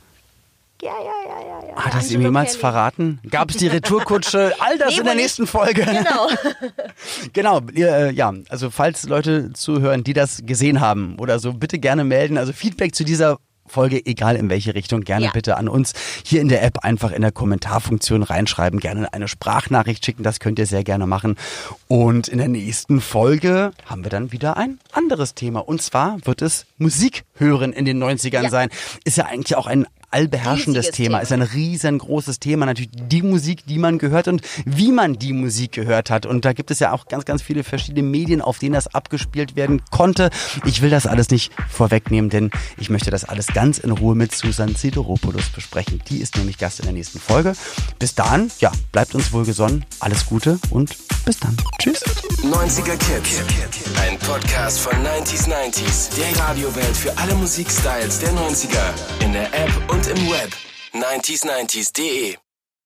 Ja, 0.84 0.90
ja, 0.90 1.12
ja, 1.26 1.40
ja, 1.62 1.68
ja. 1.68 1.76
Hat 1.76 1.94
das 1.94 2.10
ihm 2.10 2.20
jemals 2.20 2.56
verraten? 2.56 3.18
Gab 3.30 3.50
es 3.50 3.56
die 3.56 3.68
Retourkutsche? 3.68 4.52
All 4.58 4.76
das 4.76 4.90
Nee, 4.92 4.98
in 4.98 5.04
der 5.06 5.14
nächsten. 5.14 5.46
Folge. 5.46 5.82
Genau. 5.84 6.28
Genau, 7.32 7.60
ihr, 7.72 7.88
äh, 7.90 8.12
ja, 8.12 8.32
also 8.48 8.70
falls 8.70 9.04
Leute 9.04 9.52
zuhören, 9.54 10.04
die 10.04 10.12
das 10.12 10.42
gesehen 10.44 10.80
haben 10.80 11.16
oder 11.18 11.38
so, 11.38 11.52
bitte 11.54 11.78
gerne 11.78 12.04
melden. 12.04 12.38
Also 12.38 12.52
Feedback 12.52 12.94
zu 12.94 13.04
dieser 13.04 13.38
Folge, 13.66 14.04
egal 14.04 14.36
in 14.36 14.50
welche 14.50 14.74
Richtung, 14.74 15.00
gerne 15.00 15.26
Ja. 15.26 15.30
bitte 15.32 15.56
an 15.56 15.68
uns 15.68 15.94
hier 16.24 16.42
in 16.42 16.48
der 16.48 16.62
App 16.62 16.80
einfach 16.84 17.12
in 17.12 17.22
der 17.22 17.32
Kommentarfunktion 17.32 18.22
reinschreiben, 18.22 18.78
gerne 18.78 19.10
eine 19.14 19.26
Sprachnachricht 19.26 20.04
schicken, 20.04 20.22
das 20.22 20.38
könnt 20.38 20.58
ihr 20.58 20.66
sehr 20.66 20.84
gerne 20.84 21.06
machen. 21.06 21.36
Und 21.88 22.28
in 22.28 22.38
der 22.38 22.48
nächsten 22.48 23.00
Folge 23.00 23.70
haben 23.86 24.04
wir 24.04 24.10
dann 24.10 24.32
wieder 24.32 24.58
ein 24.58 24.78
anderes 24.92 25.34
Thema. 25.34 25.60
Und 25.60 25.80
zwar 25.80 26.18
wird 26.26 26.42
es 26.42 26.66
Musik 26.76 27.24
hören 27.36 27.72
in 27.72 27.86
den 27.86 27.98
90ern 28.02 28.44
Ja. 28.44 28.50
sein. 28.50 28.68
Ist 29.04 29.16
ja 29.16 29.24
eigentlich 29.26 29.56
auch 29.56 29.66
ein 29.66 29.86
allbeherrschendes 30.14 30.86
Riesiges 30.86 30.96
Thema, 30.96 31.18
Thema. 31.18 31.20
ist 31.20 31.32
ein 31.32 31.42
riesengroßes 31.42 32.38
Thema. 32.38 32.66
Natürlich 32.66 32.90
die 32.92 33.22
Musik, 33.22 33.66
die 33.66 33.78
man 33.78 33.98
gehört 33.98 34.28
und 34.28 34.42
wie 34.64 34.92
man 34.92 35.18
die 35.18 35.32
Musik 35.32 35.72
gehört 35.72 36.08
hat. 36.08 36.24
Und 36.24 36.44
da 36.44 36.52
gibt 36.52 36.70
es 36.70 36.78
ja 36.78 36.92
auch 36.92 37.06
ganz, 37.06 37.24
ganz 37.24 37.42
viele 37.42 37.64
verschiedene 37.64 38.06
Medien, 38.06 38.40
auf 38.40 38.58
denen 38.58 38.74
das 38.74 38.94
abgespielt 38.94 39.56
werden 39.56 39.82
konnte. 39.90 40.30
Ich 40.64 40.82
will 40.82 40.90
das 40.90 41.06
alles 41.06 41.30
nicht 41.30 41.52
vorwegnehmen, 41.68 42.30
denn 42.30 42.50
ich 42.78 42.90
möchte 42.90 43.10
das 43.10 43.24
alles 43.24 43.48
ganz 43.48 43.78
in 43.78 43.90
Ruhe 43.90 44.14
mit 44.14 44.32
Susan 44.32 44.74
Sideropoulos 44.74 45.50
besprechen. 45.50 46.00
Die 46.08 46.18
ist 46.18 46.36
nämlich 46.36 46.58
Gast 46.58 46.78
in 46.78 46.86
der 46.86 46.94
nächsten 46.94 47.18
Folge. 47.18 47.54
Bis 47.98 48.14
dahin, 48.14 48.50
ja, 48.60 48.70
bleibt 48.92 49.14
uns 49.14 49.32
wohlgesonnen. 49.32 49.84
Alles 49.98 50.26
Gute 50.26 50.58
und 50.70 50.96
bis 51.24 51.40
dann. 51.40 51.56
Tschüss. 51.78 52.04
90er 52.42 52.96
Kids. 52.98 53.42
Ein 54.00 54.18
Podcast 54.18 54.80
von 54.80 54.92
90s 54.92 55.48
90s. 55.48 56.10
Der 56.16 56.40
Radiowelt 56.40 56.96
für 56.96 57.16
alle 57.16 57.34
Musikstyles 57.34 58.20
der 58.20 58.30
90er. 58.30 59.24
In 59.24 59.32
der 59.32 59.46
App 59.54 59.72
und 60.04 60.18
im 60.18 60.30
Web. 60.30 60.54
90s90s.de 60.92 62.43